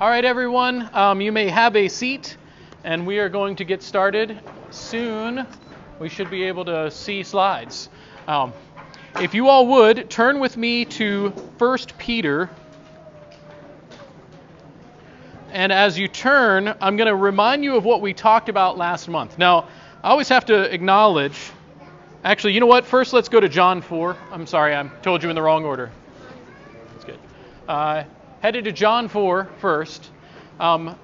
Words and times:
All 0.00 0.08
right, 0.08 0.24
everyone, 0.24 0.88
um, 0.94 1.20
you 1.20 1.30
may 1.30 1.50
have 1.50 1.76
a 1.76 1.86
seat, 1.86 2.38
and 2.84 3.06
we 3.06 3.18
are 3.18 3.28
going 3.28 3.54
to 3.56 3.64
get 3.64 3.82
started 3.82 4.40
soon. 4.70 5.46
We 5.98 6.08
should 6.08 6.30
be 6.30 6.44
able 6.44 6.64
to 6.64 6.90
see 6.90 7.22
slides. 7.22 7.90
Um, 8.26 8.54
if 9.16 9.34
you 9.34 9.48
all 9.48 9.66
would, 9.66 10.08
turn 10.08 10.40
with 10.40 10.56
me 10.56 10.86
to 10.86 11.28
1 11.28 11.78
Peter. 11.98 12.48
And 15.52 15.70
as 15.70 15.98
you 15.98 16.08
turn, 16.08 16.74
I'm 16.80 16.96
going 16.96 17.08
to 17.08 17.14
remind 17.14 17.62
you 17.62 17.76
of 17.76 17.84
what 17.84 18.00
we 18.00 18.14
talked 18.14 18.48
about 18.48 18.78
last 18.78 19.06
month. 19.06 19.36
Now, 19.36 19.68
I 20.02 20.08
always 20.08 20.30
have 20.30 20.46
to 20.46 20.72
acknowledge. 20.72 21.38
Actually, 22.24 22.54
you 22.54 22.60
know 22.60 22.66
what? 22.66 22.86
First, 22.86 23.12
let's 23.12 23.28
go 23.28 23.38
to 23.38 23.50
John 23.50 23.82
4. 23.82 24.16
I'm 24.32 24.46
sorry, 24.46 24.74
I 24.74 24.88
told 25.02 25.22
you 25.22 25.28
in 25.28 25.34
the 25.34 25.42
wrong 25.42 25.66
order. 25.66 25.90
That's 26.94 27.04
good. 27.04 27.18
Uh, 27.68 28.04
headed 28.40 28.64
to 28.64 28.72
John 28.72 29.08
4 29.08 29.48
first. 29.60 30.10
Um, 30.58 30.96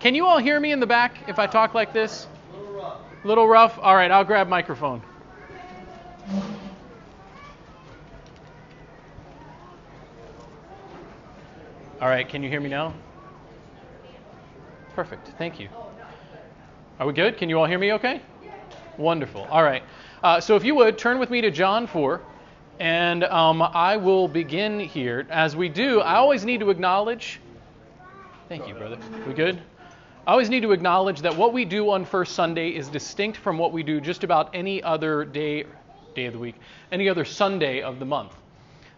can 0.00 0.14
you 0.14 0.26
all 0.26 0.38
hear 0.38 0.58
me 0.60 0.72
in 0.72 0.80
the 0.80 0.86
back 0.86 1.28
if 1.28 1.38
I 1.38 1.46
talk 1.46 1.74
like 1.74 1.92
this? 1.92 2.26
Little 2.52 2.72
rough. 2.72 3.00
Little 3.24 3.48
rough? 3.48 3.78
All 3.80 3.96
right, 3.96 4.10
I'll 4.10 4.24
grab 4.24 4.48
microphone. 4.48 5.02
All 12.00 12.08
right, 12.08 12.28
can 12.28 12.42
you 12.42 12.50
hear 12.50 12.60
me 12.60 12.68
now? 12.68 12.92
Perfect, 14.94 15.28
thank 15.38 15.58
you. 15.58 15.68
Are 17.00 17.06
we 17.06 17.12
good? 17.12 17.38
Can 17.38 17.48
you 17.48 17.58
all 17.58 17.66
hear 17.66 17.78
me 17.78 17.94
okay? 17.94 18.20
Wonderful. 18.98 19.46
All 19.50 19.62
right. 19.62 19.82
Uh, 20.22 20.40
so 20.40 20.54
if 20.54 20.64
you 20.64 20.74
would, 20.76 20.98
turn 20.98 21.18
with 21.18 21.30
me 21.30 21.40
to 21.40 21.50
John 21.50 21.86
4. 21.86 22.20
And 22.80 23.22
um, 23.24 23.62
I 23.62 23.96
will 23.96 24.26
begin 24.26 24.80
here. 24.80 25.26
As 25.30 25.54
we 25.54 25.68
do, 25.68 26.00
I 26.00 26.16
always 26.16 26.44
need 26.44 26.60
to 26.60 26.70
acknowledge. 26.70 27.40
Thank 28.48 28.66
you, 28.66 28.74
brother. 28.74 28.98
We 29.26 29.32
good? 29.32 29.60
I 30.26 30.32
always 30.32 30.48
need 30.48 30.62
to 30.62 30.72
acknowledge 30.72 31.20
that 31.20 31.36
what 31.36 31.52
we 31.52 31.64
do 31.64 31.90
on 31.90 32.04
First 32.04 32.34
Sunday 32.34 32.70
is 32.70 32.88
distinct 32.88 33.36
from 33.36 33.58
what 33.58 33.72
we 33.72 33.82
do 33.82 34.00
just 34.00 34.24
about 34.24 34.50
any 34.54 34.82
other 34.82 35.24
day, 35.24 35.66
day 36.14 36.26
of 36.26 36.32
the 36.32 36.38
week, 36.38 36.56
any 36.90 37.08
other 37.08 37.24
Sunday 37.24 37.82
of 37.82 37.98
the 37.98 38.06
month. 38.06 38.34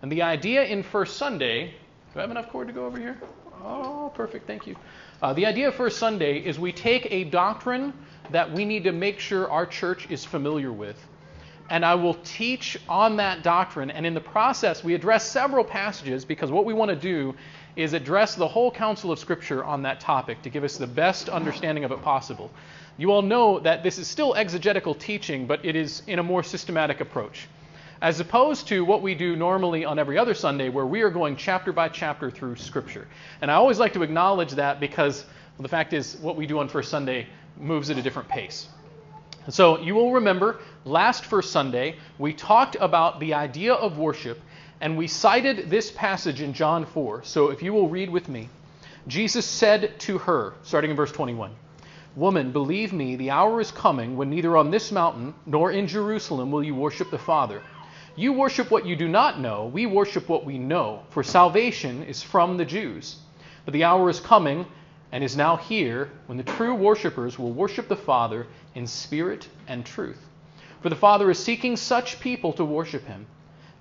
And 0.02 0.10
the 0.10 0.22
idea 0.22 0.64
in 0.64 0.82
First 0.82 1.16
Sunday, 1.16 1.74
do 2.14 2.18
I 2.18 2.22
have 2.22 2.30
enough 2.30 2.48
cord 2.48 2.68
to 2.68 2.72
go 2.72 2.86
over 2.86 2.98
here? 2.98 3.18
Oh, 3.62 4.10
perfect. 4.14 4.46
Thank 4.46 4.66
you. 4.66 4.76
Uh, 5.20 5.32
the 5.32 5.44
idea 5.44 5.68
of 5.68 5.74
First 5.74 5.98
Sunday 5.98 6.38
is 6.38 6.58
we 6.58 6.72
take 6.72 7.08
a 7.10 7.24
doctrine 7.24 7.92
that 8.30 8.50
we 8.50 8.64
need 8.64 8.84
to 8.84 8.92
make 8.92 9.18
sure 9.18 9.50
our 9.50 9.66
church 9.66 10.08
is 10.10 10.24
familiar 10.24 10.72
with 10.72 10.96
and 11.70 11.84
I 11.84 11.94
will 11.94 12.14
teach 12.24 12.78
on 12.88 13.16
that 13.16 13.42
doctrine. 13.42 13.90
And 13.90 14.06
in 14.06 14.14
the 14.14 14.20
process, 14.20 14.84
we 14.84 14.94
address 14.94 15.28
several 15.28 15.64
passages 15.64 16.24
because 16.24 16.50
what 16.50 16.64
we 16.64 16.74
want 16.74 16.90
to 16.90 16.96
do 16.96 17.34
is 17.76 17.92
address 17.92 18.34
the 18.34 18.48
whole 18.48 18.70
counsel 18.70 19.12
of 19.12 19.18
Scripture 19.18 19.64
on 19.64 19.82
that 19.82 20.00
topic 20.00 20.42
to 20.42 20.50
give 20.50 20.64
us 20.64 20.76
the 20.76 20.86
best 20.86 21.28
understanding 21.28 21.84
of 21.84 21.92
it 21.92 22.02
possible. 22.02 22.50
You 22.96 23.12
all 23.12 23.22
know 23.22 23.58
that 23.60 23.82
this 23.82 23.98
is 23.98 24.08
still 24.08 24.34
exegetical 24.34 24.94
teaching, 24.94 25.46
but 25.46 25.64
it 25.64 25.76
is 25.76 26.02
in 26.06 26.18
a 26.18 26.22
more 26.22 26.42
systematic 26.42 27.00
approach. 27.00 27.48
As 28.00 28.20
opposed 28.20 28.68
to 28.68 28.84
what 28.84 29.02
we 29.02 29.14
do 29.14 29.36
normally 29.36 29.84
on 29.84 29.98
every 29.98 30.18
other 30.18 30.34
Sunday, 30.34 30.68
where 30.68 30.86
we 30.86 31.02
are 31.02 31.10
going 31.10 31.36
chapter 31.36 31.72
by 31.72 31.88
chapter 31.88 32.30
through 32.30 32.56
Scripture. 32.56 33.06
And 33.40 33.50
I 33.50 33.54
always 33.54 33.78
like 33.78 33.92
to 33.94 34.02
acknowledge 34.02 34.52
that 34.52 34.80
because 34.80 35.24
well, 35.56 35.62
the 35.62 35.68
fact 35.68 35.94
is, 35.94 36.16
what 36.16 36.36
we 36.36 36.46
do 36.46 36.58
on 36.58 36.68
First 36.68 36.90
Sunday 36.90 37.26
moves 37.58 37.88
at 37.88 37.96
a 37.96 38.02
different 38.02 38.28
pace. 38.28 38.68
So 39.48 39.78
you 39.78 39.94
will 39.94 40.12
remember 40.12 40.58
last 40.84 41.24
First 41.24 41.52
Sunday, 41.52 41.96
we 42.18 42.32
talked 42.32 42.76
about 42.80 43.20
the 43.20 43.34
idea 43.34 43.74
of 43.74 43.96
worship, 43.96 44.40
and 44.80 44.96
we 44.96 45.06
cited 45.06 45.70
this 45.70 45.90
passage 45.92 46.40
in 46.40 46.52
John 46.52 46.84
4. 46.84 47.22
So 47.22 47.50
if 47.50 47.62
you 47.62 47.72
will 47.72 47.88
read 47.88 48.10
with 48.10 48.28
me, 48.28 48.48
Jesus 49.06 49.46
said 49.46 50.00
to 50.00 50.18
her, 50.18 50.54
starting 50.64 50.90
in 50.90 50.96
verse 50.96 51.12
21, 51.12 51.52
Woman, 52.16 52.50
believe 52.50 52.92
me, 52.92 53.14
the 53.14 53.30
hour 53.30 53.60
is 53.60 53.70
coming 53.70 54.16
when 54.16 54.30
neither 54.30 54.56
on 54.56 54.70
this 54.72 54.90
mountain 54.90 55.32
nor 55.44 55.70
in 55.70 55.86
Jerusalem 55.86 56.50
will 56.50 56.64
you 56.64 56.74
worship 56.74 57.10
the 57.12 57.18
Father. 57.18 57.62
You 58.16 58.32
worship 58.32 58.70
what 58.70 58.86
you 58.86 58.96
do 58.96 59.06
not 59.06 59.38
know, 59.38 59.66
we 59.66 59.86
worship 59.86 60.28
what 60.28 60.44
we 60.44 60.58
know, 60.58 61.02
for 61.10 61.22
salvation 61.22 62.02
is 62.02 62.22
from 62.22 62.56
the 62.56 62.64
Jews. 62.64 63.16
But 63.64 63.74
the 63.74 63.84
hour 63.84 64.10
is 64.10 64.18
coming 64.18 64.66
and 65.12 65.22
is 65.22 65.36
now 65.36 65.56
here 65.56 66.10
when 66.26 66.38
the 66.38 66.44
true 66.44 66.74
worshippers 66.74 67.38
will 67.38 67.52
worship 67.52 67.88
the 67.88 67.96
Father 67.96 68.46
in 68.74 68.86
spirit 68.86 69.48
and 69.68 69.84
truth. 69.84 70.28
For 70.82 70.88
the 70.88 70.96
Father 70.96 71.30
is 71.30 71.38
seeking 71.38 71.76
such 71.76 72.20
people 72.20 72.52
to 72.54 72.64
worship 72.64 73.04
him. 73.06 73.26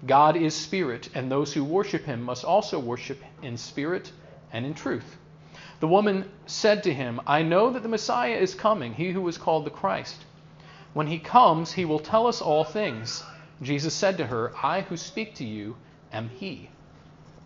God 0.05 0.35
is 0.35 0.53
spirit, 0.55 1.09
and 1.15 1.31
those 1.31 1.53
who 1.53 1.63
worship 1.63 2.05
him 2.05 2.21
must 2.21 2.43
also 2.43 2.79
worship 2.79 3.21
in 3.41 3.57
spirit 3.57 4.11
and 4.51 4.65
in 4.65 4.73
truth. 4.73 5.17
The 5.79 5.87
woman 5.87 6.29
said 6.45 6.83
to 6.83 6.93
him, 6.93 7.19
I 7.27 7.41
know 7.41 7.71
that 7.71 7.83
the 7.83 7.89
Messiah 7.89 8.35
is 8.35 8.55
coming, 8.55 8.93
he 8.93 9.11
who 9.11 9.27
is 9.27 9.37
called 9.37 9.65
the 9.65 9.71
Christ. 9.71 10.23
When 10.93 11.07
he 11.07 11.19
comes, 11.19 11.73
he 11.73 11.85
will 11.85 11.99
tell 11.99 12.27
us 12.27 12.41
all 12.41 12.63
things. 12.63 13.23
Jesus 13.61 13.93
said 13.93 14.17
to 14.17 14.27
her, 14.27 14.53
I 14.63 14.81
who 14.81 14.95
speak 14.95 15.35
to 15.35 15.43
you 15.43 15.75
am 16.13 16.29
he. 16.29 16.69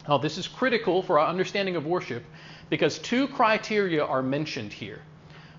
Now, 0.07 0.17
this 0.17 0.38
is 0.38 0.47
critical 0.47 1.01
for 1.01 1.19
our 1.19 1.28
understanding 1.28 1.75
of 1.75 1.85
worship 1.85 2.23
because 2.69 3.00
two 3.00 3.28
criteria 3.28 4.03
are 4.03 4.22
mentioned 4.22 4.74
here. 4.74 5.02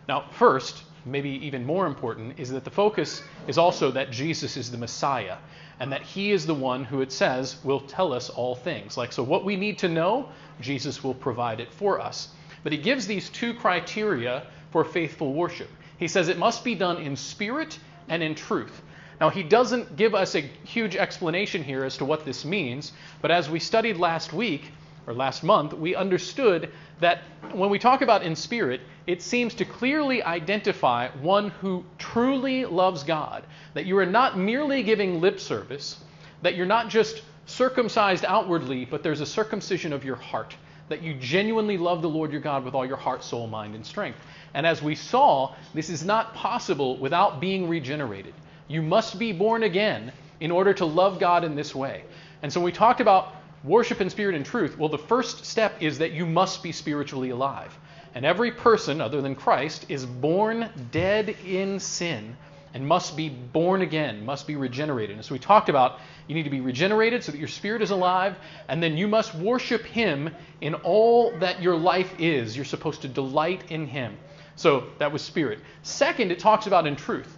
Now, 0.09 0.27
first, 0.33 0.83
maybe 1.05 1.31
even 1.47 1.65
more 1.65 1.87
important, 1.87 2.39
is 2.39 2.51
that 2.51 2.65
the 2.65 2.71
focus 2.71 3.23
is 3.47 3.59
also 3.59 3.91
that 3.93 4.11
Jesus 4.11 4.57
is 4.57 4.71
the 4.71 4.79
Messiah 4.79 5.37
and 5.81 5.91
that 5.93 6.03
he 6.03 6.31
is 6.31 6.47
the 6.47 6.55
one 6.55 6.85
who 6.85 7.01
it 7.01 7.11
says 7.11 7.57
will 7.65 7.81
tell 7.81 8.13
us 8.13 8.29
all 8.29 8.55
things. 8.55 8.97
Like, 8.97 9.13
so 9.13 9.23
what 9.23 9.45
we 9.45 9.57
need 9.57 9.79
to 9.79 9.89
know, 9.89 10.29
Jesus 10.61 11.03
will 11.03 11.15
provide 11.15 11.59
it 11.59 11.73
for 11.73 12.01
us. 12.01 12.29
But 12.63 12.73
he 12.73 12.79
gives 12.79 13.07
these 13.07 13.31
two 13.31 13.55
criteria 13.55 14.47
for 14.71 14.85
faithful 14.85 15.33
worship. 15.33 15.71
He 15.99 16.07
says 16.07 16.29
it 16.29 16.39
must 16.39 16.65
be 16.65 16.75
done 16.75 16.99
in 16.99 17.17
spirit 17.17 17.79
and 18.09 18.23
in 18.23 18.35
truth. 18.35 18.83
Now, 19.21 19.31
he 19.31 19.43
doesn't 19.43 19.97
give 19.97 20.15
us 20.15 20.35
a 20.35 20.41
huge 20.41 20.97
explanation 20.97 21.63
here 21.63 21.85
as 21.85 21.99
to 21.99 22.05
what 22.05 22.25
this 22.25 22.45
means, 22.45 22.93
but 23.21 23.31
as 23.31 23.51
we 23.51 23.59
studied 23.59 23.99
last 23.99 24.33
week, 24.33 24.73
or 25.07 25.15
last 25.15 25.43
month, 25.43 25.73
we 25.73 25.95
understood 25.95 26.71
that 27.01 27.23
when 27.53 27.71
we 27.71 27.79
talk 27.79 28.03
about 28.03 28.23
in 28.23 28.37
spirit, 28.37 28.81
it 29.07 29.23
seems 29.23 29.55
to 29.55 29.65
clearly 29.65 30.23
identify 30.23 31.09
one 31.21 31.51
who 31.51 31.85
truly 31.99 32.65
loves 32.65 33.03
God. 33.03 33.45
That 33.75 33.87
you 33.87 33.97
are 33.99 34.07
not 34.07 34.39
merely 34.39 34.83
giving 34.83 35.21
lip 35.21 35.41
service, 35.41 35.99
that 36.43 36.55
you're 36.55 36.67
not 36.67 36.89
just 36.89 37.23
circumcised 37.47 38.25
outwardly, 38.25 38.85
but 38.85 39.03
there's 39.03 39.21
a 39.21 39.27
circumcision 39.27 39.93
of 39.93 40.05
your 40.05 40.17
heart. 40.17 40.55
That 40.89 41.03
you 41.03 41.15
genuinely 41.15 41.79
love 41.79 42.03
the 42.03 42.09
Lord 42.09 42.33
your 42.33 42.41
God 42.41 42.65
with 42.65 42.75
all 42.75 42.87
your 42.87 42.97
heart, 42.97 43.23
soul, 43.25 43.47
mind, 43.47 43.75
and 43.75 43.87
strength. 43.87 44.19
And 44.55 44.67
as 44.67 44.83
we 44.83 44.95
saw, 44.95 45.55
this 45.75 45.89
is 45.89 46.05
not 46.05 46.35
possible 46.35 46.97
without 46.99 47.41
being 47.41 47.69
regenerated. 47.69 48.35
You 48.69 48.83
must 48.83 49.19
be 49.19 49.33
born 49.33 49.63
again 49.63 50.13
in 50.41 50.51
order 50.51 50.73
to 50.75 50.85
love 50.85 51.19
God 51.19 51.45
in 51.45 51.55
this 51.55 51.75
way. 51.75 52.05
And 52.43 52.53
so 52.53 52.61
we 52.61 52.73
talked 52.73 53.01
about 53.01 53.35
worship 53.65 54.01
in 54.01 54.11
spirit 54.11 54.35
and 54.35 54.45
truth, 54.45 54.79
well, 54.79 54.89
the 54.89 54.99
first 54.99 55.45
step 55.45 55.83
is 55.83 55.99
that 55.99 56.13
you 56.13 56.27
must 56.27 56.63
be 56.63 56.73
spiritually 56.73 57.31
alive. 57.31 57.77
And 58.15 58.25
every 58.25 58.51
person 58.51 59.01
other 59.01 59.21
than 59.21 59.35
Christ 59.35 59.87
is 59.89 60.05
born 60.05 60.71
dead 60.91 61.37
in 61.45 61.79
sin 61.79 62.37
and 62.73 62.87
must 62.87 63.17
be 63.17 63.29
born 63.29 63.83
again, 63.83 64.25
must 64.25 64.47
be 64.47 64.57
regenerated. 64.57 65.17
And 65.17 65.25
so 65.25 65.35
we 65.35 65.39
talked 65.39 65.69
about 65.69 65.99
you 66.29 66.35
need 66.35 66.45
to 66.45 66.51
be 66.51 66.61
regenerated 66.61 67.25
so 67.25 67.33
that 67.33 67.39
your 67.39 67.49
spirit 67.49 67.83
is 67.83 67.91
alive, 67.91 68.37
and 68.69 68.81
then 68.81 68.97
you 68.97 69.09
must 69.09 69.35
worship 69.35 69.83
Him 69.85 70.31
in 70.61 70.75
all 70.75 71.37
that 71.39 71.61
your 71.61 71.77
life 71.77 72.15
is. 72.21 72.55
You're 72.55 72.65
supposed 72.65 73.03
to 73.03 73.09
delight 73.09 73.71
in 73.71 73.87
Him. 73.87 74.17
So 74.55 74.85
that 74.99 75.11
was 75.11 75.23
spirit. 75.23 75.59
Second, 75.83 76.31
it 76.31 76.39
talks 76.39 76.67
about 76.67 76.87
in 76.87 76.95
truth. 76.95 77.37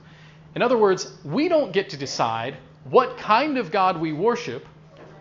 In 0.55 0.61
other 0.61 0.77
words, 0.77 1.17
we 1.25 1.49
don't 1.49 1.73
get 1.73 1.89
to 1.91 1.97
decide 1.97 2.57
what 2.85 3.17
kind 3.17 3.57
of 3.57 3.71
God 3.71 3.99
we 3.99 4.13
worship 4.13 4.67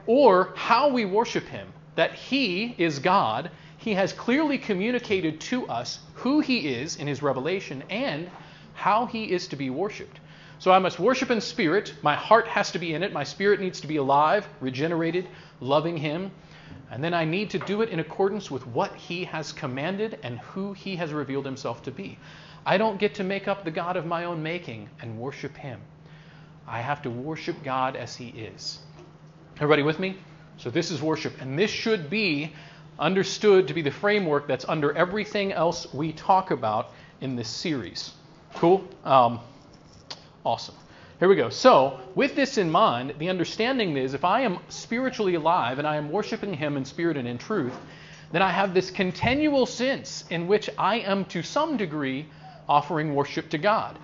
or 0.08 0.54
how 0.56 0.90
we 0.90 1.06
worship 1.06 1.46
him, 1.46 1.68
that 1.96 2.14
he 2.14 2.76
is 2.78 3.00
God. 3.00 3.52
He 3.78 3.94
has 3.94 4.14
clearly 4.14 4.58
communicated 4.58 5.40
to 5.42 5.68
us 5.68 6.00
who 6.16 6.40
he 6.40 6.68
is 6.70 6.98
in 6.98 7.08
his 7.08 7.22
revelation 7.22 7.84
and 7.90 8.30
how 8.74 9.06
he 9.06 9.32
is 9.32 9.48
to 9.48 9.56
be 9.56 9.70
worshiped. 9.70 10.20
So 10.60 10.72
I 10.72 10.80
must 10.80 11.00
worship 11.00 11.32
in 11.32 11.42
spirit. 11.42 11.96
My 12.04 12.14
heart 12.16 12.48
has 12.48 12.72
to 12.72 12.80
be 12.80 12.94
in 12.94 13.02
it. 13.02 13.12
My 13.12 13.24
spirit 13.24 13.60
needs 13.60 13.82
to 13.82 13.88
be 13.88 13.98
alive, 13.98 14.48
regenerated, 14.60 15.28
loving 15.60 15.98
him. 15.98 16.32
And 16.92 17.04
then 17.04 17.14
I 17.14 17.26
need 17.26 17.50
to 17.52 17.60
do 17.60 17.82
it 17.82 17.90
in 17.90 18.00
accordance 18.00 18.52
with 18.52 18.68
what 18.68 18.94
he 18.96 19.24
has 19.26 19.52
commanded 19.52 20.20
and 20.22 20.38
who 20.40 20.74
he 20.74 20.96
has 20.98 21.14
revealed 21.14 21.46
himself 21.46 21.82
to 21.84 21.92
be. 21.92 22.20
I 22.66 22.78
don't 22.78 23.00
get 23.00 23.16
to 23.16 23.24
make 23.24 23.48
up 23.48 23.64
the 23.64 23.72
God 23.72 23.98
of 23.98 24.06
my 24.06 24.26
own 24.26 24.44
making 24.44 24.90
and 25.02 25.18
worship 25.18 25.58
him. 25.58 25.82
I 26.68 26.82
have 26.82 27.02
to 27.04 27.10
worship 27.10 27.64
God 27.64 27.96
as 27.96 28.16
he 28.16 28.28
is. 28.28 28.80
Everybody 29.56 29.84
with 29.84 30.00
me? 30.00 30.18
So 30.58 30.70
this 30.70 30.92
is 30.92 31.02
worship, 31.02 31.42
and 31.42 31.58
this 31.58 31.72
should 31.72 32.10
be 32.10 32.54
understood 33.00 33.68
to 33.68 33.74
be 33.74 33.82
the 33.82 33.92
framework 33.92 34.48
that's 34.48 34.66
under 34.68 34.94
everything 34.94 35.52
else 35.52 35.92
we 35.94 36.14
talk 36.14 36.52
about 36.52 36.92
in 37.20 37.36
this 37.36 37.50
series. 37.50 38.12
Cool? 38.56 38.88
Um, 39.04 39.40
awesome. 40.46 40.76
Here 41.20 41.28
we 41.28 41.36
go. 41.36 41.50
So, 41.50 42.00
with 42.16 42.36
this 42.36 42.58
in 42.58 42.72
mind, 42.72 43.14
the 43.20 43.30
understanding 43.30 43.96
is 43.96 44.14
if 44.14 44.26
I 44.26 44.42
am 44.42 44.58
spiritually 44.70 45.36
alive 45.36 45.78
and 45.78 45.88
I 45.88 45.98
am 45.98 46.12
worshiping 46.12 46.54
Him 46.54 46.78
in 46.78 46.86
spirit 46.86 47.18
and 47.18 47.28
in 47.28 47.38
truth, 47.38 47.78
then 48.32 48.42
I 48.42 48.50
have 48.50 48.74
this 48.74 48.90
continual 48.90 49.66
sense 49.66 50.24
in 50.30 50.48
which 50.48 50.70
I 50.78 51.00
am 51.00 51.26
to 51.26 51.44
some 51.44 51.78
degree 51.78 52.26
offering 52.68 53.14
worship 53.14 53.50
to 53.50 53.58
God. 53.58 54.00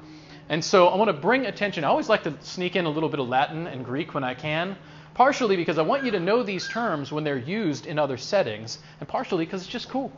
And 0.50 0.64
so 0.64 0.88
I 0.88 0.96
want 0.96 1.10
to 1.10 1.14
bring 1.14 1.46
attention. 1.46 1.84
I 1.84 1.88
always 1.88 2.10
like 2.10 2.24
to 2.24 2.34
sneak 2.42 2.76
in 2.76 2.86
a 2.86 2.90
little 2.90 3.10
bit 3.10 3.20
of 3.20 3.28
Latin 3.28 3.68
and 3.68 3.84
Greek 3.84 4.14
when 4.14 4.24
I 4.24 4.34
can, 4.34 4.78
partially 5.18 5.56
because 5.56 5.80
I 5.80 5.81
want 5.81 6.04
you 6.04 6.12
to 6.12 6.19
know 6.19 6.44
these 6.44 6.68
terms 6.68 7.12
when 7.12 7.24
they're 7.24 7.40
used 7.40 7.88
in 7.88 7.98
other 7.98 8.18
settings, 8.18 8.78
and 9.00 9.10
partially 9.10 9.46
because 9.46 9.64
it's 9.64 9.72
just 9.72 9.90
cool. 9.90 10.12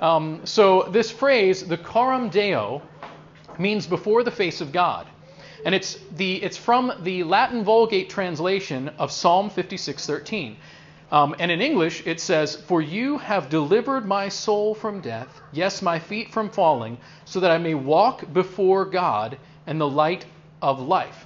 Um, 0.00 0.40
so 0.44 0.88
this 0.90 1.08
phrase, 1.08 1.62
the 1.62 1.78
coram 1.78 2.30
deo, 2.30 2.82
means 3.60 3.86
before 3.86 4.24
the 4.24 4.32
face 4.32 4.60
of 4.60 4.72
God. 4.72 5.06
And 5.64 5.72
it's, 5.72 5.98
the, 6.16 6.42
it's 6.42 6.56
from 6.56 6.92
the 7.04 7.22
Latin 7.22 7.62
Vulgate 7.62 8.10
translation 8.10 8.88
of 8.98 9.12
Psalm 9.12 9.50
56:13. 9.50 10.56
Um, 11.12 11.36
and 11.38 11.52
in 11.52 11.60
English, 11.60 12.04
it 12.04 12.18
says, 12.18 12.56
For 12.56 12.82
you 12.82 13.18
have 13.18 13.48
delivered 13.48 14.04
my 14.04 14.28
soul 14.28 14.74
from 14.74 15.00
death, 15.00 15.42
yes, 15.52 15.80
my 15.80 16.00
feet 16.00 16.32
from 16.32 16.50
falling, 16.50 16.98
so 17.24 17.38
that 17.38 17.52
I 17.52 17.58
may 17.58 17.74
walk 17.74 18.32
before 18.32 18.84
God 18.84 19.38
in 19.68 19.78
the 19.78 19.88
light 19.88 20.26
of 20.60 20.80
life. 20.80 21.24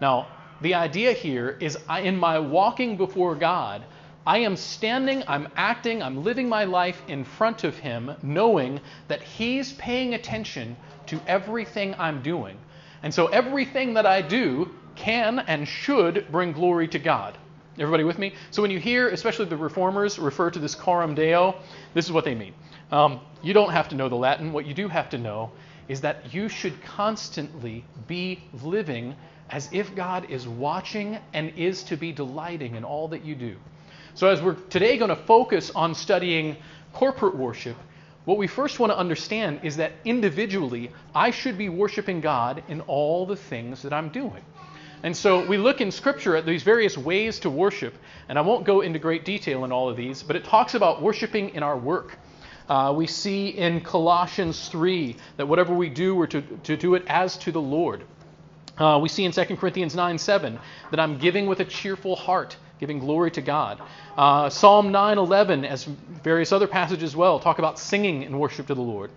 Now, 0.00 0.26
the 0.60 0.74
idea 0.74 1.12
here 1.12 1.56
is 1.60 1.78
I, 1.88 2.00
in 2.00 2.16
my 2.16 2.38
walking 2.38 2.96
before 2.96 3.34
God, 3.34 3.84
I 4.26 4.38
am 4.38 4.56
standing, 4.56 5.24
I'm 5.26 5.48
acting, 5.56 6.02
I'm 6.02 6.22
living 6.22 6.48
my 6.48 6.64
life 6.64 7.02
in 7.08 7.24
front 7.24 7.64
of 7.64 7.78
Him, 7.78 8.12
knowing 8.22 8.80
that 9.08 9.22
He's 9.22 9.72
paying 9.72 10.14
attention 10.14 10.76
to 11.06 11.20
everything 11.26 11.94
I'm 11.98 12.22
doing. 12.22 12.58
And 13.02 13.12
so 13.12 13.28
everything 13.28 13.94
that 13.94 14.04
I 14.04 14.20
do 14.20 14.70
can 14.94 15.38
and 15.40 15.66
should 15.66 16.26
bring 16.30 16.52
glory 16.52 16.86
to 16.88 16.98
God. 16.98 17.38
Everybody 17.78 18.04
with 18.04 18.18
me? 18.18 18.34
So 18.50 18.60
when 18.60 18.70
you 18.70 18.78
hear, 18.78 19.08
especially 19.08 19.46
the 19.46 19.56
reformers, 19.56 20.18
refer 20.18 20.50
to 20.50 20.58
this 20.58 20.74
coram 20.74 21.14
deo, 21.14 21.56
this 21.94 22.04
is 22.04 22.12
what 22.12 22.24
they 22.24 22.34
mean. 22.34 22.52
Um, 22.92 23.20
you 23.42 23.54
don't 23.54 23.70
have 23.70 23.88
to 23.88 23.94
know 23.94 24.10
the 24.10 24.16
Latin. 24.16 24.52
What 24.52 24.66
you 24.66 24.74
do 24.74 24.88
have 24.88 25.08
to 25.10 25.18
know 25.18 25.52
is 25.88 26.02
that 26.02 26.34
you 26.34 26.48
should 26.48 26.82
constantly 26.82 27.84
be 28.06 28.42
living 28.62 29.16
as 29.50 29.68
if 29.72 29.94
God 29.94 30.30
is 30.30 30.46
watching 30.46 31.18
and 31.32 31.52
is 31.56 31.82
to 31.84 31.96
be 31.96 32.12
delighting 32.12 32.76
in 32.76 32.84
all 32.84 33.08
that 33.08 33.24
you 33.24 33.34
do. 33.34 33.56
So, 34.14 34.28
as 34.28 34.40
we're 34.42 34.54
today 34.54 34.96
going 34.98 35.10
to 35.10 35.16
focus 35.16 35.70
on 35.70 35.94
studying 35.94 36.56
corporate 36.92 37.36
worship, 37.36 37.76
what 38.24 38.38
we 38.38 38.46
first 38.46 38.78
want 38.78 38.92
to 38.92 38.98
understand 38.98 39.60
is 39.62 39.76
that 39.76 39.92
individually, 40.04 40.90
I 41.14 41.30
should 41.30 41.56
be 41.56 41.68
worshiping 41.68 42.20
God 42.20 42.62
in 42.68 42.80
all 42.82 43.26
the 43.26 43.36
things 43.36 43.82
that 43.82 43.92
I'm 43.92 44.10
doing. 44.10 44.42
And 45.02 45.16
so 45.16 45.46
we 45.46 45.56
look 45.56 45.80
in 45.80 45.90
Scripture 45.90 46.36
at 46.36 46.44
these 46.44 46.62
various 46.62 46.98
ways 46.98 47.40
to 47.40 47.50
worship, 47.50 47.94
and 48.28 48.38
I 48.38 48.42
won't 48.42 48.64
go 48.64 48.82
into 48.82 48.98
great 48.98 49.24
detail 49.24 49.64
in 49.64 49.72
all 49.72 49.88
of 49.88 49.96
these, 49.96 50.22
but 50.22 50.36
it 50.36 50.44
talks 50.44 50.74
about 50.74 51.00
worshiping 51.00 51.50
in 51.50 51.62
our 51.62 51.76
work. 51.76 52.18
Uh, 52.68 52.92
we 52.94 53.06
see 53.06 53.48
in 53.48 53.80
Colossians 53.80 54.68
3 54.68 55.16
that 55.38 55.48
whatever 55.48 55.74
we 55.74 55.88
do, 55.88 56.14
we're 56.14 56.26
to, 56.26 56.42
to 56.42 56.76
do 56.76 56.94
it 56.94 57.04
as 57.06 57.38
to 57.38 57.50
the 57.50 57.60
Lord. 57.60 58.04
Uh, 58.80 58.98
we 58.98 59.10
see 59.10 59.24
in 59.26 59.32
2 59.32 59.44
Corinthians 59.56 59.94
9 59.94 60.16
7 60.16 60.58
that 60.90 60.98
I'm 60.98 61.18
giving 61.18 61.46
with 61.46 61.60
a 61.60 61.64
cheerful 61.66 62.16
heart, 62.16 62.56
giving 62.78 62.98
glory 62.98 63.30
to 63.32 63.42
God. 63.42 63.80
Uh, 64.16 64.48
Psalm 64.48 64.90
9 64.90 65.18
11, 65.18 65.66
as 65.66 65.84
various 65.84 66.50
other 66.50 66.66
passages 66.66 67.10
as 67.10 67.16
well, 67.16 67.38
talk 67.38 67.58
about 67.58 67.78
singing 67.78 68.22
in 68.22 68.38
worship 68.38 68.66
to 68.68 68.74
the 68.74 68.80
Lord. 68.80 69.10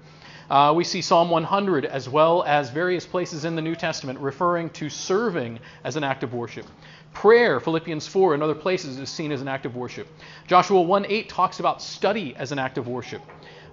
Uh, 0.50 0.74
we 0.75 0.83
see 0.83 1.01
Psalm 1.01 1.30
100 1.30 1.86
as 1.86 2.10
well 2.10 2.44
as 2.44 2.69
various 2.69 3.06
places 3.06 3.45
in 3.45 3.56
the 3.56 3.62
New 3.62 3.75
Testament 3.75 4.19
referring 4.19 4.69
to 4.71 4.89
serving 4.89 5.60
as 5.86 5.95
an 5.95 6.04
act 6.04 6.24
of 6.24 6.33
worship. 6.33 6.65
Prayer, 7.13 7.62
Philippians 7.62 8.06
4, 8.06 8.33
and 8.33 8.44
other 8.44 8.56
places 8.56 9.00
is 9.00 9.10
seen 9.10 9.31
as 9.31 9.42
an 9.42 9.48
act 9.48 9.65
of 9.65 9.77
worship. 9.77 10.07
Joshua 10.45 10.81
1 10.81 11.06
8 11.07 11.30
talks 11.30 11.62
about 11.62 11.81
study 11.81 12.36
as 12.36 12.51
an 12.51 12.60
act 12.60 12.77
of 12.77 12.89
worship. 12.89 13.21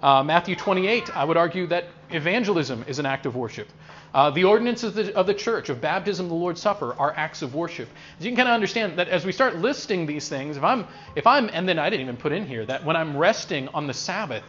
Uh, 0.01 0.23
Matthew 0.23 0.55
28, 0.55 1.15
I 1.15 1.25
would 1.25 1.37
argue 1.37 1.67
that 1.67 1.85
evangelism 2.09 2.85
is 2.87 2.97
an 2.97 3.05
act 3.05 3.25
of 3.25 3.35
worship. 3.35 3.67
Uh, 4.13 4.29
the 4.29 4.43
ordinances 4.43 4.89
of 4.89 4.93
the, 4.95 5.15
of 5.15 5.25
the, 5.25 5.33
church, 5.33 5.69
of 5.69 5.79
baptism, 5.79 6.27
the 6.27 6.33
Lord's 6.33 6.61
Supper, 6.61 6.93
are 6.99 7.13
acts 7.15 7.41
of 7.41 7.55
worship. 7.55 7.87
So 8.19 8.25
you 8.25 8.31
can 8.31 8.35
kind 8.35 8.49
of 8.49 8.53
understand 8.53 8.99
that 8.99 9.07
as 9.07 9.25
we 9.25 9.31
start 9.31 9.57
listing 9.57 10.05
these 10.05 10.27
things, 10.27 10.57
if 10.57 10.63
I'm, 10.63 10.85
if 11.15 11.25
I'm, 11.25 11.49
and 11.53 11.67
then 11.67 11.79
I 11.79 11.89
didn't 11.89 12.01
even 12.01 12.17
put 12.17 12.33
in 12.33 12.45
here 12.45 12.65
that 12.65 12.83
when 12.83 12.97
I'm 12.97 13.15
resting 13.15 13.69
on 13.69 13.87
the 13.87 13.93
Sabbath, 13.93 14.43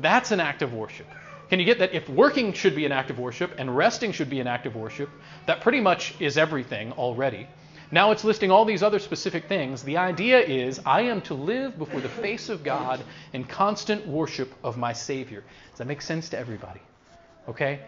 that's 0.00 0.30
an 0.30 0.40
act 0.40 0.62
of 0.62 0.72
worship. 0.72 1.06
Can 1.50 1.58
you 1.58 1.66
get 1.66 1.80
that 1.80 1.92
if 1.92 2.08
working 2.08 2.52
should 2.52 2.74
be 2.76 2.86
an 2.86 2.92
act 2.92 3.10
of 3.10 3.18
worship 3.18 3.52
and 3.58 3.76
resting 3.76 4.12
should 4.12 4.30
be 4.30 4.40
an 4.40 4.46
act 4.46 4.66
of 4.66 4.76
worship, 4.76 5.10
that 5.46 5.60
pretty 5.60 5.80
much 5.80 6.14
is 6.20 6.38
everything 6.38 6.92
already. 6.92 7.48
Now 7.90 8.12
it's 8.12 8.22
listing 8.22 8.52
all 8.52 8.64
these 8.64 8.84
other 8.84 9.00
specific 9.00 9.48
things. 9.48 9.82
The 9.82 9.96
idea 9.96 10.38
is 10.38 10.80
I 10.86 11.02
am 11.02 11.20
to 11.22 11.34
live 11.34 11.76
before 11.76 12.00
the 12.00 12.08
face 12.08 12.48
of 12.48 12.62
God 12.62 13.00
in 13.32 13.42
constant 13.42 14.06
worship 14.06 14.54
of 14.62 14.78
my 14.78 14.92
Savior. 14.92 15.42
Does 15.70 15.78
that 15.78 15.88
make 15.88 16.00
sense 16.00 16.28
to 16.28 16.38
everybody? 16.38 16.80
Okay? 17.48 17.80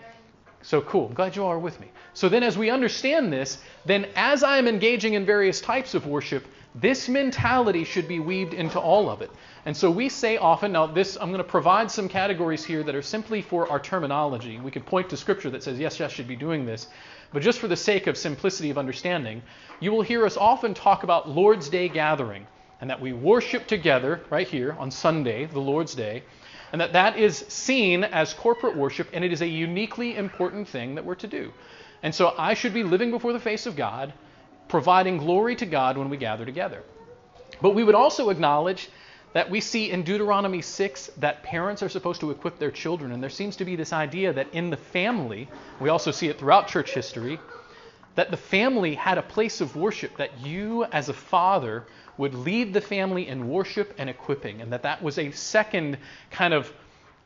So 0.63 0.81
cool. 0.81 1.09
I'm 1.09 1.15
glad 1.15 1.35
you 1.35 1.43
all 1.45 1.51
are 1.51 1.59
with 1.59 1.81
me. 1.81 1.91
So 2.15 2.29
then, 2.29 2.43
as 2.43 2.57
we 2.57 2.71
understand 2.71 3.33
this, 3.33 3.59
then 3.85 4.07
as 4.15 4.45
I 4.45 4.59
am 4.59 4.69
engaging 4.69 5.15
in 5.15 5.27
various 5.27 5.61
types 5.61 5.95
of 5.95 6.07
worship, 6.07 6.47
this 6.75 7.09
mentality 7.09 7.85
should 7.85 8.09
be 8.09 8.21
weaved 8.21 8.55
into 8.55 8.79
all 8.79 9.11
of 9.11 9.21
it. 9.21 9.31
And 9.67 9.77
so 9.77 9.91
we 9.91 10.09
say 10.09 10.39
often, 10.39 10.73
now 10.73 10.87
this, 10.87 11.17
I'm 11.21 11.29
going 11.29 11.39
to 11.39 11.45
provide 11.45 11.91
some 11.91 12.09
categories 12.09 12.65
here 12.65 12.83
that 12.83 12.95
are 12.95 13.03
simply 13.03 13.43
for 13.43 13.69
our 13.71 13.79
terminology. 13.79 14.59
We 14.59 14.71
could 14.71 14.87
point 14.87 15.11
to 15.11 15.17
scripture 15.17 15.51
that 15.51 15.63
says, 15.63 15.79
yes, 15.79 16.01
yes, 16.01 16.13
should 16.13 16.29
be 16.29 16.37
doing 16.37 16.65
this. 16.65 16.89
But 17.33 17.43
just 17.43 17.59
for 17.59 17.69
the 17.69 17.77
sake 17.77 18.07
of 18.07 18.17
simplicity 18.17 18.71
of 18.71 18.79
understanding, 18.79 19.43
you 19.81 19.93
will 19.93 20.03
hear 20.03 20.25
us 20.25 20.37
often 20.37 20.75
talk 20.75 21.03
about 21.03 21.29
Lord's 21.29 21.69
Day 21.69 21.89
gathering 21.89 22.47
and 22.81 22.89
that 22.89 23.01
we 23.01 23.13
worship 23.13 23.67
together 23.67 24.21
right 24.31 24.49
here 24.49 24.75
on 24.79 24.91
Sunday, 24.91 25.47
the 25.47 25.61
Lord's 25.61 25.95
Day, 25.95 26.23
and 26.73 26.81
that 26.81 26.95
that 26.95 27.17
is 27.19 27.37
seen 27.49 28.03
as 28.03 28.33
corporate 28.33 28.77
worship 28.77 29.09
and 29.13 29.25
it 29.25 29.33
is 29.33 29.43
a 29.43 29.47
uniquely 29.47 30.17
important 30.17 30.67
thing 30.67 30.95
that 30.95 31.05
we're 31.05 31.15
to 31.17 31.29
do. 31.29 31.53
And 32.03 32.15
so 32.15 32.35
I 32.37 32.55
should 32.55 32.75
be 32.75 32.83
living 32.83 33.11
before 33.11 33.33
the 33.33 33.41
face 33.41 33.67
of 33.67 33.77
God, 33.77 34.13
providing 34.69 35.19
glory 35.19 35.55
to 35.57 35.67
God 35.67 35.97
when 35.99 36.09
we 36.09 36.17
gather 36.17 36.45
together. 36.45 36.83
But 37.61 37.75
we 37.75 37.85
would 37.85 37.95
also 37.95 38.31
acknowledge 38.31 38.89
that 39.35 39.51
we 39.51 39.61
see 39.61 39.91
in 39.91 40.03
Deuteronomy 40.03 40.61
6 40.61 41.11
that 41.19 41.43
parents 41.43 41.83
are 41.83 41.89
supposed 41.89 42.21
to 42.21 42.31
equip 42.31 42.59
their 42.59 42.71
children. 42.71 43.13
And 43.13 43.23
there 43.23 43.31
seems 43.31 43.57
to 43.57 43.65
be 43.65 43.77
this 43.77 43.93
idea 43.93 44.33
that 44.33 44.53
in 44.53 44.71
the 44.71 44.77
family, 44.77 45.49
we 45.81 45.89
also 45.89 46.11
see 46.11 46.29
it 46.29 46.39
throughout 46.39 46.69
church 46.69 46.93
history, 46.93 47.39
that 48.15 48.31
the 48.31 48.37
family 48.37 48.95
had 48.95 49.17
a 49.17 49.23
place 49.23 49.61
of 49.61 49.75
worship, 49.75 50.17
that 50.19 50.39
you 50.41 50.85
as 50.85 51.09
a 51.09 51.15
father 51.15 51.85
would 52.23 52.35
lead 52.35 52.73
the 52.73 52.81
family 52.81 53.27
in 53.27 53.49
worship 53.49 53.95
and 53.99 54.09
equipping, 54.09 54.63
and 54.63 54.73
that 54.73 54.85
that 54.85 55.03
was 55.03 55.19
a 55.19 55.33
second 55.33 55.99
kind 56.31 56.55
of 56.55 56.73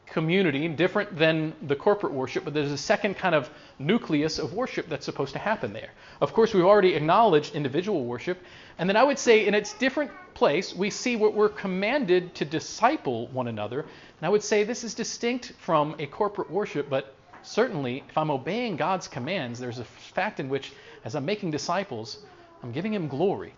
community, 0.06 0.66
different 0.68 1.18
than 1.18 1.52
the 1.66 1.76
corporate 1.76 2.14
worship, 2.14 2.44
but 2.44 2.54
there's 2.54 2.72
a 2.72 2.78
second 2.78 3.14
kind 3.14 3.34
of 3.34 3.50
nucleus 3.78 4.38
of 4.38 4.54
worship 4.54 4.88
that's 4.88 5.04
supposed 5.04 5.34
to 5.34 5.38
happen 5.38 5.74
there. 5.74 5.90
Of 6.22 6.32
course, 6.32 6.54
we've 6.54 6.64
already 6.64 6.94
acknowledged 6.94 7.54
individual 7.54 8.06
worship, 8.06 8.38
and 8.78 8.88
then 8.88 8.96
I 8.96 9.04
would 9.04 9.18
say 9.18 9.46
in 9.46 9.54
its 9.54 9.74
different 9.74 10.10
place, 10.32 10.74
we 10.74 10.88
see 10.88 11.14
what 11.14 11.34
we're 11.34 11.50
commanded 11.50 12.34
to 12.36 12.46
disciple 12.46 13.26
one 13.28 13.48
another. 13.48 13.80
And 13.80 14.22
I 14.22 14.30
would 14.30 14.42
say 14.42 14.64
this 14.64 14.82
is 14.82 14.94
distinct 14.94 15.52
from 15.58 15.94
a 15.98 16.06
corporate 16.06 16.50
worship, 16.50 16.88
but 16.88 17.14
certainly 17.42 18.02
if 18.08 18.16
I'm 18.16 18.30
obeying 18.30 18.76
God's 18.76 19.08
commands, 19.08 19.58
there's 19.58 19.78
a 19.78 19.84
fact 19.84 20.40
in 20.40 20.48
which, 20.48 20.72
as 21.04 21.14
I'm 21.14 21.26
making 21.26 21.50
disciples, 21.50 22.18
I'm 22.62 22.72
giving 22.72 22.94
Him 22.94 23.08
glory. 23.08 23.52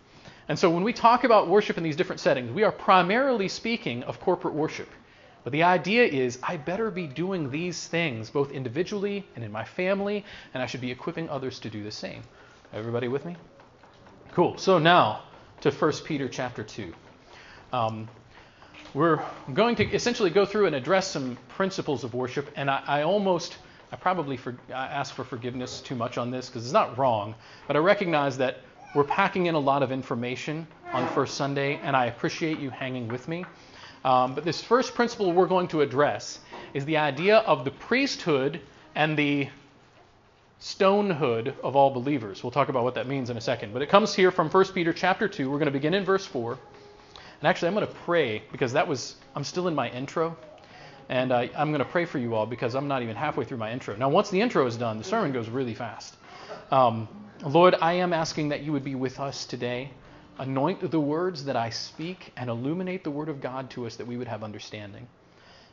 And 0.48 0.58
so 0.58 0.70
when 0.70 0.82
we 0.82 0.92
talk 0.92 1.24
about 1.24 1.48
worship 1.48 1.76
in 1.76 1.82
these 1.82 1.96
different 1.96 2.20
settings, 2.20 2.50
we 2.50 2.62
are 2.62 2.72
primarily 2.72 3.48
speaking 3.48 4.02
of 4.04 4.18
corporate 4.20 4.54
worship. 4.54 4.88
But 5.44 5.52
the 5.52 5.62
idea 5.62 6.04
is, 6.04 6.38
I 6.42 6.56
better 6.56 6.90
be 6.90 7.06
doing 7.06 7.50
these 7.50 7.86
things 7.86 8.30
both 8.30 8.50
individually 8.50 9.26
and 9.36 9.44
in 9.44 9.52
my 9.52 9.64
family, 9.64 10.24
and 10.54 10.62
I 10.62 10.66
should 10.66 10.80
be 10.80 10.90
equipping 10.90 11.28
others 11.28 11.58
to 11.60 11.70
do 11.70 11.84
the 11.84 11.90
same. 11.90 12.22
Everybody 12.72 13.08
with 13.08 13.24
me? 13.24 13.36
Cool. 14.32 14.58
So 14.58 14.78
now 14.78 15.22
to 15.60 15.70
1 15.70 15.92
Peter 16.04 16.28
chapter 16.28 16.62
2. 16.62 16.92
Um, 17.72 18.08
we're 18.94 19.22
going 19.52 19.76
to 19.76 19.84
essentially 19.92 20.30
go 20.30 20.46
through 20.46 20.66
and 20.66 20.74
address 20.74 21.08
some 21.08 21.36
principles 21.48 22.04
of 22.04 22.14
worship, 22.14 22.50
and 22.56 22.70
I, 22.70 22.82
I 22.86 23.02
almost, 23.02 23.58
I 23.92 23.96
probably 23.96 24.36
for, 24.36 24.56
I 24.68 24.86
ask 24.86 25.14
for 25.14 25.24
forgiveness 25.24 25.80
too 25.80 25.94
much 25.94 26.16
on 26.16 26.30
this 26.30 26.48
because 26.48 26.64
it's 26.64 26.72
not 26.72 26.96
wrong, 26.96 27.34
but 27.66 27.76
I 27.76 27.80
recognize 27.80 28.38
that 28.38 28.58
we're 28.94 29.04
packing 29.04 29.46
in 29.46 29.54
a 29.54 29.58
lot 29.58 29.82
of 29.82 29.92
information 29.92 30.66
on 30.92 31.06
First 31.08 31.34
Sunday, 31.34 31.78
and 31.82 31.94
I 31.94 32.06
appreciate 32.06 32.58
you 32.58 32.70
hanging 32.70 33.08
with 33.08 33.28
me. 33.28 33.44
Um, 34.04 34.34
but 34.34 34.44
this 34.44 34.62
first 34.62 34.94
principle 34.94 35.32
we're 35.32 35.46
going 35.46 35.68
to 35.68 35.82
address 35.82 36.40
is 36.72 36.84
the 36.84 36.96
idea 36.96 37.38
of 37.38 37.64
the 37.64 37.70
priesthood 37.70 38.60
and 38.94 39.16
the 39.16 39.48
stonehood 40.58 41.54
of 41.62 41.76
all 41.76 41.90
believers. 41.90 42.42
We'll 42.42 42.50
talk 42.50 42.68
about 42.68 42.84
what 42.84 42.94
that 42.94 43.06
means 43.06 43.30
in 43.30 43.36
a 43.36 43.40
second. 43.40 43.72
But 43.72 43.82
it 43.82 43.88
comes 43.88 44.14
here 44.14 44.30
from 44.30 44.48
1 44.48 44.64
Peter 44.66 44.92
chapter 44.92 45.28
2. 45.28 45.50
We're 45.50 45.58
going 45.58 45.66
to 45.66 45.72
begin 45.72 45.94
in 45.94 46.04
verse 46.04 46.26
4. 46.26 46.52
And 46.52 47.48
actually, 47.48 47.68
I'm 47.68 47.74
going 47.74 47.86
to 47.86 47.92
pray 47.92 48.42
because 48.50 48.72
that 48.72 48.88
was, 48.88 49.16
I'm 49.36 49.44
still 49.44 49.68
in 49.68 49.74
my 49.74 49.90
intro. 49.90 50.36
And 51.08 51.32
uh, 51.32 51.46
I'm 51.56 51.70
going 51.70 51.78
to 51.78 51.84
pray 51.84 52.04
for 52.04 52.18
you 52.18 52.34
all 52.34 52.46
because 52.46 52.74
I'm 52.74 52.88
not 52.88 53.02
even 53.02 53.16
halfway 53.16 53.44
through 53.44 53.58
my 53.58 53.72
intro. 53.72 53.96
Now, 53.96 54.08
once 54.08 54.30
the 54.30 54.40
intro 54.40 54.66
is 54.66 54.76
done, 54.76 54.98
the 54.98 55.04
sermon 55.04 55.32
goes 55.32 55.48
really 55.48 55.74
fast. 55.74 56.16
Um, 56.70 57.08
Lord, 57.44 57.76
I 57.80 57.94
am 57.94 58.12
asking 58.12 58.48
that 58.48 58.62
you 58.62 58.72
would 58.72 58.84
be 58.84 58.96
with 58.96 59.20
us 59.20 59.46
today. 59.46 59.92
anoint 60.38 60.90
the 60.90 61.00
words 61.00 61.44
that 61.44 61.56
I 61.56 61.70
speak, 61.70 62.32
and 62.36 62.48
illuminate 62.50 63.04
the 63.04 63.10
Word 63.10 63.28
of 63.28 63.40
God 63.40 63.70
to 63.70 63.86
us 63.86 63.96
that 63.96 64.06
we 64.06 64.16
would 64.16 64.28
have 64.28 64.42
understanding. 64.44 65.06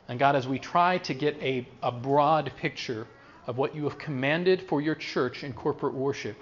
And 0.08 0.18
God, 0.18 0.36
as 0.36 0.46
we 0.46 0.58
try 0.58 0.98
to 0.98 1.14
get 1.14 1.36
a, 1.42 1.66
a 1.82 1.92
broad 1.92 2.52
picture 2.56 3.06
of 3.46 3.58
what 3.58 3.74
you 3.74 3.84
have 3.84 3.98
commanded 3.98 4.62
for 4.62 4.80
your 4.80 4.94
church 4.94 5.44
in 5.44 5.52
corporate 5.52 5.94
worship, 5.94 6.36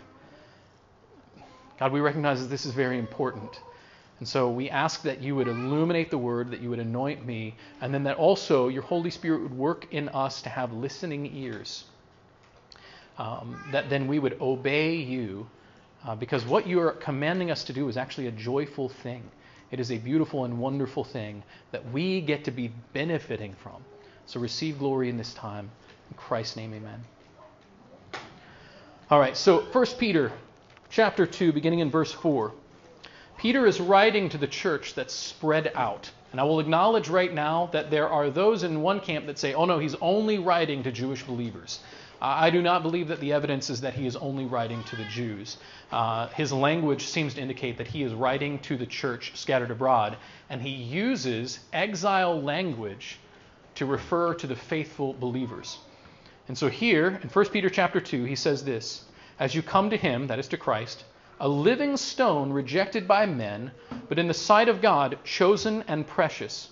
God, 1.79 1.93
we 1.93 2.01
recognize 2.01 2.41
that 2.41 2.49
this 2.49 2.67
is 2.67 2.73
very 2.73 2.99
important. 2.99 3.61
And 4.21 4.29
so 4.29 4.51
we 4.51 4.71
ask 4.71 5.03
that 5.03 5.23
you 5.23 5.37
would 5.37 5.49
illuminate 5.49 6.11
the 6.11 6.19
word, 6.19 6.51
that 6.53 6.61
you 6.61 6.71
would 6.71 6.79
anoint 6.79 7.27
me, 7.27 7.57
and 7.81 7.93
then 7.93 8.05
that 8.05 8.17
also 8.17 8.69
your 8.69 8.83
Holy 8.83 9.11
Spirit 9.11 9.43
would 9.43 9.57
work 9.57 9.87
in 9.93 10.09
us 10.11 10.43
to 10.43 10.49
have 10.49 10.73
listening 10.73 11.35
ears. 11.35 11.85
Um, 13.17 13.63
that 13.73 13.89
then 13.91 14.09
we 14.09 14.19
would 14.19 14.41
obey 14.41 14.97
you, 14.97 15.47
uh, 16.05 16.17
because 16.17 16.45
what 16.45 16.67
you 16.67 16.81
are 16.81 16.93
commanding 16.93 17.51
us 17.51 17.65
to 17.65 17.73
do 17.73 17.89
is 17.89 17.97
actually 17.97 18.27
a 18.27 18.33
joyful 18.33 18.89
thing. 18.89 19.23
It 19.71 19.81
is 19.81 19.91
a 19.91 19.99
beautiful 19.99 20.45
and 20.45 20.59
wonderful 20.59 21.05
thing 21.05 21.43
that 21.73 21.91
we 21.93 22.21
get 22.21 22.45
to 22.45 22.51
be 22.51 22.73
benefiting 22.93 23.55
from. 23.55 23.85
So 24.27 24.41
receive 24.41 24.79
glory 24.79 25.09
in 25.09 25.17
this 25.17 25.35
time. 25.35 25.71
In 26.11 26.17
Christ's 26.17 26.57
name, 26.57 26.75
amen. 26.75 27.01
All 29.11 29.21
right, 29.21 29.37
so 29.37 29.61
1 29.61 29.87
Peter 29.99 30.33
chapter 30.91 31.27
2, 31.27 31.53
beginning 31.53 31.81
in 31.81 31.91
verse 31.91 32.13
4. 32.13 32.53
Peter 33.37 33.67
is 33.67 33.81
writing 33.81 34.29
to 34.29 34.39
the 34.39 34.47
church 34.47 34.95
that's 34.95 35.13
spread 35.13 35.73
out. 35.75 36.11
And 36.33 36.41
I 36.41 36.45
will 36.45 36.61
acknowledge 36.61 37.09
right 37.09 37.33
now 37.33 37.69
that 37.73 37.91
there 37.91 38.09
are 38.09 38.31
those 38.31 38.63
in 38.63 38.81
one 38.83 39.01
camp 39.01 39.27
that 39.27 39.39
say, 39.39 39.55
oh 39.55 39.67
no, 39.67 39.79
he's 39.79 39.95
only 39.97 40.39
writing 40.39 40.83
to 40.85 40.93
Jewish 40.93 41.23
believers. 41.23 41.81
I 42.27 42.49
do 42.49 42.63
not 42.63 42.83
believe 42.83 43.09
that 43.09 43.21
the 43.21 43.35
evidence 43.35 43.69
is 43.69 43.83
that 43.83 43.93
he 43.93 44.07
is 44.07 44.17
only 44.17 44.47
writing 44.47 44.83
to 44.85 44.97
the 44.97 45.05
Jews. 45.05 45.59
Uh, 45.93 46.29
his 46.29 46.55
language 46.55 47.05
seems 47.05 47.35
to 47.35 47.43
indicate 47.43 47.77
that 47.77 47.87
he 47.87 48.03
is 48.03 48.15
writing 48.15 48.61
to 48.61 48.79
the 48.79 48.87
church 48.87 49.33
scattered 49.35 49.71
abroad, 49.71 50.17
and 50.49 50.63
he 50.63 50.71
uses 50.71 51.61
exile 51.71 52.41
language 52.41 53.19
to 53.75 53.85
refer 53.85 54.33
to 54.33 54.47
the 54.47 54.57
faithful 54.57 55.13
believers. 55.13 55.77
And 56.49 56.57
so 56.57 56.71
here 56.71 57.21
in 57.23 57.29
1 57.29 57.45
Peter 57.51 57.69
chapter 57.69 58.01
2, 58.01 58.25
he 58.25 58.37
says 58.37 58.65
this 58.65 59.05
As 59.39 59.55
you 59.55 59.61
come 59.61 59.91
to 59.91 59.97
him, 59.99 60.27
that 60.29 60.39
is 60.39 60.49
to 60.49 60.57
Christ, 60.57 61.05
a 61.41 61.49
living 61.49 61.95
stone 61.99 62.55
rejected 62.55 63.07
by 63.07 63.27
men, 63.27 63.71
but 64.09 64.19
in 64.19 64.29
the 64.29 64.33
sight 64.35 64.71
of 64.71 64.81
God 64.81 65.19
chosen 65.25 65.85
and 65.89 66.07
precious. 66.07 66.71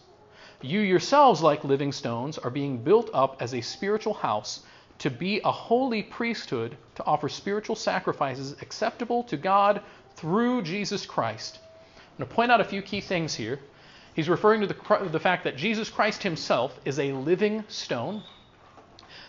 You 0.63 0.81
yourselves, 0.81 1.43
like 1.43 1.63
living 1.63 1.93
stones, 1.93 2.39
are 2.39 2.49
being 2.49 2.79
built 2.79 3.11
up 3.13 3.37
as 3.43 3.53
a 3.53 3.61
spiritual 3.61 4.15
house 4.15 4.61
to 5.03 5.11
be 5.11 5.41
a 5.41 5.51
holy 5.51 6.01
priesthood 6.01 6.77
to 6.95 7.05
offer 7.05 7.29
spiritual 7.29 7.75
sacrifices 7.75 8.55
acceptable 8.63 9.25
to 9.25 9.37
God 9.37 9.83
through 10.15 10.63
Jesus 10.63 11.07
Christ. 11.07 11.59
I'm 11.97 12.19
going 12.19 12.29
to 12.29 12.35
point 12.37 12.53
out 12.53 12.61
a 12.61 12.65
few 12.65 12.83
key 12.83 13.01
things 13.01 13.35
here. 13.35 13.59
He's 14.15 14.29
referring 14.29 14.61
to 14.61 14.69
the, 14.69 15.09
the 15.11 15.19
fact 15.19 15.43
that 15.43 15.57
Jesus 15.57 15.91
Christ 15.91 16.23
himself 16.23 16.79
is 16.85 17.01
a 17.01 17.11
living 17.15 17.65
stone. 17.67 18.23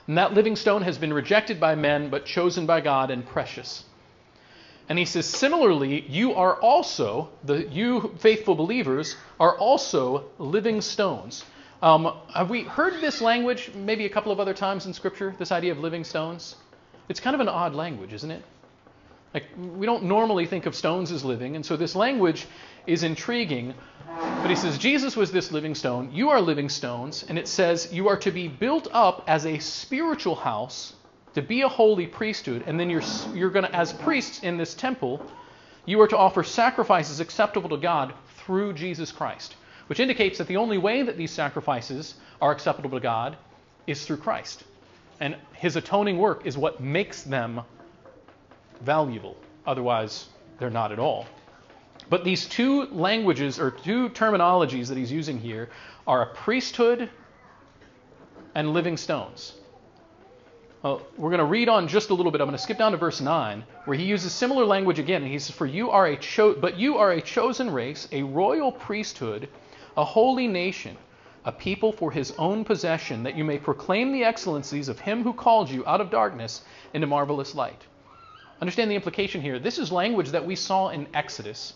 And 0.06 0.16
that 0.20 0.36
living 0.36 0.56
stone 0.56 0.84
has 0.84 1.00
been 1.00 1.12
rejected 1.12 1.60
by 1.60 1.74
men, 1.74 2.12
but 2.12 2.28
chosen 2.28 2.68
by 2.68 2.80
God 2.82 3.10
and 3.10 3.26
precious. 3.26 3.84
And 4.88 5.00
he 5.00 5.06
says, 5.06 5.26
similarly, 5.26 6.02
you 6.08 6.36
are 6.36 6.56
also, 6.56 7.30
the 7.44 7.66
you 7.66 8.14
faithful 8.20 8.54
believers, 8.54 9.16
are 9.40 9.58
also 9.58 10.26
living 10.38 10.82
stones. 10.82 11.44
Um, 11.84 12.16
have 12.34 12.50
we 12.50 12.64
heard 12.64 13.02
this 13.02 13.20
language 13.20 13.70
maybe 13.76 14.06
a 14.06 14.10
couple 14.10 14.32
of 14.32 14.40
other 14.40 14.54
times 14.54 14.86
in 14.86 14.94
Scripture, 14.94 15.36
this 15.38 15.52
idea 15.52 15.74
of 15.74 15.80
living 15.80 16.06
stones? 16.06 16.56
It's 17.10 17.20
kind 17.20 17.34
of 17.34 17.42
an 17.42 17.50
odd 17.50 17.76
language, 17.76 18.14
isn't 18.14 18.32
it? 18.32 18.42
Like, 19.34 19.48
we 19.58 19.86
don't 19.86 20.06
normally 20.06 20.46
think 20.46 20.66
of 20.66 20.76
stones 20.76 21.12
as 21.12 21.26
living, 21.26 21.58
and 21.58 21.66
so 21.66 21.76
this 21.76 21.94
language 21.94 22.48
is 22.88 23.04
intriguing. 23.04 23.74
But 24.08 24.48
he 24.50 24.56
says, 24.56 24.78
Jesus 24.78 25.18
was 25.18 25.34
this 25.34 25.52
living 25.52 25.76
stone. 25.76 26.10
You 26.14 26.30
are 26.30 26.40
living 26.40 26.70
stones. 26.70 27.26
And 27.28 27.38
it 27.38 27.50
says, 27.50 27.92
you 27.92 28.08
are 28.08 28.18
to 28.18 28.32
be 28.32 28.48
built 28.48 28.88
up 28.94 29.26
as 29.28 29.46
a 29.46 29.60
spiritual 29.60 30.36
house 30.36 30.94
to 31.34 31.42
be 31.42 31.64
a 31.64 31.68
holy 31.68 32.08
priesthood, 32.08 32.64
and 32.66 32.80
then 32.80 32.90
you're, 32.90 33.04
you're 33.34 33.50
going 33.50 33.66
to, 33.66 33.76
as 33.76 33.92
priests 33.92 34.42
in 34.42 34.56
this 34.56 34.74
temple, 34.74 35.26
you 35.86 36.00
are 36.00 36.08
to 36.08 36.18
offer 36.18 36.44
sacrifices 36.44 37.20
acceptable 37.20 37.72
to 37.72 37.78
God 37.78 38.14
through 38.38 38.72
Jesus 38.72 39.12
Christ, 39.12 39.58
which 39.88 40.00
indicates 40.00 40.38
that 40.38 40.48
the 40.48 40.58
only 40.58 40.78
way 40.78 41.04
that 41.04 41.18
these 41.18 41.32
sacrifices 41.32 42.16
are 42.42 42.52
acceptable 42.52 42.90
to 42.92 43.00
God 43.00 43.38
is 43.88 44.06
through 44.06 44.18
Christ. 44.18 44.64
And 45.20 45.36
his 45.54 45.76
atoning 45.76 46.18
work 46.18 46.46
is 46.46 46.58
what 46.58 46.82
makes 46.82 47.24
them 47.24 47.62
valuable. 48.82 49.38
Otherwise, 49.66 50.28
they're 50.60 50.70
not 50.70 50.92
at 50.92 51.00
all. 51.00 51.26
But 52.10 52.24
these 52.24 52.46
two 52.46 52.86
languages 52.88 53.60
or 53.60 53.72
two 53.72 54.10
terminologies 54.10 54.88
that 54.88 54.98
he's 54.98 55.12
using 55.12 55.40
here 55.40 55.70
are 56.06 56.24
a 56.24 56.34
priesthood 56.34 57.10
and 58.56 58.74
living 58.74 58.98
stones. 58.98 59.54
Well, 60.82 61.02
we're 61.18 61.30
going 61.30 61.40
to 61.40 61.46
read 61.46 61.70
on 61.70 61.88
just 61.88 62.10
a 62.10 62.14
little 62.14 62.32
bit. 62.32 62.42
I'm 62.42 62.48
going 62.48 62.58
to 62.58 62.62
skip 62.62 62.78
down 62.78 62.92
to 62.92 62.98
verse 62.98 63.22
9, 63.22 63.64
where 63.86 63.96
he 63.98 64.04
uses 64.04 64.34
similar 64.34 64.66
language 64.66 65.00
again. 65.00 65.24
And 65.24 65.32
he 65.32 65.40
says, 65.40 65.56
For 65.56 65.66
you 65.66 65.92
are 65.92 66.08
a 66.08 66.18
cho- 66.18 66.56
but 66.56 66.78
you 66.78 66.98
are 66.98 67.12
a 67.12 67.22
chosen 67.22 67.70
race, 67.70 68.10
a 68.12 68.24
royal 68.24 68.70
priesthood, 68.70 69.48
a 69.96 70.04
holy 70.04 70.48
nation, 70.48 70.98
a 71.46 71.52
people 71.52 71.92
for 71.92 72.12
his 72.12 72.32
own 72.38 72.64
possession, 72.64 73.24
that 73.24 73.36
you 73.36 73.44
may 73.44 73.58
proclaim 73.58 74.12
the 74.12 74.24
excellencies 74.24 74.90
of 74.90 75.00
him 75.00 75.24
who 75.24 75.34
called 75.34 75.70
you 75.70 75.86
out 75.86 76.02
of 76.02 76.10
darkness 76.10 76.62
into 76.94 77.08
marvelous 77.08 77.54
light. 77.54 77.86
Understand 78.62 78.90
the 78.90 78.96
implication 78.96 79.42
here. 79.42 79.60
This 79.60 79.78
is 79.78 79.92
language 79.92 80.30
that 80.30 80.46
we 80.46 80.56
saw 80.56 80.90
in 80.90 81.08
Exodus 81.14 81.74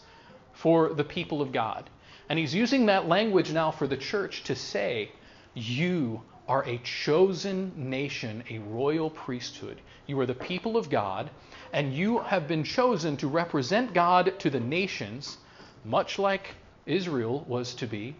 for 0.53 0.93
the 0.93 1.03
people 1.03 1.41
of 1.41 1.51
God. 1.51 1.89
And 2.29 2.39
he's 2.39 2.55
using 2.55 2.85
that 2.85 3.07
language 3.07 3.51
now 3.51 3.71
for 3.71 3.87
the 3.87 3.97
church 3.97 4.43
to 4.43 4.55
say, 4.55 5.11
You 5.53 6.21
are 6.47 6.63
a 6.65 6.77
chosen 6.79 7.73
nation, 7.75 8.43
a 8.49 8.59
royal 8.59 9.09
priesthood. 9.09 9.81
You 10.07 10.19
are 10.21 10.25
the 10.25 10.33
people 10.33 10.77
of 10.77 10.89
God, 10.89 11.29
and 11.73 11.93
you 11.93 12.19
have 12.19 12.47
been 12.47 12.63
chosen 12.63 13.17
to 13.17 13.27
represent 13.27 13.93
God 13.93 14.39
to 14.39 14.49
the 14.49 14.59
nations, 14.59 15.37
much 15.83 16.17
like 16.17 16.55
Israel 16.87 17.45
was 17.47 17.73
to 17.75 17.87
be. 17.87 18.15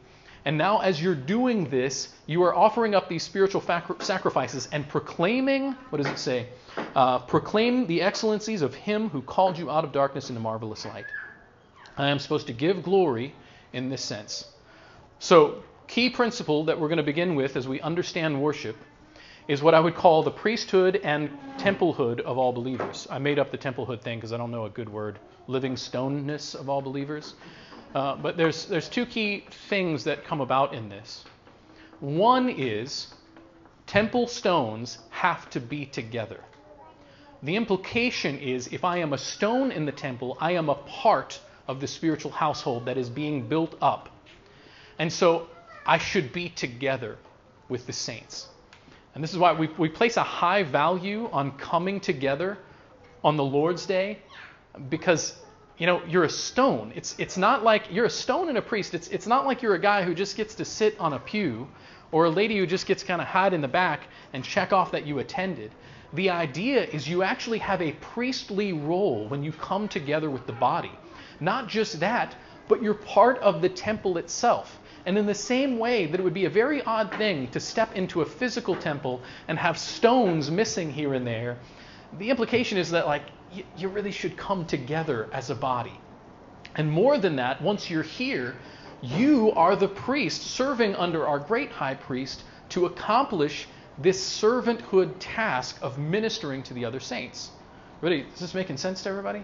And 0.45 0.57
now, 0.57 0.79
as 0.79 1.01
you're 1.01 1.15
doing 1.15 1.69
this, 1.69 2.09
you 2.25 2.43
are 2.43 2.55
offering 2.55 2.95
up 2.95 3.09
these 3.09 3.23
spiritual 3.23 3.61
sacrifices 3.99 4.69
and 4.71 4.87
proclaiming, 4.87 5.73
what 5.89 6.01
does 6.01 6.07
it 6.07 6.19
say? 6.19 6.47
Uh, 6.95 7.19
proclaim 7.19 7.85
the 7.87 8.01
excellencies 8.01 8.61
of 8.61 8.73
Him 8.73 9.09
who 9.09 9.21
called 9.21 9.57
you 9.57 9.69
out 9.69 9.83
of 9.83 9.91
darkness 9.91 10.29
into 10.29 10.39
marvelous 10.39 10.85
light. 10.85 11.07
I 11.97 12.07
am 12.07 12.19
supposed 12.19 12.47
to 12.47 12.53
give 12.53 12.83
glory 12.83 13.33
in 13.73 13.89
this 13.89 14.01
sense. 14.01 14.45
So, 15.19 15.63
key 15.87 16.09
principle 16.09 16.65
that 16.65 16.79
we're 16.79 16.87
going 16.87 16.97
to 16.97 17.03
begin 17.03 17.35
with 17.35 17.57
as 17.57 17.67
we 17.67 17.81
understand 17.81 18.41
worship 18.41 18.77
is 19.47 19.61
what 19.61 19.73
I 19.73 19.79
would 19.79 19.95
call 19.95 20.23
the 20.23 20.31
priesthood 20.31 20.97
and 21.03 21.29
templehood 21.57 22.19
of 22.19 22.37
all 22.37 22.53
believers. 22.53 23.07
I 23.09 23.19
made 23.19 23.39
up 23.39 23.51
the 23.51 23.57
templehood 23.57 24.01
thing 24.01 24.19
because 24.19 24.33
I 24.33 24.37
don't 24.37 24.51
know 24.51 24.65
a 24.65 24.69
good 24.69 24.89
word. 24.89 25.19
Living 25.47 25.77
stoneness 25.77 26.53
of 26.53 26.69
all 26.69 26.81
believers. 26.81 27.33
Uh, 27.95 28.15
but 28.15 28.37
there's 28.37 28.65
there's 28.65 28.89
two 28.89 29.05
key 29.05 29.45
things 29.69 30.03
that 30.03 30.25
come 30.25 30.41
about 30.41 30.73
in 30.73 30.89
this. 30.89 31.25
One 31.99 32.49
is 32.49 33.13
temple 33.87 34.27
stones 34.27 34.99
have 35.09 35.49
to 35.51 35.59
be 35.59 35.85
together. 35.85 36.41
The 37.43 37.55
implication 37.55 38.39
is 38.39 38.67
if 38.67 38.83
I 38.83 38.97
am 38.97 39.13
a 39.13 39.17
stone 39.17 39.71
in 39.71 39.85
the 39.85 39.91
temple, 39.91 40.37
I 40.39 40.51
am 40.53 40.69
a 40.69 40.75
part 40.75 41.39
of 41.67 41.79
the 41.79 41.87
spiritual 41.87 42.31
household 42.31 42.85
that 42.85 42.97
is 42.97 43.09
being 43.09 43.47
built 43.47 43.75
up. 43.81 44.09
And 44.99 45.11
so 45.11 45.47
I 45.85 45.97
should 45.97 46.33
be 46.33 46.49
together 46.49 47.17
with 47.69 47.85
the 47.85 47.93
saints. 47.93 48.47
And 49.13 49.23
this 49.23 49.31
is 49.31 49.37
why 49.37 49.53
we, 49.53 49.67
we 49.77 49.89
place 49.89 50.17
a 50.17 50.23
high 50.23 50.63
value 50.63 51.29
on 51.31 51.57
coming 51.57 51.99
together 51.99 52.57
on 53.23 53.37
the 53.37 53.43
Lord's 53.43 53.85
Day 53.85 54.19
because 54.89 55.35
you 55.77 55.85
know 55.85 56.01
you're 56.05 56.23
a 56.23 56.29
stone. 56.29 56.91
It's 56.95 57.15
it's 57.17 57.37
not 57.37 57.63
like 57.63 57.91
you're 57.91 58.05
a 58.05 58.09
stone 58.09 58.49
and 58.49 58.57
a 58.57 58.61
priest. 58.61 58.93
It's 58.93 59.07
it's 59.09 59.27
not 59.27 59.45
like 59.45 59.61
you're 59.61 59.75
a 59.75 59.79
guy 59.79 60.03
who 60.03 60.13
just 60.13 60.35
gets 60.35 60.55
to 60.55 60.65
sit 60.65 60.99
on 60.99 61.13
a 61.13 61.19
pew 61.19 61.67
or 62.11 62.25
a 62.25 62.29
lady 62.29 62.57
who 62.57 62.65
just 62.65 62.85
gets 62.85 63.03
kind 63.03 63.21
of 63.21 63.27
hide 63.27 63.53
in 63.53 63.61
the 63.61 63.67
back 63.67 64.07
and 64.33 64.43
check 64.43 64.73
off 64.73 64.91
that 64.91 65.05
you 65.05 65.19
attended. 65.19 65.71
The 66.13 66.29
idea 66.29 66.83
is 66.85 67.07
you 67.07 67.21
actually 67.21 67.59
have 67.59 67.81
a 67.81 67.91
priestly 67.93 68.71
role 68.71 69.27
when 69.27 69.43
you 69.43 69.51
come 69.51 69.87
together 69.87 70.29
with 70.29 70.47
the 70.47 70.53
body. 70.53 70.91
Not 71.39 71.67
just 71.67 71.99
that 71.99 72.35
but 72.67 72.83
you're 72.83 72.93
part 72.93 73.37
of 73.39 73.61
the 73.61 73.69
temple 73.69 74.17
itself. 74.17 74.79
And 75.05 75.17
in 75.17 75.25
the 75.25 75.33
same 75.33 75.79
way 75.79 76.05
that 76.05 76.19
it 76.19 76.23
would 76.23 76.33
be 76.33 76.45
a 76.45 76.49
very 76.49 76.81
odd 76.83 77.13
thing 77.15 77.47
to 77.51 77.59
step 77.59 77.95
into 77.95 78.21
a 78.21 78.25
physical 78.25 78.75
temple 78.75 79.21
and 79.47 79.57
have 79.57 79.77
stones 79.77 80.51
missing 80.51 80.91
here 80.91 81.13
and 81.13 81.25
there, 81.25 81.57
the 82.17 82.29
implication 82.29 82.77
is 82.77 82.91
that, 82.91 83.05
like, 83.05 83.23
you, 83.51 83.63
you 83.77 83.87
really 83.87 84.11
should 84.11 84.37
come 84.37 84.65
together 84.65 85.29
as 85.31 85.49
a 85.49 85.55
body. 85.55 85.99
And 86.75 86.91
more 86.91 87.17
than 87.17 87.35
that, 87.37 87.61
once 87.61 87.89
you're 87.89 88.03
here, 88.03 88.55
you 89.01 89.51
are 89.53 89.75
the 89.75 89.87
priest 89.87 90.41
serving 90.41 90.95
under 90.95 91.25
our 91.27 91.39
great 91.39 91.71
high 91.71 91.95
priest 91.95 92.43
to 92.69 92.85
accomplish 92.85 93.67
this 93.97 94.21
servanthood 94.41 95.15
task 95.19 95.77
of 95.81 95.97
ministering 95.97 96.63
to 96.63 96.73
the 96.73 96.85
other 96.85 96.99
saints. 96.99 97.51
Really, 98.01 98.21
is 98.33 98.39
this 98.39 98.53
making 98.53 98.77
sense 98.77 99.03
to 99.03 99.09
everybody? 99.09 99.43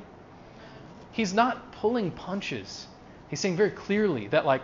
he's 1.13 1.33
not 1.33 1.71
pulling 1.71 2.11
punches. 2.11 2.87
He's 3.29 3.39
saying 3.39 3.55
very 3.55 3.69
clearly 3.69 4.27
that, 4.27 4.45
like, 4.45 4.63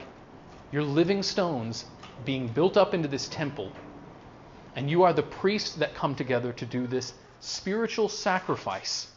you're 0.71 0.83
living 0.83 1.23
stones 1.23 1.85
being 2.25 2.47
built 2.49 2.75
up 2.75 2.93
into 2.93 3.07
this 3.07 3.29
temple, 3.29 3.71
and 4.75 4.89
you 4.89 5.03
are 5.03 5.13
the 5.13 5.23
priests 5.23 5.75
that 5.75 5.95
come 5.95 6.13
together 6.13 6.51
to 6.53 6.65
do 6.65 6.85
this 6.85 7.13
spiritual 7.39 8.09
sacrifice. 8.09 9.07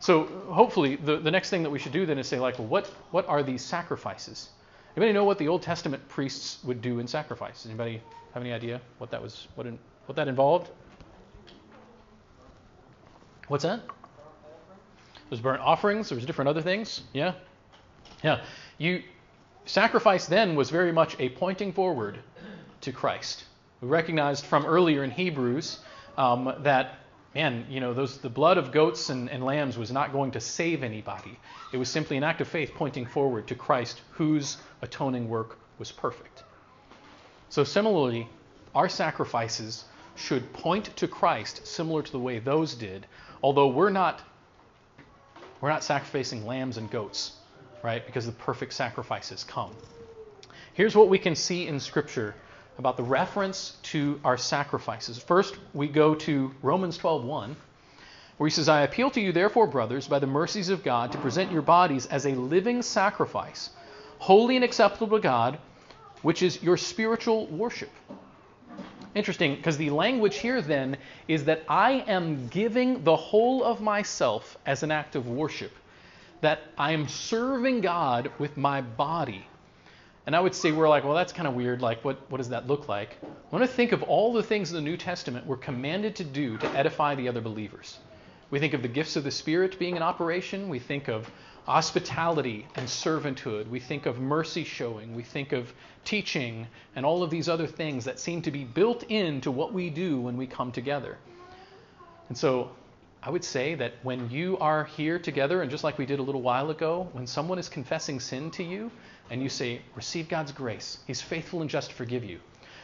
So 0.00 0.24
hopefully, 0.48 0.96
the, 0.96 1.16
the 1.16 1.30
next 1.30 1.50
thing 1.50 1.62
that 1.62 1.70
we 1.70 1.78
should 1.78 1.92
do 1.92 2.04
then 2.04 2.18
is 2.18 2.26
say, 2.26 2.38
like, 2.38 2.58
well, 2.58 2.68
what, 2.68 2.86
what 3.10 3.26
are 3.28 3.42
these 3.42 3.62
sacrifices? 3.62 4.50
Anybody 4.96 5.12
know 5.12 5.24
what 5.24 5.38
the 5.38 5.48
Old 5.48 5.62
Testament 5.62 6.06
priests 6.08 6.62
would 6.64 6.82
do 6.82 6.98
in 6.98 7.06
sacrifice? 7.06 7.66
Anybody 7.66 8.00
have 8.32 8.42
any 8.42 8.52
idea 8.52 8.80
what 8.98 9.10
that 9.10 9.22
was? 9.22 9.48
What, 9.54 9.66
in, 9.66 9.78
what 10.06 10.16
that 10.16 10.28
involved? 10.28 10.70
What's 13.48 13.64
that? 13.64 13.80
There's 15.28 15.40
burnt 15.40 15.62
offerings. 15.62 16.08
There 16.08 16.16
was 16.16 16.26
different 16.26 16.48
other 16.48 16.62
things. 16.62 17.02
Yeah, 17.12 17.34
yeah. 18.22 18.44
You 18.78 19.02
sacrifice 19.64 20.26
then 20.26 20.54
was 20.54 20.70
very 20.70 20.92
much 20.92 21.16
a 21.18 21.30
pointing 21.30 21.72
forward 21.72 22.18
to 22.82 22.92
Christ. 22.92 23.44
We 23.80 23.88
recognized 23.88 24.44
from 24.44 24.64
earlier 24.66 25.02
in 25.02 25.10
Hebrews 25.10 25.78
um, 26.16 26.54
that 26.60 26.98
man, 27.34 27.66
you 27.68 27.80
know, 27.80 27.92
those 27.92 28.18
the 28.18 28.28
blood 28.28 28.58
of 28.58 28.72
goats 28.72 29.10
and, 29.10 29.28
and 29.28 29.44
lambs 29.44 29.76
was 29.76 29.90
not 29.90 30.12
going 30.12 30.30
to 30.32 30.40
save 30.40 30.82
anybody. 30.82 31.38
It 31.72 31.76
was 31.76 31.88
simply 31.88 32.16
an 32.16 32.24
act 32.24 32.40
of 32.40 32.48
faith 32.48 32.72
pointing 32.74 33.06
forward 33.06 33.46
to 33.48 33.54
Christ, 33.54 34.02
whose 34.12 34.58
atoning 34.82 35.28
work 35.28 35.58
was 35.78 35.90
perfect. 35.90 36.44
So 37.48 37.64
similarly, 37.64 38.28
our 38.74 38.88
sacrifices 38.88 39.84
should 40.16 40.52
point 40.52 40.96
to 40.96 41.08
Christ, 41.08 41.66
similar 41.66 42.02
to 42.02 42.12
the 42.12 42.18
way 42.18 42.38
those 42.38 42.74
did, 42.74 43.06
although 43.42 43.68
we're 43.68 43.90
not 43.90 44.22
we're 45.60 45.70
not 45.70 45.82
sacrificing 45.82 46.46
lambs 46.46 46.76
and 46.76 46.90
goats, 46.90 47.32
right? 47.82 48.04
Because 48.04 48.26
the 48.26 48.32
perfect 48.32 48.74
sacrifices 48.74 49.44
come. 49.44 49.70
Here's 50.74 50.94
what 50.94 51.08
we 51.08 51.18
can 51.18 51.34
see 51.34 51.66
in 51.66 51.80
Scripture 51.80 52.34
about 52.78 52.96
the 52.96 53.02
reference 53.02 53.76
to 53.82 54.20
our 54.24 54.36
sacrifices. 54.36 55.18
First, 55.18 55.56
we 55.72 55.86
go 55.88 56.14
to 56.14 56.52
Romans 56.62 56.98
12:1, 56.98 57.56
where 58.36 58.48
he 58.48 58.50
says, 58.50 58.68
"I 58.68 58.82
appeal 58.82 59.10
to 59.10 59.20
you 59.20 59.32
therefore, 59.32 59.66
brothers, 59.66 60.08
by 60.08 60.18
the 60.18 60.26
mercies 60.26 60.68
of 60.68 60.82
God, 60.82 61.12
to 61.12 61.18
present 61.18 61.52
your 61.52 61.62
bodies 61.62 62.06
as 62.06 62.26
a 62.26 62.34
living 62.34 62.82
sacrifice, 62.82 63.70
holy 64.18 64.56
and 64.56 64.64
acceptable 64.64 65.16
to 65.16 65.22
God, 65.22 65.58
which 66.22 66.42
is 66.42 66.62
your 66.62 66.76
spiritual 66.76 67.46
worship." 67.46 67.90
Interesting, 69.14 69.54
because 69.54 69.76
the 69.76 69.90
language 69.90 70.38
here 70.38 70.60
then 70.60 70.96
is 71.28 71.44
that 71.44 71.62
I 71.68 72.04
am 72.08 72.48
giving 72.48 73.04
the 73.04 73.14
whole 73.14 73.62
of 73.62 73.80
myself 73.80 74.58
as 74.66 74.82
an 74.82 74.90
act 74.90 75.14
of 75.14 75.28
worship, 75.28 75.70
that 76.40 76.58
I 76.76 76.90
am 76.90 77.06
serving 77.06 77.80
God 77.80 78.32
with 78.38 78.56
my 78.56 78.80
body. 78.80 79.46
And 80.26 80.34
I 80.34 80.40
would 80.40 80.54
say 80.54 80.72
we're 80.72 80.88
like, 80.88 81.04
well, 81.04 81.14
that's 81.14 81.32
kind 81.32 81.46
of 81.46 81.54
weird. 81.54 81.82
Like, 81.82 82.04
what, 82.04 82.18
what 82.30 82.38
does 82.38 82.48
that 82.48 82.66
look 82.66 82.88
like? 82.88 83.18
I 83.22 83.56
want 83.56 83.68
to 83.68 83.70
think 83.70 83.92
of 83.92 84.02
all 84.04 84.32
the 84.32 84.42
things 84.42 84.70
in 84.70 84.76
the 84.76 84.82
New 84.82 84.96
Testament 84.96 85.46
we're 85.46 85.56
commanded 85.58 86.16
to 86.16 86.24
do 86.24 86.56
to 86.58 86.66
edify 86.70 87.14
the 87.14 87.28
other 87.28 87.42
believers. 87.42 87.98
We 88.50 88.58
think 88.58 88.72
of 88.72 88.82
the 88.82 88.88
gifts 88.88 89.16
of 89.16 89.24
the 89.24 89.30
Spirit 89.30 89.78
being 89.78 89.96
in 89.96 90.02
operation. 90.02 90.68
We 90.68 90.78
think 90.78 91.08
of 91.08 91.30
hospitality 91.66 92.66
and 92.76 92.86
servanthood. 92.86 93.68
We 93.68 93.80
think 93.80 94.06
of 94.06 94.18
mercy 94.18 94.64
showing. 94.64 95.14
We 95.14 95.22
think 95.22 95.52
of 95.52 95.72
teaching 96.04 96.66
and 96.96 97.04
all 97.04 97.22
of 97.22 97.30
these 97.30 97.48
other 97.48 97.66
things 97.66 98.04
that 98.04 98.18
seem 98.18 98.42
to 98.42 98.50
be 98.50 98.64
built 98.64 99.02
into 99.04 99.50
what 99.50 99.72
we 99.72 99.90
do 99.90 100.20
when 100.20 100.36
we 100.36 100.46
come 100.46 100.72
together. 100.72 101.18
And 102.28 102.36
so 102.36 102.70
I 103.22 103.30
would 103.30 103.44
say 103.44 103.74
that 103.76 103.94
when 104.02 104.30
you 104.30 104.58
are 104.58 104.84
here 104.84 105.18
together, 105.18 105.62
and 105.62 105.70
just 105.70 105.84
like 105.84 105.96
we 105.96 106.04
did 106.04 106.18
a 106.18 106.22
little 106.22 106.42
while 106.42 106.70
ago, 106.70 107.08
when 107.12 107.26
someone 107.26 107.58
is 107.58 107.68
confessing 107.68 108.20
sin 108.20 108.50
to 108.52 108.62
you, 108.62 108.90
and 109.30 109.42
you 109.42 109.48
say, 109.48 109.82
Receive 109.94 110.28
God's 110.28 110.52
grace. 110.52 110.98
He's 111.06 111.20
faithful 111.20 111.60
and 111.60 111.70
just 111.70 111.90
to 111.90 111.96
forgive 111.96 112.24
you. 112.24 112.40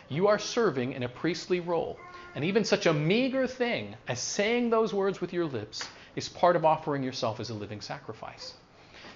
You 0.08 0.28
are 0.28 0.38
serving 0.38 0.92
in 0.92 1.02
a 1.02 1.08
priestly 1.08 1.60
role. 1.60 1.98
And 2.34 2.44
even 2.44 2.64
such 2.64 2.86
a 2.86 2.92
meager 2.92 3.46
thing 3.46 3.96
as 4.08 4.20
saying 4.20 4.70
those 4.70 4.94
words 4.94 5.20
with 5.20 5.32
your 5.32 5.46
lips 5.46 5.86
is 6.16 6.28
part 6.28 6.56
of 6.56 6.64
offering 6.64 7.02
yourself 7.02 7.40
as 7.40 7.50
a 7.50 7.54
living 7.54 7.80
sacrifice. 7.80 8.54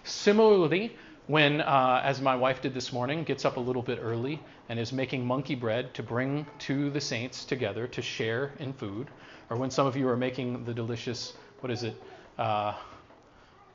Similarly, 0.04 0.96
when, 1.26 1.60
uh, 1.60 2.02
as 2.04 2.20
my 2.20 2.36
wife 2.36 2.60
did 2.60 2.74
this 2.74 2.92
morning, 2.92 3.24
gets 3.24 3.44
up 3.44 3.56
a 3.56 3.60
little 3.60 3.82
bit 3.82 3.98
early 4.02 4.40
and 4.68 4.78
is 4.78 4.92
making 4.92 5.24
monkey 5.24 5.54
bread 5.54 5.94
to 5.94 6.02
bring 6.02 6.46
to 6.60 6.90
the 6.90 7.00
saints 7.00 7.44
together 7.44 7.86
to 7.88 8.02
share 8.02 8.52
in 8.58 8.72
food, 8.72 9.08
or 9.48 9.56
when 9.56 9.70
some 9.70 9.86
of 9.86 9.96
you 9.96 10.08
are 10.08 10.16
making 10.16 10.64
the 10.64 10.74
delicious, 10.74 11.32
what 11.60 11.72
is 11.72 11.82
it, 11.82 12.00
uh, 12.38 12.74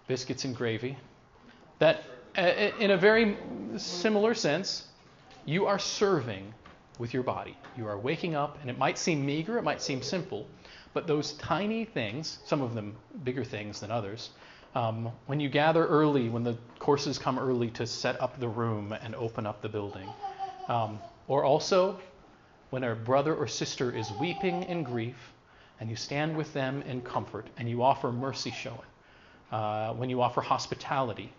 biscuits 0.07 0.45
and 0.45 0.55
gravy, 0.55 0.97
that 1.79 2.03
in 2.37 2.91
a 2.91 2.97
very 2.97 3.37
similar 3.77 4.33
sense, 4.33 4.87
you 5.45 5.65
are 5.65 5.79
serving 5.79 6.53
with 6.99 7.13
your 7.13 7.23
body. 7.23 7.57
You 7.77 7.87
are 7.87 7.97
waking 7.97 8.35
up, 8.35 8.57
and 8.61 8.69
it 8.69 8.77
might 8.77 8.97
seem 8.97 9.25
meager, 9.25 9.57
it 9.57 9.63
might 9.63 9.81
seem 9.81 10.01
simple, 10.01 10.47
but 10.93 11.07
those 11.07 11.33
tiny 11.33 11.85
things, 11.85 12.39
some 12.45 12.61
of 12.61 12.75
them 12.75 12.95
bigger 13.23 13.43
things 13.43 13.79
than 13.79 13.89
others, 13.89 14.31
um, 14.75 15.11
when 15.25 15.39
you 15.39 15.49
gather 15.49 15.87
early, 15.87 16.29
when 16.29 16.43
the 16.43 16.57
courses 16.77 17.17
come 17.17 17.39
early 17.39 17.69
to 17.71 17.87
set 17.87 18.21
up 18.21 18.39
the 18.39 18.47
room 18.47 18.93
and 19.01 19.15
open 19.15 19.47
up 19.47 19.61
the 19.61 19.69
building, 19.69 20.07
um, 20.67 20.99
or 21.27 21.43
also 21.43 21.99
when 22.69 22.83
a 22.83 22.93
brother 22.93 23.33
or 23.33 23.47
sister 23.47 23.95
is 23.95 24.11
weeping 24.19 24.63
in 24.63 24.83
grief, 24.83 25.33
and 25.79 25.89
you 25.89 25.95
stand 25.95 26.35
with 26.35 26.53
them 26.53 26.83
in 26.83 27.01
comfort, 27.01 27.47
and 27.57 27.67
you 27.69 27.81
offer 27.81 28.11
mercy 28.11 28.51
showing, 28.51 28.77
uh, 29.51 29.93
when 29.93 30.09
you 30.09 30.21
offer 30.21 30.41
hospitality, 30.41 31.31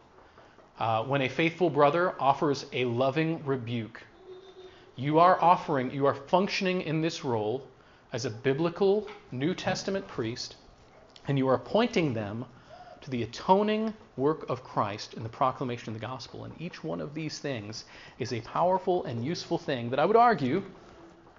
uh, 0.80 1.04
when 1.04 1.20
a 1.20 1.28
faithful 1.28 1.68
brother 1.68 2.14
offers 2.18 2.64
a 2.72 2.86
loving 2.86 3.44
rebuke, 3.44 4.02
you 4.96 5.18
are 5.18 5.40
offering, 5.40 5.90
you 5.90 6.06
are 6.06 6.14
functioning 6.14 6.80
in 6.82 7.02
this 7.02 7.22
role 7.22 7.62
as 8.14 8.24
a 8.24 8.30
biblical 8.30 9.06
New 9.30 9.54
Testament 9.54 10.08
priest, 10.08 10.56
and 11.28 11.36
you 11.36 11.48
are 11.48 11.58
pointing 11.58 12.14
them 12.14 12.46
to 13.02 13.10
the 13.10 13.22
atoning 13.22 13.92
work 14.16 14.48
of 14.48 14.64
Christ 14.64 15.14
in 15.14 15.22
the 15.22 15.28
proclamation 15.28 15.88
of 15.88 16.00
the 16.00 16.06
gospel. 16.06 16.44
And 16.44 16.58
each 16.60 16.82
one 16.82 17.00
of 17.00 17.14
these 17.14 17.38
things 17.38 17.84
is 18.18 18.32
a 18.32 18.40
powerful 18.40 19.04
and 19.04 19.24
useful 19.24 19.58
thing 19.58 19.90
that 19.90 19.98
I 19.98 20.06
would 20.06 20.16
argue 20.16 20.62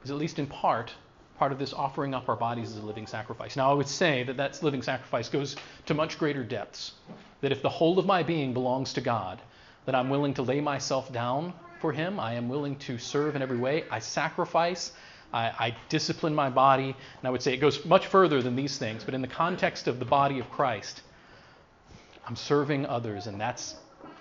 is, 0.03 0.11
at 0.11 0.17
least 0.17 0.39
in 0.39 0.47
part, 0.47 0.93
part 1.37 1.51
of 1.51 1.59
this 1.59 1.73
offering 1.73 2.13
up 2.13 2.29
our 2.29 2.35
bodies 2.35 2.71
as 2.71 2.77
a 2.77 2.85
living 2.85 3.07
sacrifice. 3.07 3.55
Now, 3.55 3.71
I 3.71 3.73
would 3.73 3.87
say 3.87 4.23
that 4.23 4.37
that 4.37 4.61
living 4.63 4.83
sacrifice 4.83 5.29
goes 5.29 5.55
to 5.87 5.93
much 5.93 6.19
greater 6.19 6.43
depths 6.43 6.93
that 7.41 7.51
if 7.51 7.61
the 7.61 7.69
whole 7.69 7.99
of 7.99 8.05
my 8.05 8.23
being 8.23 8.53
belongs 8.53 8.93
to 8.93 9.01
God, 9.01 9.41
that 9.85 9.95
I'm 9.95 10.09
willing 10.09 10.33
to 10.35 10.41
lay 10.41 10.61
myself 10.61 11.11
down 11.11 11.53
for 11.79 11.91
Him. 11.91 12.19
I 12.19 12.35
am 12.35 12.47
willing 12.47 12.75
to 12.77 12.97
serve 12.97 13.35
in 13.35 13.41
every 13.41 13.57
way. 13.57 13.83
I 13.89 13.99
sacrifice. 13.99 14.91
I, 15.33 15.45
I, 15.47 15.75
discipline 15.89 16.35
my 16.35 16.49
body. 16.49 16.89
And 16.89 17.27
I 17.27 17.29
would 17.29 17.41
say 17.41 17.53
it 17.53 17.57
goes 17.57 17.85
much 17.85 18.07
further 18.07 18.41
than 18.41 18.55
these 18.55 18.77
things, 18.77 19.03
but 19.03 19.13
in 19.13 19.21
the 19.21 19.27
context 19.27 19.87
of 19.87 19.97
the 19.97 20.05
body 20.05 20.39
of 20.39 20.49
Christ, 20.51 21.01
I'm 22.27 22.35
serving 22.35 22.85
others, 22.85 23.27
and 23.27 23.39
that's 23.39 23.75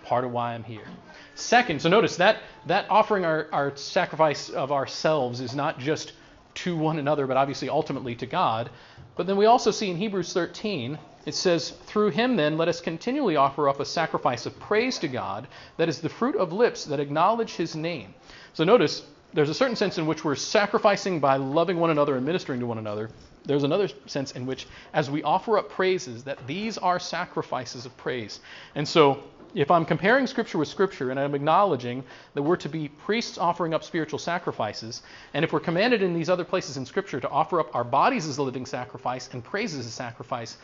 part 0.04 0.24
of 0.24 0.30
why 0.30 0.54
I'm 0.54 0.64
here. 0.64 0.86
Second, 1.34 1.82
so 1.82 1.88
notice 1.88 2.16
that 2.16 2.38
that 2.66 2.86
offering 2.90 3.24
our, 3.24 3.48
our 3.52 3.76
sacrifice 3.76 4.48
of 4.48 4.72
ourselves 4.72 5.40
is 5.40 5.54
not 5.54 5.78
just 5.78 6.12
to 6.54 6.76
one 6.76 6.98
another, 6.98 7.26
but 7.26 7.36
obviously 7.36 7.68
ultimately 7.68 8.14
to 8.16 8.26
God. 8.26 8.70
But 9.16 9.26
then 9.26 9.36
we 9.36 9.46
also 9.46 9.70
see 9.70 9.90
in 9.90 9.96
Hebrews 9.96 10.32
13 10.32 10.98
it 11.26 11.34
says, 11.34 11.70
Through 11.70 12.10
him, 12.10 12.36
then, 12.36 12.56
let 12.56 12.68
us 12.68 12.80
continually 12.80 13.36
offer 13.36 13.68
up 13.68 13.80
a 13.80 13.84
sacrifice 13.84 14.46
of 14.46 14.58
praise 14.58 14.98
to 14.98 15.08
God, 15.08 15.46
that 15.76 15.88
is 15.88 16.00
the 16.00 16.08
fruit 16.08 16.36
of 16.36 16.52
lips 16.52 16.84
that 16.86 17.00
acknowledge 17.00 17.56
his 17.56 17.76
name. 17.76 18.14
So 18.54 18.64
notice, 18.64 19.04
there's 19.32 19.50
a 19.50 19.54
certain 19.54 19.76
sense 19.76 19.98
in 19.98 20.06
which 20.06 20.24
we're 20.24 20.34
sacrificing 20.34 21.20
by 21.20 21.36
loving 21.36 21.78
one 21.78 21.90
another 21.90 22.16
and 22.16 22.26
ministering 22.26 22.60
to 22.60 22.66
one 22.66 22.78
another. 22.78 23.10
There's 23.44 23.62
another 23.62 23.88
sense 24.06 24.32
in 24.32 24.44
which, 24.44 24.66
as 24.92 25.10
we 25.10 25.22
offer 25.22 25.58
up 25.58 25.70
praises, 25.70 26.24
that 26.24 26.46
these 26.46 26.78
are 26.78 26.98
sacrifices 26.98 27.86
of 27.86 27.96
praise. 27.96 28.40
And 28.74 28.86
so, 28.86 29.22
if 29.54 29.70
I'm 29.70 29.84
comparing 29.84 30.26
Scripture 30.26 30.58
with 30.58 30.68
Scripture 30.68 31.10
and 31.10 31.18
I'm 31.18 31.34
acknowledging 31.34 32.04
that 32.34 32.42
we're 32.42 32.56
to 32.56 32.68
be 32.68 32.88
priests 32.88 33.36
offering 33.36 33.74
up 33.74 33.82
spiritual 33.82 34.18
sacrifices, 34.18 35.02
and 35.34 35.44
if 35.44 35.52
we're 35.52 35.60
commanded 35.60 36.02
in 36.02 36.14
these 36.14 36.30
other 36.30 36.44
places 36.44 36.76
in 36.76 36.86
Scripture 36.86 37.20
to 37.20 37.28
offer 37.28 37.58
up 37.58 37.74
our 37.74 37.84
bodies 37.84 38.26
as 38.26 38.38
a 38.38 38.42
living 38.42 38.66
sacrifice 38.66 39.28
and 39.32 39.42
praises 39.42 39.80
as 39.80 39.86
a 39.86 39.90
sacrifice, 39.90 40.56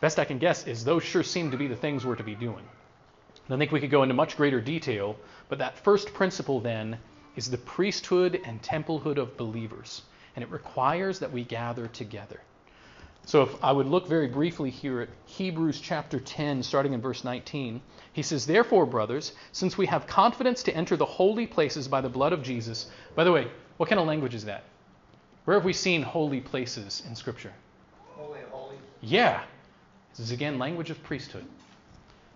Best 0.00 0.18
I 0.18 0.24
can 0.24 0.38
guess 0.38 0.66
is 0.66 0.84
those 0.84 1.02
sure 1.02 1.22
seem 1.22 1.50
to 1.50 1.56
be 1.56 1.66
the 1.66 1.76
things 1.76 2.06
we're 2.06 2.16
to 2.16 2.22
be 2.22 2.34
doing. 2.34 2.64
I 3.50 3.56
think 3.56 3.72
we 3.72 3.80
could 3.80 3.90
go 3.90 4.02
into 4.02 4.14
much 4.14 4.36
greater 4.36 4.60
detail, 4.60 5.16
but 5.48 5.58
that 5.58 5.78
first 5.78 6.12
principle 6.12 6.60
then 6.60 6.98
is 7.34 7.50
the 7.50 7.58
priesthood 7.58 8.40
and 8.44 8.60
templehood 8.60 9.16
of 9.16 9.36
believers, 9.36 10.02
and 10.36 10.42
it 10.42 10.50
requires 10.50 11.18
that 11.20 11.32
we 11.32 11.44
gather 11.44 11.86
together. 11.86 12.40
So 13.24 13.42
if 13.42 13.62
I 13.62 13.72
would 13.72 13.86
look 13.86 14.06
very 14.06 14.28
briefly 14.28 14.70
here 14.70 15.00
at 15.02 15.08
Hebrews 15.26 15.80
chapter 15.80 16.20
10, 16.20 16.62
starting 16.62 16.92
in 16.92 17.00
verse 17.00 17.24
19, 17.24 17.80
he 18.12 18.22
says, 18.22 18.46
Therefore, 18.46 18.86
brothers, 18.86 19.32
since 19.52 19.76
we 19.76 19.86
have 19.86 20.06
confidence 20.06 20.62
to 20.64 20.74
enter 20.74 20.96
the 20.96 21.04
holy 21.04 21.46
places 21.46 21.88
by 21.88 22.00
the 22.00 22.08
blood 22.08 22.32
of 22.32 22.42
Jesus. 22.42 22.86
By 23.14 23.24
the 23.24 23.32
way, 23.32 23.48
what 23.76 23.88
kind 23.88 24.00
of 24.00 24.06
language 24.06 24.34
is 24.34 24.44
that? 24.46 24.64
Where 25.44 25.56
have 25.56 25.64
we 25.64 25.72
seen 25.72 26.02
holy 26.02 26.40
places 26.40 27.02
in 27.06 27.14
Scripture? 27.14 27.52
Holy 28.14 28.40
of 28.40 28.48
holies. 28.48 28.78
Yeah, 29.00 29.42
this 30.18 30.26
is 30.26 30.32
again 30.32 30.58
language 30.58 30.90
of 30.90 31.00
priesthood. 31.04 31.46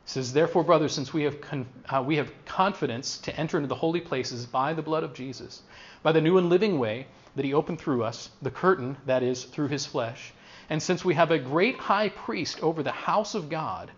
says, 0.05 0.33
Therefore, 0.33 0.63
brothers, 0.63 0.93
since 0.93 1.13
we 1.13 1.25
have, 1.25 1.41
con- 1.41 1.67
uh, 1.89 2.01
we 2.07 2.17
have 2.17 2.33
confidence 2.45 3.19
to 3.19 3.37
enter 3.37 3.57
into 3.57 3.67
the 3.67 3.75
holy 3.75 4.01
places 4.01 4.47
by 4.47 4.73
the 4.73 4.83
blood 4.83 5.03
of 5.03 5.15
Jesus, 5.15 5.63
by 6.01 6.13
the 6.13 6.21
new 6.21 6.39
and 6.39 6.49
living 6.49 6.79
way 6.79 7.09
that 7.35 7.45
he 7.45 7.53
opened 7.53 7.81
through 7.81 8.05
us, 8.05 8.31
the 8.41 8.53
curtain, 8.53 8.97
that 9.07 9.25
is, 9.25 9.43
through 9.43 9.67
his 9.67 9.85
flesh. 9.85 10.33
And 10.71 10.81
since 10.81 11.05
we 11.05 11.15
have 11.15 11.33
a 11.33 11.41
great 11.41 11.77
high 11.77 12.09
priest 12.11 12.63
over 12.63 12.85
the 12.85 12.93
house 12.93 13.35
of 13.35 13.49
God, 13.49 13.91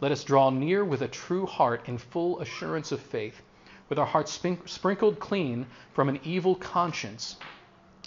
let 0.00 0.12
us 0.12 0.22
draw 0.22 0.50
near 0.50 0.84
with 0.84 1.02
a 1.02 1.08
true 1.08 1.46
heart 1.46 1.88
in 1.88 1.98
full 1.98 2.40
assurance 2.40 2.92
of 2.92 3.00
faith, 3.00 3.42
with 3.88 3.98
our 3.98 4.06
hearts 4.06 4.40
sprinkled 4.66 5.18
clean 5.18 5.66
from 5.94 6.08
an 6.08 6.20
evil 6.22 6.54
conscience, 6.54 7.38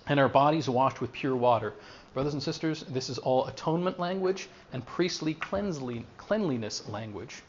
and 0.08 0.20
our 0.20 0.30
bodies 0.30 0.70
washed 0.70 1.02
with 1.02 1.12
pure 1.12 1.36
water. 1.36 1.74
Brothers 2.14 2.34
and 2.34 2.44
sisters, 2.44 2.84
this 2.84 3.10
is 3.10 3.18
all 3.18 3.46
atonement 3.48 4.00
language 4.00 4.48
and 4.72 4.86
priestly 4.86 5.34
cleanliness 5.36 6.88
language. 6.88 7.44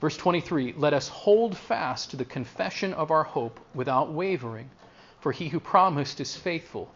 Verse 0.00 0.16
23 0.16 0.74
Let 0.76 0.94
us 0.94 1.08
hold 1.08 1.56
fast 1.56 2.10
to 2.10 2.16
the 2.16 2.24
confession 2.24 2.92
of 2.94 3.10
our 3.10 3.24
hope 3.24 3.60
without 3.74 4.12
wavering, 4.12 4.70
for 5.20 5.32
he 5.32 5.48
who 5.48 5.60
promised 5.60 6.20
is 6.20 6.36
faithful. 6.36 6.92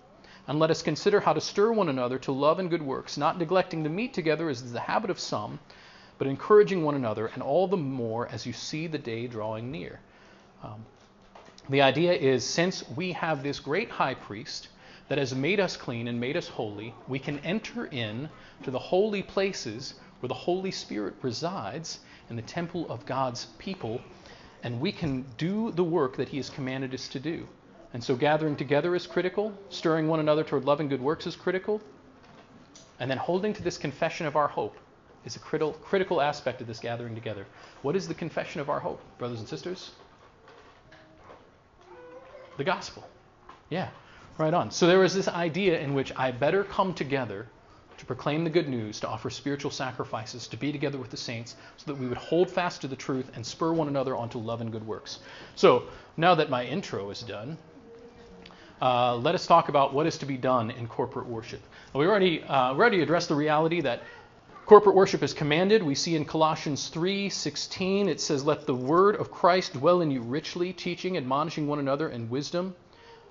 And 0.49 0.59
let 0.59 0.71
us 0.71 0.83
consider 0.83 1.21
how 1.21 1.33
to 1.33 1.41
stir 1.41 1.73
one 1.73 1.89
another 1.89 2.19
to 2.21 2.33
love 2.33 2.59
and 2.59 2.69
good 2.69 2.83
works, 2.83 3.17
not 3.17 3.39
neglecting 3.39 3.85
to 3.85 3.91
meet 3.91 4.13
together 4.13 4.49
as 4.49 4.63
is 4.63 4.73
the 4.73 4.81
habit 4.81 5.11
of 5.11 5.21
some, 5.21 5.61
but 6.19 6.27
encouraging 6.27 6.83
one 6.83 6.95
another, 6.95 7.27
and 7.29 7.43
all 7.43 7.69
the 7.69 7.77
more 7.77 8.27
as 8.29 8.47
you 8.47 8.53
see 8.53 8.87
the 8.87 8.99
day 8.99 9.27
drawing 9.27 9.71
near. 9.71 10.01
Um, 10.63 10.85
the 11.69 11.83
idea 11.83 12.13
is 12.13 12.45
since 12.45 12.89
we 12.91 13.13
have 13.13 13.43
this 13.43 13.61
great 13.61 13.91
high 13.91 14.15
priest 14.15 14.69
that 15.09 15.19
has 15.19 15.35
made 15.35 15.61
us 15.61 15.77
clean 15.77 16.09
and 16.09 16.19
made 16.19 16.37
us 16.37 16.49
holy, 16.49 16.95
we 17.07 17.19
can 17.19 17.39
enter 17.41 17.87
in 17.87 18.29
to 18.63 18.71
the 18.71 18.79
holy 18.79 19.23
places 19.23 19.95
where 20.21 20.29
the 20.29 20.35
Holy 20.35 20.71
Spirit 20.71 21.15
resides 21.23 22.01
in 22.31 22.37
the 22.37 22.43
temple 22.43 22.89
of 22.89 23.05
God's 23.05 23.47
people, 23.59 24.01
and 24.63 24.81
we 24.81 24.93
can 24.93 25.25
do 25.37 25.73
the 25.73 25.85
work 25.85 26.17
that 26.17 26.29
He 26.29 26.37
has 26.37 26.49
commanded 26.49 26.95
us 26.95 27.09
to 27.09 27.21
do. 27.21 27.47
And 27.93 28.03
so 28.03 28.17
gathering 28.17 28.57
together 28.57 28.95
is 28.95 29.07
critical, 29.07 29.53
stirring 29.69 30.09
one 30.09 30.21
another 30.21 30.45
toward 30.45 30.65
love 30.65 30.81
and 30.81 30.89
good 30.89 31.03
works 31.03 31.27
is 31.27 31.37
critical, 31.37 31.81
and 33.01 33.11
then 33.11 33.19
holding 33.19 33.53
to 33.53 33.63
this 33.63 33.77
confession 33.79 34.27
of 34.27 34.37
our 34.37 34.49
hope 34.49 34.77
is 35.25 35.37
a 35.37 35.41
critical, 35.41 35.73
critical 35.73 36.21
aspect 36.21 36.61
of 36.61 36.67
this 36.67 36.79
gathering 36.79 37.15
together. 37.15 37.47
What 37.83 37.97
is 37.97 38.09
the 38.09 38.15
confession 38.15 38.61
of 38.61 38.71
our 38.71 38.81
hope, 38.81 39.01
brothers 39.19 39.41
and 39.41 39.49
sisters? 39.49 39.91
The 42.57 42.65
gospel. 42.65 43.09
Yeah. 43.71 43.89
Right 44.39 44.55
on. 44.55 44.71
So 44.71 44.87
there 44.87 44.99
was 44.99 45.15
this 45.15 45.29
idea 45.29 45.79
in 45.79 45.95
which 45.95 46.13
I 46.17 46.31
better 46.31 46.65
come 46.65 46.95
together 46.95 47.47
to 47.99 48.07
proclaim 48.07 48.45
the 48.45 48.51
good 48.51 48.69
news, 48.69 48.99
to 49.01 49.09
offer 49.09 49.31
spiritual 49.31 49.71
sacrifices, 49.71 50.49
to 50.49 50.57
be 50.57 50.73
together 50.73 50.99
with 50.99 51.11
the 51.11 51.17
saints, 51.17 51.55
so 51.77 51.93
that 51.93 52.01
we 52.01 52.09
would 52.09 52.19
hold 52.19 52.51
fast 52.51 52.81
to 52.81 52.89
the 52.89 52.97
truth 52.97 53.31
and 53.35 53.47
spur 53.47 53.73
one 53.73 53.89
another 53.89 54.17
onto 54.17 54.39
love 54.39 54.61
and 54.61 54.73
good 54.73 54.87
works. 54.87 55.21
So 55.55 55.85
now 56.17 56.35
that 56.35 56.51
my 56.51 56.65
intro 56.65 57.11
is 57.11 57.21
done, 57.21 57.59
uh, 58.81 59.17
let 59.17 59.37
us 59.37 59.47
talk 59.47 59.69
about 59.69 59.95
what 59.95 60.07
is 60.07 60.19
to 60.19 60.27
be 60.27 60.37
done 60.37 60.71
in 60.73 60.89
corporate 60.89 61.27
worship. 61.29 61.61
We 61.95 62.07
already, 62.07 62.43
uh, 62.43 62.75
we 62.75 62.81
already 62.81 63.03
addressed 63.03 63.29
the 63.29 63.37
reality 63.37 63.83
that 63.83 64.03
corporate 64.67 64.97
worship 64.97 65.23
is 65.23 65.35
commanded. 65.35 65.83
We 65.83 65.95
see 65.95 66.17
in 66.17 66.25
Colossians 66.25 66.89
3:16 66.89 68.09
it 68.09 68.21
says, 68.21 68.45
"Let 68.45 68.67
the 68.67 68.75
word 68.75 69.17
of 69.17 69.31
Christ 69.31 69.75
dwell 69.75 70.01
in 70.01 70.11
you 70.11 70.23
richly, 70.23 70.73
teaching, 70.73 71.17
admonishing 71.17 71.67
one 71.67 71.79
another 71.79 72.09
in 72.09 72.31
wisdom." 72.31 72.75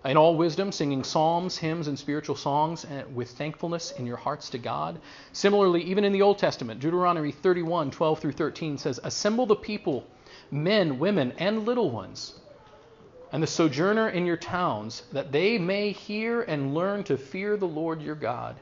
in 0.03 0.17
all 0.17 0.35
wisdom, 0.35 0.71
singing 0.71 1.03
psalms, 1.03 1.59
hymns, 1.59 1.87
and 1.87 1.99
spiritual 1.99 2.35
songs 2.35 2.87
with 3.13 3.29
thankfulness 3.29 3.91
in 3.91 4.07
your 4.07 4.17
hearts 4.17 4.49
to 4.49 4.57
God. 4.57 4.99
Similarly, 5.31 5.83
even 5.83 6.03
in 6.03 6.11
the 6.11 6.23
Old 6.23 6.39
Testament, 6.39 6.79
Deuteronomy 6.79 7.31
31:12 7.31 8.19
through 8.19 8.31
13 8.31 8.79
says, 8.79 8.99
Assemble 9.03 9.45
the 9.45 9.55
people, 9.55 10.03
men, 10.49 10.97
women, 10.97 11.33
and 11.37 11.67
little 11.67 11.91
ones, 11.91 12.39
and 13.31 13.43
the 13.43 13.47
sojourner 13.47 14.09
in 14.09 14.25
your 14.25 14.37
towns, 14.37 15.03
that 15.11 15.31
they 15.31 15.59
may 15.59 15.91
hear 15.91 16.41
and 16.41 16.73
learn 16.73 17.03
to 17.03 17.15
fear 17.15 17.55
the 17.55 17.67
Lord 17.67 18.01
your 18.01 18.15
God, 18.15 18.55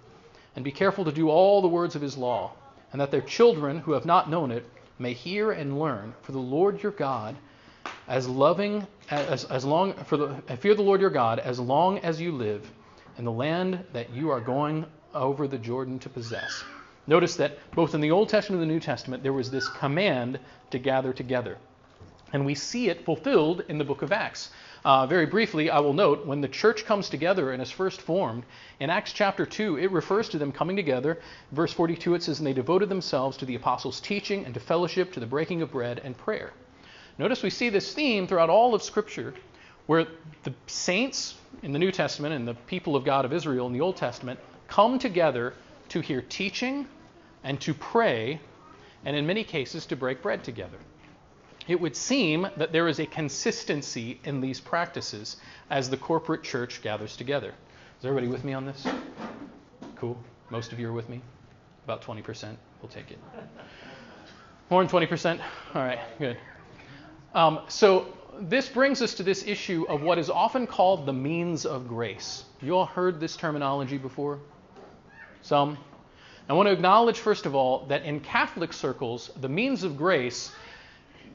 and 0.57 0.65
be 0.65 0.71
careful 0.73 1.05
to 1.05 1.11
do 1.11 1.29
all 1.29 1.61
the 1.61 1.69
words 1.69 1.95
of 1.95 2.01
his 2.01 2.17
law, 2.17 2.51
and 2.91 3.01
that 3.01 3.11
their 3.11 3.21
children 3.21 3.79
who 3.79 3.91
have 3.93 4.05
not 4.05 4.29
known 4.29 4.51
it 4.51 4.65
may 4.97 5.13
hear 5.13 5.51
and 5.51 5.79
learn, 5.79 6.13
for 6.21 6.31
the 6.31 6.39
Lord 6.39 6.81
your 6.83 6.91
God 6.91 7.35
as 8.07 8.27
loving 8.27 8.85
as, 9.09 9.45
as 9.45 9.63
long 9.63 9.93
for 9.93 10.17
the 10.17 10.57
fear 10.57 10.73
the 10.73 10.81
Lord 10.81 10.99
your 10.99 11.09
God 11.09 11.39
as 11.39 11.59
long 11.59 11.99
as 11.99 12.19
you 12.19 12.31
live 12.31 12.69
in 13.17 13.25
the 13.25 13.31
land 13.31 13.85
that 13.93 14.09
you 14.09 14.31
are 14.31 14.41
going 14.41 14.85
over 15.13 15.47
the 15.47 15.57
Jordan 15.57 15.99
to 15.99 16.09
possess. 16.09 16.65
Notice 17.05 17.35
that 17.37 17.57
both 17.75 17.95
in 17.95 18.01
the 18.01 18.11
Old 18.11 18.29
Testament 18.29 18.61
and 18.61 18.69
the 18.69 18.73
New 18.73 18.79
Testament 18.79 19.23
there 19.23 19.33
was 19.33 19.51
this 19.51 19.67
command 19.69 20.39
to 20.71 20.79
gather 20.79 21.13
together. 21.13 21.57
And 22.33 22.45
we 22.45 22.55
see 22.55 22.89
it 22.89 23.05
fulfilled 23.05 23.63
in 23.67 23.77
the 23.77 23.83
book 23.83 24.01
of 24.01 24.11
Acts. 24.11 24.51
Uh, 24.85 25.05
very 25.05 25.25
briefly, 25.25 25.69
I 25.69 25.79
will 25.79 25.93
note 25.93 26.25
when 26.25 26.39
the 26.39 26.47
church 26.47 26.85
comes 26.85 27.09
together 27.09 27.51
and 27.51 27.61
is 27.61 27.69
first 27.69 28.01
formed, 28.01 28.43
in 28.79 28.89
Acts 28.89 29.11
chapter 29.11 29.45
2, 29.45 29.77
it 29.77 29.91
refers 29.91 30.29
to 30.29 30.37
them 30.37 30.53
coming 30.53 30.77
together. 30.77 31.19
Verse 31.51 31.73
42, 31.73 32.15
it 32.15 32.23
says, 32.23 32.39
And 32.39 32.47
they 32.47 32.53
devoted 32.53 32.87
themselves 32.87 33.35
to 33.37 33.45
the 33.45 33.55
apostles' 33.55 33.99
teaching 33.99 34.45
and 34.45 34.53
to 34.53 34.59
fellowship, 34.59 35.11
to 35.13 35.19
the 35.19 35.25
breaking 35.25 35.61
of 35.61 35.71
bread 35.71 35.99
and 36.03 36.17
prayer. 36.17 36.53
Notice 37.17 37.43
we 37.43 37.49
see 37.49 37.69
this 37.69 37.93
theme 37.93 38.25
throughout 38.25 38.49
all 38.49 38.73
of 38.73 38.81
Scripture 38.81 39.33
where 39.87 40.07
the 40.43 40.53
saints 40.67 41.35
in 41.63 41.73
the 41.73 41.79
New 41.79 41.91
Testament 41.91 42.33
and 42.33 42.47
the 42.47 42.53
people 42.53 42.95
of 42.95 43.03
God 43.03 43.25
of 43.25 43.33
Israel 43.33 43.67
in 43.67 43.73
the 43.73 43.81
Old 43.81 43.97
Testament 43.97 44.39
come 44.67 44.99
together 44.99 45.53
to 45.89 45.99
hear 45.99 46.21
teaching 46.21 46.87
and 47.43 47.59
to 47.61 47.73
pray, 47.73 48.39
and 49.03 49.15
in 49.15 49.25
many 49.25 49.43
cases 49.43 49.85
to 49.87 49.95
break 49.95 50.21
bread 50.21 50.43
together. 50.43 50.77
It 51.69 51.79
would 51.79 51.95
seem 51.95 52.47
that 52.57 52.71
there 52.71 52.87
is 52.87 52.99
a 52.99 53.05
consistency 53.05 54.19
in 54.23 54.41
these 54.41 54.59
practices 54.59 55.37
as 55.69 55.87
the 55.87 55.97
corporate 55.97 56.41
church 56.41 56.81
gathers 56.81 57.15
together. 57.15 57.53
Is 57.99 58.05
everybody 58.05 58.27
with 58.27 58.43
me 58.43 58.53
on 58.53 58.65
this? 58.65 58.87
Cool. 59.95 60.17
Most 60.49 60.73
of 60.73 60.79
you 60.79 60.89
are 60.89 60.93
with 60.93 61.07
me? 61.09 61.21
About 61.83 62.01
20%. 62.01 62.55
We'll 62.81 62.89
take 62.89 63.11
it. 63.11 63.19
More 64.71 64.83
than 64.83 65.07
20%? 65.07 65.39
All 65.75 65.83
right, 65.83 65.99
good. 66.17 66.39
Um, 67.35 67.59
so 67.67 68.17
this 68.39 68.67
brings 68.67 69.03
us 69.03 69.13
to 69.13 69.21
this 69.21 69.45
issue 69.45 69.85
of 69.89 70.01
what 70.01 70.17
is 70.17 70.31
often 70.31 70.65
called 70.65 71.05
the 71.05 71.13
means 71.13 71.67
of 71.67 71.87
grace. 71.87 72.45
You 72.63 72.77
all 72.77 72.87
heard 72.87 73.19
this 73.19 73.37
terminology 73.37 73.99
before? 73.99 74.39
Some? 75.43 75.77
I 76.49 76.53
want 76.53 76.65
to 76.65 76.73
acknowledge, 76.73 77.19
first 77.19 77.45
of 77.45 77.53
all, 77.53 77.85
that 77.89 78.05
in 78.05 78.21
Catholic 78.21 78.73
circles, 78.73 79.29
the 79.39 79.49
means 79.49 79.83
of 79.83 79.97
grace 79.97 80.51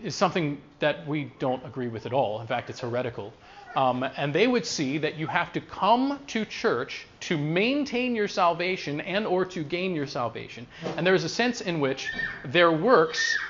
is 0.04 0.14
something 0.14 0.60
that 0.80 1.06
we 1.08 1.32
don't 1.38 1.64
agree 1.64 1.88
with 1.88 2.04
at 2.04 2.12
all. 2.12 2.40
In 2.40 2.46
fact, 2.46 2.68
it's 2.68 2.80
heretical. 2.80 3.32
Um, 3.74 4.04
and 4.16 4.32
they 4.32 4.46
would 4.46 4.66
see 4.66 4.98
that 4.98 5.16
you 5.16 5.26
have 5.26 5.52
to 5.54 5.60
come 5.60 6.20
to 6.28 6.44
church 6.44 7.06
to 7.20 7.38
maintain 7.38 8.14
your 8.14 8.28
salvation 8.28 9.00
and 9.00 9.26
or 9.26 9.44
to 9.46 9.64
gain 9.64 9.94
your 9.94 10.06
salvation. 10.06 10.66
And 10.96 11.06
there 11.06 11.14
is 11.14 11.24
a 11.24 11.28
sense 11.28 11.62
in 11.62 11.80
which 11.80 12.12
their 12.44 12.70
works 12.70 13.44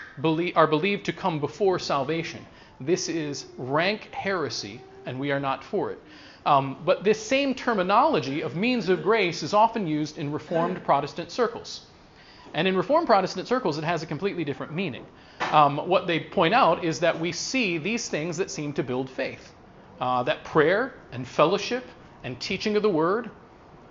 are 0.55 0.67
believed 0.67 1.05
to 1.07 1.12
come 1.12 1.40
before 1.40 1.79
salvation. 1.79 2.47
This 2.81 3.09
is 3.09 3.47
rank 3.59 4.09
heresy, 4.12 4.81
and 5.07 5.19
we 5.19 5.33
are 5.33 5.40
not 5.40 5.64
for 5.64 5.90
it. 5.90 5.99
Um, 6.47 6.77
but 6.85 7.03
this 7.03 7.21
same 7.21 7.55
terminology 7.55 8.43
of 8.43 8.55
means 8.55 8.88
of 8.88 9.03
grace 9.03 9.43
is 9.43 9.55
often 9.55 9.87
used 9.87 10.19
in 10.19 10.31
Reformed 10.31 10.85
Protestant 10.85 11.31
circles. 11.33 11.87
And 12.55 12.69
in 12.69 12.77
Reformed 12.77 13.07
Protestant 13.09 13.49
circles, 13.49 13.77
it 13.77 13.85
has 13.85 14.03
a 14.03 14.07
completely 14.07 14.45
different 14.45 14.73
meaning. 14.73 15.05
Um, 15.53 15.89
what 15.89 16.07
they 16.07 16.21
point 16.21 16.55
out 16.55 16.85
is 16.85 17.01
that 17.01 17.19
we 17.19 17.33
see 17.33 17.79
these 17.79 18.09
things 18.09 18.37
that 18.37 18.51
seem 18.51 18.73
to 18.75 18.83
build 18.83 19.11
faith 19.11 19.53
uh, 20.01 20.23
that 20.25 20.45
prayer 20.45 20.95
and 21.13 21.27
fellowship 21.27 21.85
and 22.25 22.39
teaching 22.41 22.77
of 22.77 22.83
the 22.83 22.91
word, 22.91 23.31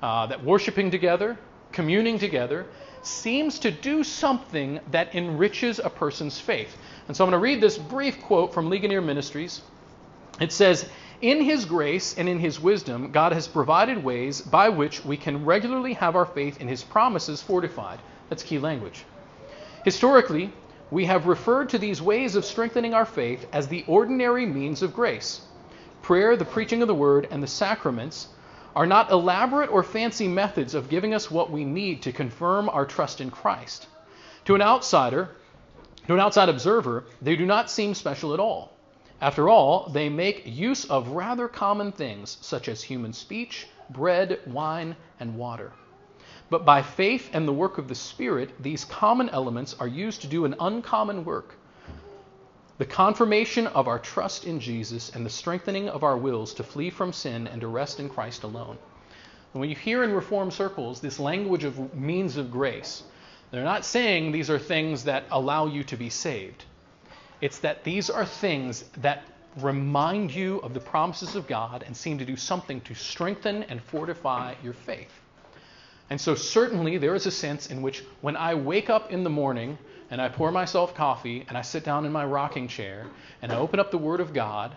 uh, 0.02 0.26
that 0.28 0.44
worshiping 0.44 0.92
together, 0.92 1.38
communing 1.72 2.20
together, 2.20 2.66
seems 3.02 3.60
to 3.60 3.72
do 3.72 4.04
something 4.04 4.80
that 4.92 5.14
enriches 5.16 5.80
a 5.80 5.90
person's 5.90 6.40
faith. 6.40 6.78
And 7.08 7.16
so 7.16 7.24
I'm 7.24 7.32
going 7.32 7.40
to 7.40 7.44
read 7.44 7.62
this 7.62 7.78
brief 7.78 8.22
quote 8.22 8.54
from 8.54 8.70
Ligonier 8.70 9.02
Ministries. 9.02 9.62
It 10.40 10.52
says, 10.52 10.90
In 11.22 11.42
His 11.42 11.66
grace 11.66 12.18
and 12.18 12.30
in 12.30 12.40
His 12.40 12.60
wisdom, 12.60 13.12
God 13.12 13.34
has 13.34 13.48
provided 13.48 14.04
ways 14.04 14.42
by 14.42 14.70
which 14.70 15.04
we 15.04 15.18
can 15.18 15.46
regularly 15.46 15.94
have 15.94 16.16
our 16.16 16.26
faith 16.26 16.62
in 16.62 16.68
His 16.68 16.84
promises 16.84 17.42
fortified. 17.42 18.00
That's 18.30 18.44
key 18.44 18.60
language. 18.60 19.04
Historically, 19.84 20.52
we 20.94 21.06
have 21.06 21.26
referred 21.26 21.70
to 21.70 21.80
these 21.80 22.04
ways 22.04 22.36
of 22.36 22.46
strengthening 22.46 22.94
our 22.94 23.06
faith 23.06 23.48
as 23.52 23.68
the 23.68 23.84
ordinary 23.88 24.46
means 24.46 24.84
of 24.84 24.94
grace. 24.94 25.42
Prayer, 26.04 26.38
the 26.38 26.46
preaching 26.46 26.84
of 26.84 26.88
the 26.88 26.94
word, 26.94 27.28
and 27.32 27.42
the 27.42 27.48
sacraments 27.48 28.28
are 28.76 28.86
not 28.86 29.10
elaborate 29.10 29.72
or 29.72 29.82
fancy 29.82 30.28
methods 30.28 30.76
of 30.76 30.90
giving 30.90 31.16
us 31.16 31.32
what 31.32 31.50
we 31.50 31.66
need 31.66 32.04
to 32.04 32.12
confirm 32.12 32.70
our 32.70 32.86
trust 32.86 33.22
in 33.22 33.32
Christ. 33.32 33.88
To 34.46 34.54
an 34.54 34.62
outsider, 34.62 35.30
to 36.06 36.14
an 36.14 36.20
outside 36.20 36.48
observer, 36.48 37.06
they 37.24 37.36
do 37.36 37.48
not 37.48 37.72
seem 37.72 37.96
special 37.96 38.36
at 38.36 38.40
all. 38.40 38.78
After 39.20 39.50
all, 39.50 39.90
they 39.90 40.10
make 40.10 40.44
use 40.46 40.86
of 40.86 41.08
rather 41.08 41.48
common 41.48 41.92
things 41.92 42.38
such 42.42 42.68
as 42.68 42.84
human 42.84 43.14
speech, 43.14 43.66
bread, 43.90 44.42
wine, 44.46 44.96
and 45.20 45.38
water. 45.38 45.72
But 46.54 46.66
by 46.66 46.84
faith 46.84 47.32
and 47.34 47.48
the 47.48 47.52
work 47.52 47.80
of 47.80 47.88
the 47.88 47.96
Spirit, 47.96 48.62
these 48.62 48.86
common 48.86 49.28
elements 49.30 49.74
are 49.80 49.88
used 49.88 50.22
to 50.22 50.28
do 50.28 50.46
an 50.46 50.54
uncommon 50.60 51.26
work 51.26 51.56
the 52.78 52.86
confirmation 52.86 53.66
of 53.66 53.88
our 53.88 53.98
trust 53.98 54.46
in 54.46 54.60
Jesus 54.60 55.10
and 55.16 55.26
the 55.26 55.32
strengthening 55.32 55.90
of 55.90 56.04
our 56.04 56.16
wills 56.16 56.54
to 56.54 56.64
flee 56.64 56.92
from 56.92 57.12
sin 57.12 57.48
and 57.48 57.60
to 57.62 57.68
rest 57.68 58.00
in 58.00 58.08
Christ 58.08 58.44
alone. 58.44 58.78
And 59.54 59.62
when 59.62 59.72
you 59.72 59.76
hear 59.76 60.04
in 60.04 60.14
Reformed 60.14 60.54
circles 60.54 61.02
this 61.02 61.20
language 61.20 61.64
of 61.64 61.96
means 61.96 62.38
of 62.38 62.52
grace, 62.52 63.02
they're 63.50 63.64
not 63.64 63.84
saying 63.84 64.32
these 64.32 64.52
are 64.52 64.60
things 64.60 65.06
that 65.06 65.24
allow 65.32 65.66
you 65.66 65.84
to 65.86 65.98
be 65.98 66.12
saved. 66.12 66.66
It's 67.42 67.58
that 67.62 67.84
these 67.84 68.12
are 68.12 68.28
things 68.28 68.84
that 68.98 69.24
remind 69.58 70.30
you 70.30 70.60
of 70.60 70.76
the 70.76 70.80
promises 70.80 71.36
of 71.36 71.48
God 71.48 71.84
and 71.88 71.98
seem 71.98 72.20
to 72.20 72.26
do 72.26 72.36
something 72.36 72.80
to 72.82 72.94
strengthen 72.94 73.64
and 73.64 73.82
fortify 73.82 74.54
your 74.64 74.74
faith. 74.74 75.23
And 76.14 76.22
so, 76.22 76.36
certainly, 76.36 77.00
there 77.00 77.16
is 77.16 77.26
a 77.26 77.32
sense 77.32 77.72
in 77.72 77.82
which 77.82 78.04
when 78.22 78.38
I 78.38 78.54
wake 78.54 78.88
up 78.88 79.12
in 79.12 79.24
the 79.24 79.32
morning 79.32 79.80
and 80.12 80.22
I 80.22 80.30
pour 80.30 80.52
myself 80.52 80.94
coffee 80.94 81.44
and 81.50 81.58
I 81.58 81.64
sit 81.64 81.84
down 81.84 82.06
in 82.06 82.12
my 82.12 82.24
rocking 82.24 82.68
chair 82.68 83.08
and 83.42 83.52
I 83.52 83.56
open 83.56 83.80
up 83.80 83.90
the 83.90 83.98
Word 83.98 84.20
of 84.20 84.32
God, 84.32 84.76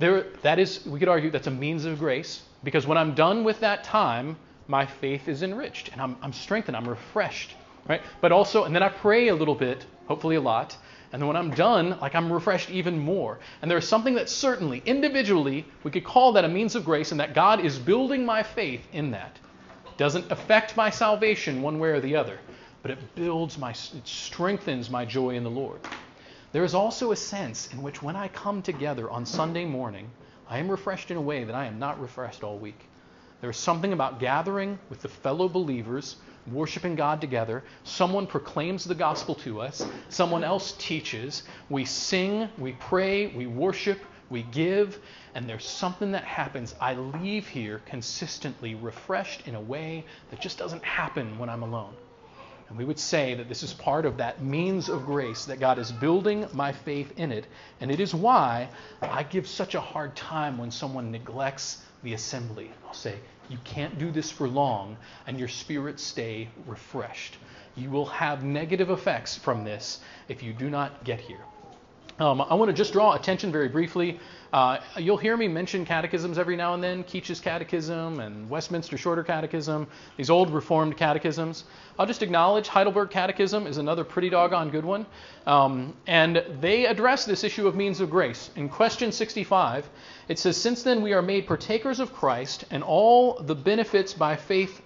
there, 0.00 0.26
that 0.42 0.58
is, 0.58 0.84
we 0.84 0.98
could 0.98 1.08
argue 1.08 1.30
that's 1.30 1.46
a 1.46 1.50
means 1.50 1.86
of 1.86 1.98
grace 1.98 2.42
because 2.62 2.86
when 2.86 2.98
I'm 2.98 3.14
done 3.14 3.42
with 3.42 3.58
that 3.60 3.84
time, 3.84 4.36
my 4.68 4.84
faith 4.84 5.28
is 5.28 5.42
enriched 5.42 5.92
and 5.92 6.02
I'm, 6.02 6.18
I'm 6.20 6.34
strengthened, 6.34 6.76
I'm 6.76 6.86
refreshed, 6.86 7.54
right? 7.88 8.02
But 8.20 8.30
also, 8.30 8.64
and 8.64 8.74
then 8.74 8.82
I 8.82 8.90
pray 8.90 9.28
a 9.28 9.34
little 9.34 9.54
bit, 9.54 9.86
hopefully 10.08 10.36
a 10.36 10.42
lot, 10.42 10.76
and 11.10 11.22
then 11.22 11.26
when 11.26 11.38
I'm 11.38 11.52
done, 11.52 11.98
like 12.02 12.14
I'm 12.14 12.30
refreshed 12.30 12.68
even 12.68 12.98
more. 12.98 13.38
And 13.62 13.70
there's 13.70 13.88
something 13.88 14.14
that 14.16 14.28
certainly, 14.28 14.82
individually, 14.84 15.64
we 15.84 15.90
could 15.90 16.04
call 16.04 16.32
that 16.32 16.44
a 16.44 16.48
means 16.48 16.74
of 16.74 16.84
grace, 16.84 17.12
and 17.12 17.20
that 17.20 17.34
God 17.34 17.64
is 17.64 17.78
building 17.78 18.26
my 18.26 18.42
faith 18.42 18.86
in 18.92 19.12
that. 19.12 19.38
Doesn't 19.96 20.30
affect 20.30 20.76
my 20.76 20.90
salvation 20.90 21.62
one 21.62 21.78
way 21.78 21.90
or 21.90 22.00
the 22.00 22.16
other, 22.16 22.38
but 22.82 22.90
it 22.90 23.14
builds 23.14 23.58
my, 23.58 23.70
it 23.70 24.06
strengthens 24.06 24.90
my 24.90 25.04
joy 25.04 25.30
in 25.36 25.44
the 25.44 25.50
Lord. 25.50 25.80
There 26.52 26.64
is 26.64 26.74
also 26.74 27.12
a 27.12 27.16
sense 27.16 27.72
in 27.72 27.82
which 27.82 28.02
when 28.02 28.16
I 28.16 28.28
come 28.28 28.62
together 28.62 29.10
on 29.10 29.26
Sunday 29.26 29.64
morning, 29.64 30.10
I 30.48 30.58
am 30.58 30.70
refreshed 30.70 31.10
in 31.10 31.16
a 31.16 31.20
way 31.22 31.44
that 31.44 31.54
I 31.54 31.66
am 31.66 31.78
not 31.78 32.00
refreshed 32.00 32.44
all 32.44 32.58
week. 32.58 32.88
There 33.40 33.50
is 33.50 33.56
something 33.56 33.92
about 33.92 34.20
gathering 34.20 34.78
with 34.88 35.02
the 35.02 35.08
fellow 35.08 35.48
believers, 35.48 36.16
worshiping 36.46 36.94
God 36.94 37.20
together. 37.20 37.64
Someone 37.84 38.26
proclaims 38.26 38.84
the 38.84 38.94
gospel 38.94 39.34
to 39.36 39.60
us, 39.60 39.86
someone 40.08 40.44
else 40.44 40.74
teaches. 40.78 41.42
We 41.68 41.84
sing, 41.84 42.48
we 42.58 42.72
pray, 42.72 43.26
we 43.28 43.46
worship, 43.46 44.00
we 44.30 44.42
give, 44.42 44.98
and 45.34 45.48
there's 45.48 45.66
something 45.66 46.12
that 46.12 46.24
happens. 46.24 46.74
I 46.80 46.94
leave 46.94 47.46
here 47.46 47.80
consistently 47.86 48.74
refreshed 48.74 49.46
in 49.46 49.54
a 49.54 49.60
way 49.60 50.04
that 50.30 50.40
just 50.40 50.58
doesn't 50.58 50.84
happen 50.84 51.38
when 51.38 51.48
I'm 51.48 51.62
alone. 51.62 51.94
And 52.68 52.76
we 52.76 52.84
would 52.84 52.98
say 52.98 53.34
that 53.34 53.48
this 53.48 53.62
is 53.62 53.72
part 53.72 54.04
of 54.06 54.16
that 54.16 54.42
means 54.42 54.88
of 54.88 55.06
grace, 55.06 55.44
that 55.44 55.60
God 55.60 55.78
is 55.78 55.92
building 55.92 56.46
my 56.52 56.72
faith 56.72 57.12
in 57.16 57.30
it. 57.30 57.46
And 57.80 57.90
it 57.90 58.00
is 58.00 58.12
why 58.12 58.68
I 59.00 59.22
give 59.22 59.46
such 59.46 59.76
a 59.76 59.80
hard 59.80 60.16
time 60.16 60.58
when 60.58 60.72
someone 60.72 61.12
neglects 61.12 61.82
the 62.02 62.14
assembly. 62.14 62.72
I'll 62.86 62.92
say, 62.92 63.14
you 63.48 63.58
can't 63.62 63.98
do 63.98 64.10
this 64.10 64.32
for 64.32 64.48
long, 64.48 64.96
and 65.28 65.38
your 65.38 65.46
spirit 65.46 66.00
stay 66.00 66.48
refreshed. 66.66 67.36
You 67.76 67.90
will 67.90 68.06
have 68.06 68.42
negative 68.42 68.90
effects 68.90 69.36
from 69.36 69.62
this 69.62 70.00
if 70.28 70.42
you 70.42 70.52
do 70.52 70.68
not 70.68 71.04
get 71.04 71.20
here. 71.20 71.44
Um, 72.18 72.40
I 72.40 72.54
want 72.54 72.70
to 72.70 72.72
just 72.72 72.94
draw 72.94 73.12
attention 73.14 73.52
very 73.52 73.68
briefly. 73.68 74.18
Uh, 74.50 74.78
you'll 74.96 75.18
hear 75.18 75.36
me 75.36 75.48
mention 75.48 75.84
catechisms 75.84 76.38
every 76.38 76.56
now 76.56 76.72
and 76.72 76.82
then 76.82 77.04
Keach's 77.04 77.40
Catechism 77.40 78.20
and 78.20 78.48
Westminster 78.48 78.96
Shorter 78.96 79.22
Catechism, 79.22 79.86
these 80.16 80.30
old 80.30 80.48
Reformed 80.48 80.96
catechisms. 80.96 81.64
I'll 81.98 82.06
just 82.06 82.22
acknowledge 82.22 82.68
Heidelberg 82.68 83.10
Catechism 83.10 83.66
is 83.66 83.76
another 83.76 84.02
pretty 84.02 84.30
doggone 84.30 84.70
good 84.70 84.86
one. 84.86 85.04
Um, 85.46 85.94
and 86.06 86.42
they 86.62 86.86
address 86.86 87.26
this 87.26 87.44
issue 87.44 87.66
of 87.66 87.76
means 87.76 88.00
of 88.00 88.08
grace. 88.08 88.48
In 88.56 88.70
question 88.70 89.12
65, 89.12 89.86
it 90.28 90.38
says, 90.38 90.56
Since 90.56 90.84
then 90.84 91.02
we 91.02 91.12
are 91.12 91.20
made 91.20 91.46
partakers 91.46 92.00
of 92.00 92.14
Christ 92.14 92.64
and 92.70 92.82
all 92.82 93.42
the 93.42 93.54
benefits 93.54 94.14
by 94.14 94.36
faith. 94.36 94.80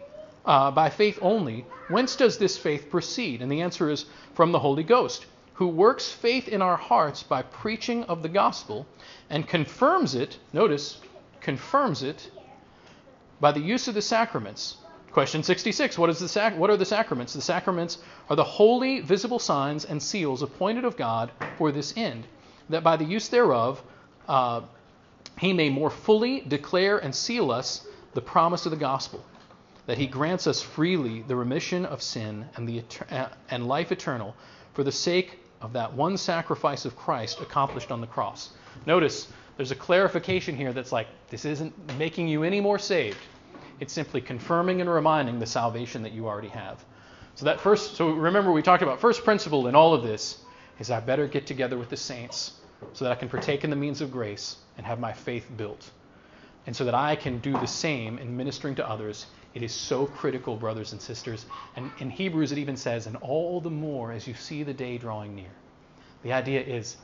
Uh, 0.45 0.71
by 0.71 0.89
faith 0.89 1.19
only, 1.21 1.67
whence 1.89 2.17
does 2.17 2.39
this 2.39 2.57
faith 2.57 2.91
proceed? 2.91 3.43
And 3.43 3.53
the 3.53 3.61
answer 3.61 3.91
is 3.91 4.07
from 4.35 4.51
the 4.51 4.59
Holy 4.59 4.83
Ghost 4.83 5.27
who 5.61 5.69
works 5.69 6.11
faith 6.11 6.49
in 6.49 6.63
our 6.63 6.79
hearts 6.79 7.23
by 7.23 7.43
preaching 7.43 8.03
of 8.05 8.23
the 8.23 8.29
gospel 8.31 8.87
and 9.29 9.47
confirms 9.47 10.15
it, 10.15 10.39
notice, 10.55 10.97
confirms 11.43 12.03
it 12.03 12.31
by 13.41 13.53
the 13.53 13.61
use 13.61 13.87
of 13.87 13.93
the 13.93 14.01
sacraments. 14.01 14.79
Question 15.13 15.43
66 15.43 15.99
what, 15.99 16.09
is 16.09 16.19
the 16.19 16.29
sac- 16.31 16.57
what 16.57 16.71
are 16.71 16.79
the 16.79 16.87
sacraments? 16.87 17.35
The 17.35 17.43
sacraments 17.43 17.99
are 18.31 18.37
the 18.37 18.43
holy, 18.43 19.01
visible 19.01 19.39
signs 19.39 19.85
and 19.85 20.03
seals 20.03 20.41
appointed 20.41 20.87
of 20.87 20.97
God 20.97 21.31
for 21.59 21.71
this 21.71 21.93
end, 21.95 22.25
that 22.71 22.83
by 22.83 22.97
the 22.97 23.05
use 23.05 23.29
thereof 23.29 23.83
uh, 24.29 24.63
he 25.39 25.53
may 25.53 25.69
more 25.69 25.91
fully 25.91 26.41
declare 26.41 26.97
and 26.97 27.15
seal 27.15 27.51
us 27.51 27.87
the 28.15 28.23
promise 28.23 28.65
of 28.65 28.71
the 28.71 28.79
gospel, 28.79 29.23
that 29.85 29.99
he 29.99 30.07
grants 30.07 30.47
us 30.47 30.63
freely 30.63 31.21
the 31.21 31.37
remission 31.37 31.85
of 31.85 32.01
sin 32.01 32.47
and, 32.57 32.67
the, 32.67 32.83
uh, 33.11 33.29
and 33.51 33.69
life 33.69 33.93
eternal 33.93 34.35
for 34.73 34.85
the 34.85 34.93
sake 34.93 35.37
of 35.61 35.73
that 35.75 35.93
one 35.93 36.17
sacrifice 36.17 36.85
of 36.85 36.97
Christ 36.97 37.41
accomplished 37.41 37.91
on 37.91 38.01
the 38.01 38.07
cross. 38.07 38.51
Notice 38.87 39.29
there's 39.57 39.71
a 39.71 39.77
clarification 39.77 40.57
here 40.57 40.73
that's 40.73 40.93
like, 40.93 41.09
this 41.29 41.45
isn't 41.45 41.75
making 41.99 42.29
you 42.29 42.43
any 42.43 42.61
more 42.61 42.79
saved. 42.79 43.19
It's 43.79 43.93
simply 43.93 44.21
confirming 44.21 44.81
and 44.81 44.89
reminding 44.89 45.39
the 45.39 45.47
salvation 45.47 46.03
that 46.03 46.13
you 46.13 46.27
already 46.27 46.49
have. 46.49 46.85
So 47.35 47.45
that 47.47 47.61
first 47.61 47.97
so 47.97 48.11
remember 48.11 48.53
we 48.53 48.63
talked 48.63 48.83
about 48.83 49.01
first 49.01 49.25
principle 49.25 49.69
in 49.69 49.75
all 49.75 49.95
of 49.95 50.03
this 50.03 50.39
is 50.79 50.91
I 50.91 51.01
better 51.01 51.27
get 51.27 51.47
together 51.47 51.79
with 51.79 51.89
the 51.89 51.97
saints 51.97 52.53
so 52.93 53.05
that 53.05 53.13
I 53.13 53.15
can 53.15 53.29
partake 53.29 53.65
in 53.65 53.71
the 53.71 53.77
means 53.77 54.01
of 54.01 54.11
grace 54.11 54.57
and 54.77 54.87
have 54.87 54.99
my 54.99 55.13
faith 55.13 55.47
built. 55.57 55.91
And 56.67 56.75
so 56.75 56.85
that 56.85 56.95
I 56.95 57.17
can 57.17 57.39
do 57.39 57.53
the 57.53 57.67
same 57.67 58.19
in 58.19 58.37
ministering 58.37 58.75
to 58.77 58.89
others 58.89 59.27
it 59.55 59.63
is 59.63 59.73
so 59.73 60.07
critical, 60.07 60.57
brothers 60.57 60.93
and 60.93 61.01
sisters. 61.01 61.47
And 61.77 61.91
in 61.99 62.11
Hebrews, 62.11 62.53
it 62.53 62.59
even 62.59 62.77
says, 62.77 63.07
and 63.07 63.17
all 63.17 63.61
the 63.61 63.71
more 63.71 64.13
as 64.13 64.27
you 64.27 64.35
see 64.35 64.63
the 64.63 64.75
day 64.75 64.99
drawing 64.99 65.35
near. 65.35 65.51
The 66.23 66.33
idea 66.33 66.61
is, 66.61 66.97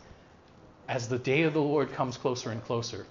as 0.88 1.09
the 1.09 1.18
day 1.18 1.42
of 1.42 1.54
the 1.54 1.62
Lord 1.62 1.92
comes 1.92 2.16
closer 2.16 2.50
and 2.50 2.62
closer, 2.64 3.06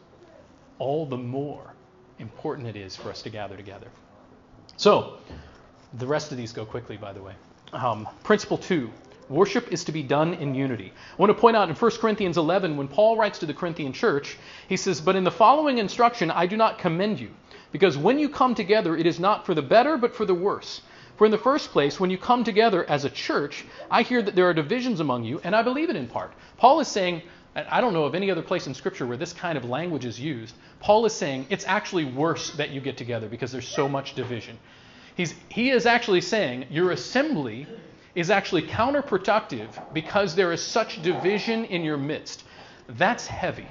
all 0.79 1.05
the 1.05 1.17
more 1.17 1.73
important 2.19 2.67
it 2.67 2.75
is 2.75 2.95
for 2.95 3.09
us 3.09 3.21
to 3.23 3.29
gather 3.29 3.57
together. 3.57 3.87
So, 4.77 5.17
the 5.93 6.07
rest 6.07 6.31
of 6.31 6.37
these 6.37 6.53
go 6.53 6.65
quickly, 6.65 6.95
by 6.95 7.11
the 7.11 7.21
way. 7.21 7.33
Um, 7.73 8.07
principle 8.23 8.57
two 8.57 8.91
worship 9.27 9.71
is 9.71 9.83
to 9.85 9.91
be 9.91 10.03
done 10.03 10.35
in 10.35 10.53
unity. 10.53 10.93
I 11.11 11.15
want 11.17 11.31
to 11.31 11.39
point 11.39 11.57
out 11.57 11.67
in 11.67 11.75
1 11.75 11.91
Corinthians 11.93 12.37
11, 12.37 12.77
when 12.77 12.87
Paul 12.87 13.17
writes 13.17 13.39
to 13.39 13.47
the 13.47 13.53
Corinthian 13.53 13.91
church, 13.91 14.37
he 14.69 14.77
says, 14.77 15.01
But 15.01 15.15
in 15.15 15.23
the 15.23 15.31
following 15.31 15.79
instruction, 15.79 16.29
I 16.29 16.45
do 16.45 16.55
not 16.55 16.77
commend 16.77 17.19
you 17.19 17.31
because 17.75 17.97
when 17.97 18.17
you 18.17 18.29
come 18.29 18.55
together, 18.55 18.95
it 18.95 19.05
is 19.05 19.19
not 19.19 19.45
for 19.45 19.53
the 19.53 19.61
better, 19.61 19.97
but 19.97 20.15
for 20.15 20.23
the 20.23 20.33
worse. 20.33 20.81
For 21.17 21.25
in 21.25 21.31
the 21.31 21.37
first 21.37 21.71
place, 21.71 21.99
when 21.99 22.09
you 22.09 22.17
come 22.17 22.45
together 22.45 22.89
as 22.89 23.03
a 23.03 23.09
church, 23.09 23.65
I 23.91 24.01
hear 24.01 24.21
that 24.21 24.33
there 24.33 24.47
are 24.47 24.53
divisions 24.53 25.01
among 25.01 25.25
you, 25.25 25.41
and 25.43 25.53
I 25.53 25.61
believe 25.61 25.89
it 25.89 25.97
in 25.97 26.07
part. 26.07 26.31
Paul 26.55 26.79
is 26.79 26.87
saying, 26.87 27.21
I 27.53 27.81
don't 27.81 27.91
know 27.91 28.05
of 28.05 28.15
any 28.15 28.31
other 28.31 28.41
place 28.41 28.65
in 28.65 28.73
Scripture 28.73 29.05
where 29.05 29.17
this 29.17 29.33
kind 29.33 29.57
of 29.57 29.65
language 29.65 30.05
is 30.05 30.17
used. 30.17 30.55
Paul 30.79 31.05
is 31.05 31.11
saying 31.11 31.47
it's 31.49 31.65
actually 31.65 32.05
worse 32.05 32.51
that 32.51 32.69
you 32.69 32.79
get 32.79 32.95
together 32.95 33.27
because 33.27 33.51
there's 33.51 33.67
so 33.67 33.89
much 33.89 34.15
division. 34.15 34.57
He's, 35.17 35.33
he 35.49 35.71
is 35.71 35.85
actually 35.85 36.21
saying 36.21 36.67
your 36.69 36.91
assembly 36.91 37.67
is 38.15 38.29
actually 38.29 38.61
counterproductive 38.61 39.67
because 39.93 40.33
there 40.33 40.53
is 40.53 40.61
such 40.61 41.01
division 41.01 41.65
in 41.65 41.83
your 41.83 41.97
midst. 41.97 42.45
That's 42.87 43.27
heavy. 43.27 43.67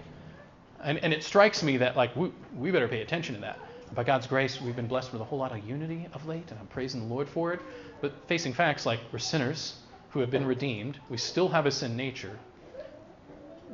And, 0.83 0.99
and 0.99 1.15
it 1.15 1.25
strikes 1.25 1.63
me 1.63 1.79
that, 1.79 1.97
like, 1.97 2.15
we, 2.15 2.31
we 2.55 2.71
better 2.71 2.87
pay 2.89 3.01
attention 3.01 3.37
to 3.37 3.41
that 3.41 3.59
by 3.93 4.05
God's 4.05 4.27
grace, 4.27 4.61
we've 4.61 4.77
been 4.77 4.87
blessed 4.87 5.13
with 5.13 5.21
a 5.21 5.25
whole 5.25 5.39
lot 5.39 5.53
of 5.53 5.65
unity 5.69 6.07
of 6.13 6.27
late, 6.27 6.51
and 6.51 6.59
I'm 6.59 6.67
praising 6.69 7.01
the 7.01 7.15
Lord 7.15 7.29
for 7.29 7.53
it. 7.53 7.61
But 8.01 8.13
facing 8.27 8.53
facts 8.53 8.87
like 8.87 9.01
we're 9.13 9.19
sinners 9.19 9.75
who 10.11 10.21
have 10.21 10.31
been 10.31 10.47
redeemed, 10.47 10.99
we 11.09 11.17
still 11.17 11.49
have 11.49 11.67
a 11.67 11.71
sin 11.71 11.97
nature. 11.97 12.39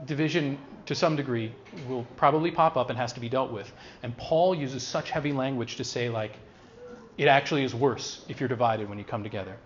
Division, 0.07 0.59
to 0.87 0.95
some 0.95 1.17
degree, 1.17 1.53
will 1.89 2.07
probably 2.17 2.51
pop 2.51 2.77
up 2.77 2.91
and 2.91 2.99
has 2.99 3.13
to 3.13 3.21
be 3.21 3.29
dealt 3.29 3.53
with. 3.53 3.71
And 4.03 4.17
Paul 4.17 4.55
uses 4.55 4.83
such 4.83 5.11
heavy 5.11 5.33
language 5.33 5.77
to 5.77 5.85
say, 5.85 6.09
like, 6.09 6.33
it 7.19 7.29
actually 7.29 7.65
is 7.65 7.75
worse 7.75 8.25
if 8.29 8.41
you're 8.41 8.49
divided 8.49 8.89
when 8.89 8.99
you 8.99 9.05
come 9.05 9.23
together. 9.23 9.57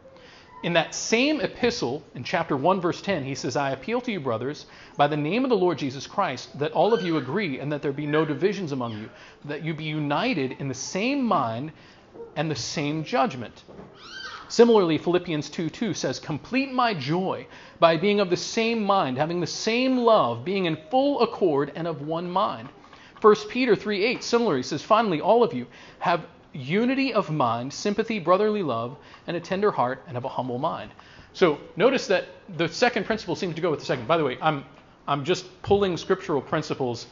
In 0.64 0.72
that 0.72 0.94
same 0.94 1.42
epistle, 1.42 2.02
in 2.14 2.24
chapter 2.24 2.56
1, 2.56 2.80
verse 2.80 3.02
10, 3.02 3.22
he 3.22 3.34
says, 3.34 3.54
I 3.54 3.72
appeal 3.72 4.00
to 4.00 4.10
you, 4.10 4.18
brothers, 4.18 4.64
by 4.96 5.06
the 5.06 5.14
name 5.14 5.44
of 5.44 5.50
the 5.50 5.56
Lord 5.58 5.76
Jesus 5.76 6.06
Christ, 6.06 6.58
that 6.58 6.72
all 6.72 6.94
of 6.94 7.02
you 7.02 7.18
agree 7.18 7.60
and 7.60 7.70
that 7.70 7.82
there 7.82 7.92
be 7.92 8.06
no 8.06 8.24
divisions 8.24 8.72
among 8.72 8.96
you, 8.96 9.10
that 9.44 9.62
you 9.62 9.74
be 9.74 9.84
united 9.84 10.52
in 10.52 10.68
the 10.68 10.72
same 10.72 11.22
mind 11.22 11.72
and 12.34 12.50
the 12.50 12.56
same 12.56 13.04
judgment. 13.04 13.62
Similarly, 14.48 14.96
Philippians 14.96 15.50
2 15.50 15.68
2 15.68 15.92
says, 15.92 16.18
Complete 16.18 16.72
my 16.72 16.94
joy 16.94 17.46
by 17.78 17.98
being 17.98 18.20
of 18.20 18.30
the 18.30 18.36
same 18.38 18.82
mind, 18.82 19.18
having 19.18 19.40
the 19.40 19.46
same 19.46 19.98
love, 19.98 20.46
being 20.46 20.64
in 20.64 20.78
full 20.90 21.20
accord 21.20 21.72
and 21.76 21.86
of 21.86 22.00
one 22.00 22.30
mind. 22.30 22.70
1 23.20 23.34
Peter 23.50 23.76
3 23.76 24.02
8, 24.02 24.24
similarly, 24.24 24.62
says, 24.62 24.82
Finally, 24.82 25.20
all 25.20 25.42
of 25.42 25.52
you 25.52 25.66
have 25.98 26.26
unity 26.54 27.12
of 27.12 27.30
mind, 27.30 27.72
sympathy, 27.72 28.18
brotherly 28.18 28.62
love, 28.62 28.96
and 29.26 29.36
a 29.36 29.40
tender 29.40 29.70
heart, 29.70 30.02
and 30.06 30.16
of 30.16 30.24
a 30.24 30.28
humble 30.28 30.58
mind. 30.58 30.90
So 31.32 31.58
notice 31.76 32.06
that 32.06 32.26
the 32.56 32.68
second 32.68 33.04
principle 33.06 33.34
seems 33.34 33.56
to 33.56 33.60
go 33.60 33.70
with 33.70 33.80
the 33.80 33.86
second. 33.86 34.06
By 34.06 34.16
the 34.16 34.24
way, 34.24 34.38
I'm 34.40 34.64
I'm 35.06 35.24
just 35.24 35.62
pulling 35.62 35.96
scriptural 35.96 36.40
principles. 36.40 37.06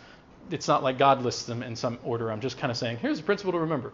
It's 0.50 0.68
not 0.68 0.82
like 0.82 0.98
God 0.98 1.22
lists 1.22 1.44
them 1.44 1.62
in 1.62 1.76
some 1.76 1.98
order. 2.04 2.30
I'm 2.30 2.40
just 2.40 2.58
kind 2.58 2.70
of 2.70 2.76
saying, 2.76 2.98
here's 2.98 3.18
a 3.18 3.22
principle 3.22 3.52
to 3.52 3.58
remember. 3.58 3.92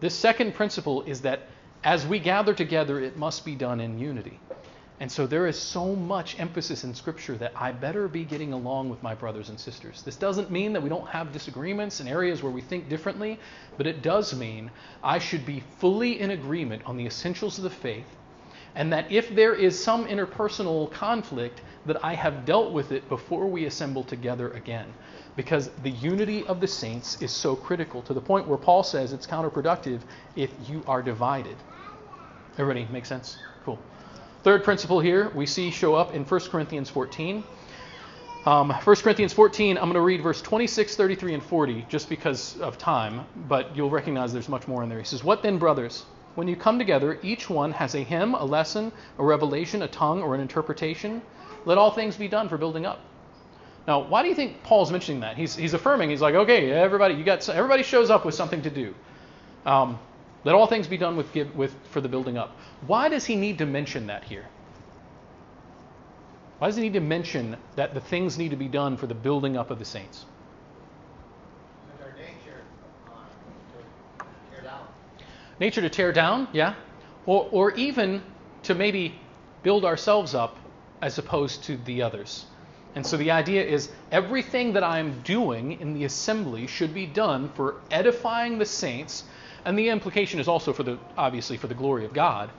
This 0.00 0.14
second 0.14 0.54
principle 0.54 1.02
is 1.02 1.20
that 1.22 1.42
as 1.84 2.06
we 2.06 2.18
gather 2.18 2.54
together, 2.54 2.98
it 3.00 3.16
must 3.16 3.44
be 3.44 3.54
done 3.54 3.80
in 3.80 3.98
unity. 3.98 4.40
And 5.00 5.10
so 5.10 5.26
there 5.26 5.48
is 5.48 5.58
so 5.58 5.96
much 5.96 6.38
emphasis 6.38 6.84
in 6.84 6.94
Scripture 6.94 7.36
that 7.38 7.52
I 7.56 7.72
better 7.72 8.06
be 8.06 8.24
getting 8.24 8.52
along 8.52 8.90
with 8.90 9.02
my 9.02 9.14
brothers 9.14 9.48
and 9.48 9.58
sisters. 9.58 10.02
This 10.02 10.14
doesn't 10.14 10.52
mean 10.52 10.72
that 10.72 10.82
we 10.82 10.88
don't 10.88 11.08
have 11.08 11.32
disagreements 11.32 12.00
in 12.00 12.06
areas 12.06 12.42
where 12.42 12.52
we 12.52 12.60
think 12.60 12.88
differently, 12.88 13.40
but 13.76 13.88
it 13.88 14.02
does 14.02 14.34
mean 14.34 14.70
I 15.02 15.18
should 15.18 15.44
be 15.44 15.64
fully 15.78 16.20
in 16.20 16.30
agreement 16.30 16.82
on 16.86 16.96
the 16.96 17.06
essentials 17.06 17.58
of 17.58 17.64
the 17.64 17.70
faith, 17.70 18.06
and 18.76 18.92
that 18.92 19.10
if 19.10 19.34
there 19.34 19.54
is 19.54 19.82
some 19.82 20.06
interpersonal 20.06 20.90
conflict, 20.92 21.60
that 21.86 22.04
I 22.04 22.14
have 22.14 22.44
dealt 22.44 22.72
with 22.72 22.92
it 22.92 23.08
before 23.08 23.46
we 23.46 23.66
assemble 23.66 24.04
together 24.04 24.50
again. 24.50 24.86
Because 25.36 25.70
the 25.82 25.90
unity 25.90 26.46
of 26.46 26.60
the 26.60 26.68
saints 26.68 27.20
is 27.20 27.32
so 27.32 27.56
critical 27.56 28.00
to 28.02 28.14
the 28.14 28.20
point 28.20 28.46
where 28.46 28.58
Paul 28.58 28.84
says 28.84 29.12
it's 29.12 29.26
counterproductive 29.26 30.00
if 30.36 30.50
you 30.68 30.84
are 30.86 31.02
divided. 31.02 31.56
Everybody 32.56 32.86
make 32.92 33.06
sense? 33.06 33.38
Cool. 33.64 33.78
Third 34.44 34.62
principle 34.62 35.00
here 35.00 35.30
we 35.30 35.46
see 35.46 35.70
show 35.70 35.94
up 35.94 36.14
in 36.14 36.22
1 36.22 36.40
Corinthians 36.50 36.90
14. 36.90 37.42
Um, 38.44 38.68
1 38.68 38.96
Corinthians 38.96 39.32
14, 39.32 39.78
I'm 39.78 39.84
going 39.84 39.94
to 39.94 40.02
read 40.02 40.22
verse 40.22 40.42
26, 40.42 40.96
33, 40.96 41.32
and 41.32 41.42
40 41.42 41.86
just 41.88 42.10
because 42.10 42.60
of 42.60 42.76
time, 42.76 43.24
but 43.48 43.74
you'll 43.74 43.88
recognize 43.88 44.34
there's 44.34 44.50
much 44.50 44.68
more 44.68 44.82
in 44.82 44.90
there. 44.90 44.98
He 44.98 45.06
says, 45.06 45.24
What 45.24 45.42
then, 45.42 45.56
brothers? 45.56 46.04
When 46.34 46.46
you 46.46 46.56
come 46.56 46.78
together, 46.78 47.18
each 47.22 47.48
one 47.48 47.72
has 47.72 47.94
a 47.94 48.00
hymn, 48.00 48.34
a 48.34 48.44
lesson, 48.44 48.92
a 49.18 49.24
revelation, 49.24 49.80
a 49.80 49.88
tongue, 49.88 50.22
or 50.22 50.34
an 50.34 50.42
interpretation. 50.42 51.22
Let 51.64 51.78
all 51.78 51.92
things 51.92 52.18
be 52.18 52.28
done 52.28 52.50
for 52.50 52.58
building 52.58 52.84
up. 52.84 53.00
Now, 53.88 54.02
why 54.02 54.22
do 54.22 54.28
you 54.28 54.34
think 54.34 54.62
Paul's 54.62 54.92
mentioning 54.92 55.22
that? 55.22 55.38
He's, 55.38 55.56
he's 55.56 55.72
affirming. 55.72 56.10
He's 56.10 56.20
like, 56.20 56.34
okay, 56.34 56.70
everybody, 56.70 57.14
you 57.14 57.24
got 57.24 57.48
everybody 57.48 57.82
shows 57.82 58.10
up 58.10 58.26
with 58.26 58.34
something 58.34 58.60
to 58.60 58.70
do. 58.70 58.94
Um, 59.64 59.98
let 60.44 60.54
all 60.54 60.66
things 60.66 60.86
be 60.86 60.98
done 60.98 61.16
with, 61.16 61.34
with 61.54 61.74
for 61.90 62.00
the 62.00 62.08
building 62.08 62.36
up. 62.36 62.56
Why 62.86 63.08
does 63.08 63.24
he 63.24 63.36
need 63.36 63.58
to 63.58 63.66
mention 63.66 64.06
that 64.08 64.24
here? 64.24 64.46
Why 66.58 66.68
does 66.68 66.76
he 66.76 66.82
need 66.82 66.92
to 66.92 67.00
mention 67.00 67.56
that 67.76 67.94
the 67.94 68.00
things 68.00 68.38
need 68.38 68.50
to 68.50 68.56
be 68.56 68.68
done 68.68 68.96
for 68.96 69.06
the 69.06 69.14
building 69.14 69.56
up 69.56 69.70
of 69.70 69.78
the 69.78 69.84
saints? 69.84 70.24
Nature, 72.16 72.62
uh, 73.06 73.10
to 74.20 74.54
tear 74.54 74.62
down. 74.62 74.86
Nature 75.58 75.80
to 75.80 75.90
tear 75.90 76.12
down, 76.12 76.48
yeah. 76.52 76.74
Or, 77.26 77.48
or 77.50 77.72
even 77.72 78.22
to 78.64 78.74
maybe 78.74 79.18
build 79.62 79.84
ourselves 79.84 80.34
up 80.34 80.56
as 81.02 81.18
opposed 81.18 81.64
to 81.64 81.76
the 81.78 82.02
others. 82.02 82.46
And 82.94 83.04
so 83.04 83.16
the 83.16 83.32
idea 83.32 83.64
is 83.64 83.90
everything 84.12 84.74
that 84.74 84.84
I'm 84.84 85.20
doing 85.22 85.80
in 85.80 85.94
the 85.94 86.04
assembly 86.04 86.66
should 86.66 86.94
be 86.94 87.06
done 87.06 87.48
for 87.50 87.76
edifying 87.90 88.58
the 88.58 88.66
saints 88.66 89.24
and 89.64 89.78
the 89.78 89.88
implication 89.88 90.40
is 90.40 90.48
also 90.48 90.72
for 90.72 90.82
the 90.82 90.98
obviously 91.16 91.56
for 91.56 91.66
the 91.66 91.74
glory 91.74 92.04
of 92.04 92.12
God. 92.12 92.50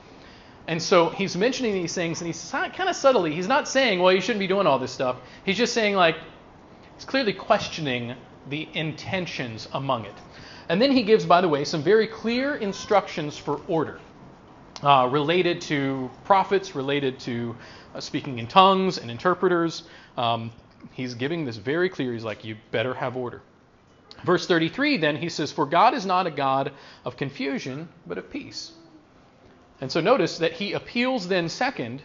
And 0.67 0.81
so 0.81 1.09
he's 1.09 1.37
mentioning 1.37 1.73
these 1.73 1.93
things, 1.93 2.21
and 2.21 2.27
he's 2.27 2.51
kind 2.51 2.89
of 2.89 2.95
subtly. 2.95 3.33
He's 3.33 3.47
not 3.47 3.67
saying, 3.67 3.99
"Well, 3.99 4.11
you 4.11 4.21
shouldn't 4.21 4.39
be 4.39 4.47
doing 4.47 4.65
all 4.65 4.79
this 4.79 4.91
stuff." 4.91 5.17
He's 5.45 5.57
just 5.57 5.73
saying, 5.73 5.95
like, 5.95 6.15
he's 6.95 7.05
clearly 7.05 7.33
questioning 7.33 8.15
the 8.49 8.67
intentions 8.73 9.67
among 9.73 10.05
it. 10.05 10.15
And 10.67 10.81
then 10.81 10.91
he 10.91 11.03
gives, 11.03 11.25
by 11.25 11.41
the 11.41 11.49
way, 11.49 11.63
some 11.65 11.83
very 11.83 12.07
clear 12.07 12.55
instructions 12.55 13.37
for 13.37 13.61
order, 13.67 13.99
uh, 14.81 15.07
related 15.11 15.61
to 15.61 16.09
prophets, 16.23 16.75
related 16.75 17.19
to 17.21 17.55
uh, 17.93 17.99
speaking 17.99 18.39
in 18.39 18.47
tongues 18.47 18.97
and 18.97 19.11
interpreters. 19.11 19.83
Um, 20.17 20.51
he's 20.93 21.13
giving 21.13 21.45
this 21.45 21.57
very 21.57 21.89
clear. 21.89 22.13
He's 22.13 22.23
like, 22.23 22.43
"You 22.43 22.55
better 22.71 22.95
have 22.95 23.15
order." 23.15 23.41
Verse 24.23 24.47
33, 24.47 24.97
then, 24.97 25.15
he 25.17 25.29
says, 25.29 25.51
For 25.51 25.65
God 25.65 25.93
is 25.93 26.05
not 26.05 26.27
a 26.27 26.31
God 26.31 26.71
of 27.03 27.17
confusion, 27.17 27.89
but 28.07 28.17
of 28.17 28.29
peace. 28.29 28.71
And 29.81 29.91
so 29.91 30.01
notice 30.01 30.37
that 30.37 30.53
he 30.53 30.73
appeals 30.73 31.27
then, 31.27 31.49
second, 31.49 32.01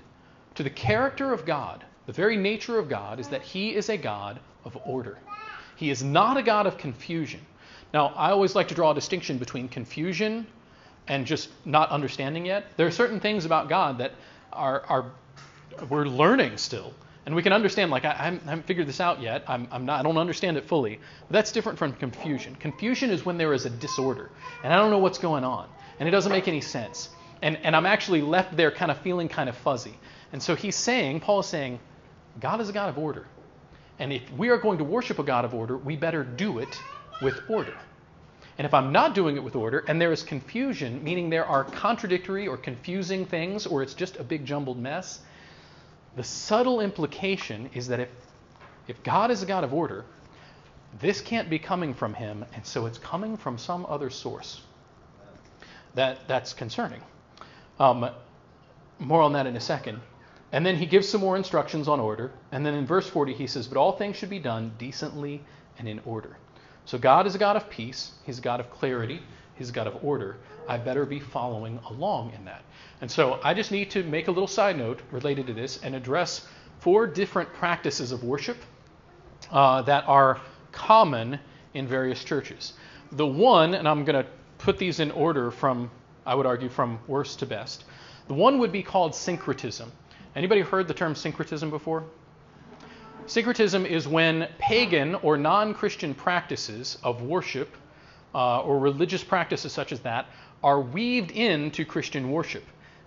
to 0.56 0.62
the 0.62 0.70
character 0.70 1.32
of 1.32 1.46
God. 1.46 1.84
The 2.06 2.12
very 2.12 2.36
nature 2.36 2.78
of 2.78 2.88
God 2.88 3.20
is 3.20 3.28
that 3.28 3.42
he 3.42 3.74
is 3.74 3.88
a 3.88 3.96
God 3.96 4.40
of 4.64 4.76
order. 4.84 5.18
He 5.76 5.90
is 5.90 6.02
not 6.02 6.36
a 6.36 6.42
God 6.42 6.66
of 6.66 6.76
confusion. 6.76 7.40
Now, 7.94 8.08
I 8.16 8.30
always 8.30 8.54
like 8.54 8.68
to 8.68 8.74
draw 8.74 8.90
a 8.90 8.94
distinction 8.94 9.38
between 9.38 9.68
confusion 9.68 10.46
and 11.08 11.26
just 11.26 11.48
not 11.64 11.90
understanding 11.90 12.46
yet. 12.46 12.66
There 12.76 12.86
are 12.86 12.92
certain 12.92 13.20
things 13.20 13.44
about 13.44 13.68
God 13.68 13.98
that 13.98 14.12
are, 14.52 14.82
are 14.88 15.12
we're 15.88 16.04
learning 16.04 16.56
still. 16.56 16.92
And 17.26 17.34
we 17.34 17.42
can 17.42 17.52
understand, 17.52 17.90
like, 17.90 18.04
I, 18.04 18.10
I 18.10 18.24
haven't 18.50 18.66
figured 18.66 18.86
this 18.86 19.00
out 19.00 19.20
yet. 19.20 19.44
I'm, 19.46 19.68
I'm, 19.70 19.84
not, 19.84 20.00
I 20.00 20.02
don't 20.02 20.16
understand 20.16 20.56
it 20.56 20.64
fully. 20.64 20.98
But 21.28 21.34
that's 21.34 21.52
different 21.52 21.78
from 21.78 21.92
confusion. 21.92 22.54
Confusion 22.54 23.10
is 23.10 23.24
when 23.26 23.36
there 23.36 23.52
is 23.52 23.66
a 23.66 23.70
disorder, 23.70 24.30
and 24.64 24.72
I 24.72 24.76
don't 24.76 24.90
know 24.90 24.98
what's 24.98 25.18
going 25.18 25.44
on, 25.44 25.68
and 25.98 26.08
it 26.08 26.12
doesn't 26.12 26.32
make 26.32 26.48
any 26.48 26.62
sense. 26.62 27.10
And, 27.42 27.58
and 27.62 27.76
I'm 27.76 27.86
actually 27.86 28.22
left 28.22 28.56
there 28.56 28.70
kind 28.70 28.90
of 28.90 28.98
feeling 28.98 29.28
kind 29.28 29.48
of 29.48 29.56
fuzzy. 29.56 29.98
And 30.32 30.42
so 30.42 30.54
he's 30.54 30.76
saying, 30.76 31.20
Paul 31.20 31.40
is 31.40 31.46
saying, 31.46 31.78
God 32.40 32.60
is 32.60 32.68
a 32.68 32.72
God 32.72 32.88
of 32.88 32.98
order. 32.98 33.26
And 33.98 34.12
if 34.12 34.22
we 34.32 34.48
are 34.48 34.58
going 34.58 34.78
to 34.78 34.84
worship 34.84 35.18
a 35.18 35.22
God 35.22 35.44
of 35.44 35.54
order, 35.54 35.76
we 35.76 35.96
better 35.96 36.24
do 36.24 36.58
it 36.58 36.80
with 37.20 37.38
order. 37.48 37.76
And 38.56 38.66
if 38.66 38.74
I'm 38.74 38.92
not 38.92 39.14
doing 39.14 39.36
it 39.36 39.42
with 39.42 39.56
order, 39.56 39.84
and 39.88 40.00
there 40.00 40.12
is 40.12 40.22
confusion, 40.22 41.02
meaning 41.02 41.30
there 41.30 41.46
are 41.46 41.64
contradictory 41.64 42.46
or 42.46 42.56
confusing 42.56 43.24
things, 43.24 43.66
or 43.66 43.82
it's 43.82 43.94
just 43.94 44.16
a 44.16 44.24
big 44.24 44.44
jumbled 44.44 44.78
mess, 44.78 45.20
the 46.16 46.24
subtle 46.24 46.80
implication 46.80 47.70
is 47.74 47.88
that 47.88 48.00
if, 48.00 48.08
if 48.88 49.02
God 49.02 49.30
is 49.30 49.42
a 49.42 49.46
God 49.46 49.64
of 49.64 49.72
order, 49.72 50.04
this 51.00 51.20
can't 51.20 51.48
be 51.48 51.58
coming 51.58 51.94
from 51.94 52.14
him, 52.14 52.44
and 52.54 52.66
so 52.66 52.86
it's 52.86 52.98
coming 52.98 53.36
from 53.36 53.58
some 53.58 53.86
other 53.88 54.10
source. 54.10 54.60
That, 55.94 56.26
that's 56.28 56.52
concerning. 56.52 57.02
Um, 57.78 58.10
more 58.98 59.22
on 59.22 59.32
that 59.32 59.46
in 59.46 59.56
a 59.56 59.60
second. 59.60 60.00
And 60.52 60.66
then 60.66 60.76
he 60.76 60.86
gives 60.86 61.08
some 61.08 61.20
more 61.20 61.36
instructions 61.36 61.88
on 61.88 62.00
order. 62.00 62.32
And 62.52 62.66
then 62.66 62.74
in 62.74 62.86
verse 62.86 63.08
40, 63.08 63.34
he 63.34 63.46
says, 63.46 63.68
But 63.68 63.78
all 63.78 63.92
things 63.92 64.16
should 64.16 64.30
be 64.30 64.38
done 64.38 64.72
decently 64.78 65.42
and 65.78 65.88
in 65.88 66.00
order. 66.04 66.36
So 66.84 66.98
God 66.98 67.26
is 67.26 67.34
a 67.34 67.38
God 67.38 67.56
of 67.56 67.70
peace, 67.70 68.12
He's 68.24 68.38
a 68.38 68.42
God 68.42 68.58
of 68.60 68.70
clarity, 68.70 69.22
He's 69.60 69.68
a 69.68 69.72
God 69.72 69.86
of 69.86 70.02
order. 70.02 70.38
I 70.66 70.78
better 70.78 71.04
be 71.04 71.20
following 71.20 71.78
along 71.90 72.32
in 72.32 72.46
that. 72.46 72.62
And 73.02 73.10
so 73.10 73.38
I 73.44 73.52
just 73.52 73.70
need 73.70 73.90
to 73.90 74.02
make 74.02 74.28
a 74.28 74.30
little 74.30 74.46
side 74.46 74.78
note 74.78 75.02
related 75.10 75.46
to 75.48 75.52
this 75.52 75.78
and 75.82 75.94
address 75.94 76.48
four 76.78 77.06
different 77.06 77.52
practices 77.52 78.10
of 78.10 78.24
worship 78.24 78.56
uh, 79.50 79.82
that 79.82 80.08
are 80.08 80.40
common 80.72 81.38
in 81.74 81.86
various 81.86 82.24
churches. 82.24 82.72
The 83.12 83.26
one, 83.26 83.74
and 83.74 83.86
I'm 83.86 84.06
going 84.06 84.24
to 84.24 84.30
put 84.56 84.78
these 84.78 84.98
in 84.98 85.10
order 85.10 85.50
from, 85.50 85.90
I 86.24 86.34
would 86.34 86.46
argue, 86.46 86.70
from 86.70 86.98
worst 87.06 87.40
to 87.40 87.46
best. 87.46 87.84
The 88.28 88.34
one 88.34 88.60
would 88.60 88.72
be 88.72 88.82
called 88.82 89.14
syncretism. 89.14 89.92
Anybody 90.34 90.62
heard 90.62 90.88
the 90.88 90.94
term 90.94 91.14
syncretism 91.14 91.68
before? 91.68 92.04
Syncretism 93.26 93.84
is 93.84 94.08
when 94.08 94.48
pagan 94.58 95.16
or 95.16 95.36
non 95.36 95.74
Christian 95.74 96.14
practices 96.14 96.96
of 97.02 97.20
worship 97.20 97.76
uh, 98.34 98.60
or 98.60 98.78
religious 98.78 99.24
practices 99.24 99.72
such 99.72 99.92
as 99.92 100.00
that 100.00 100.26
are 100.62 100.80
weaved 100.80 101.30
into 101.30 101.84
Christian 101.84 102.30
worship 102.30 102.64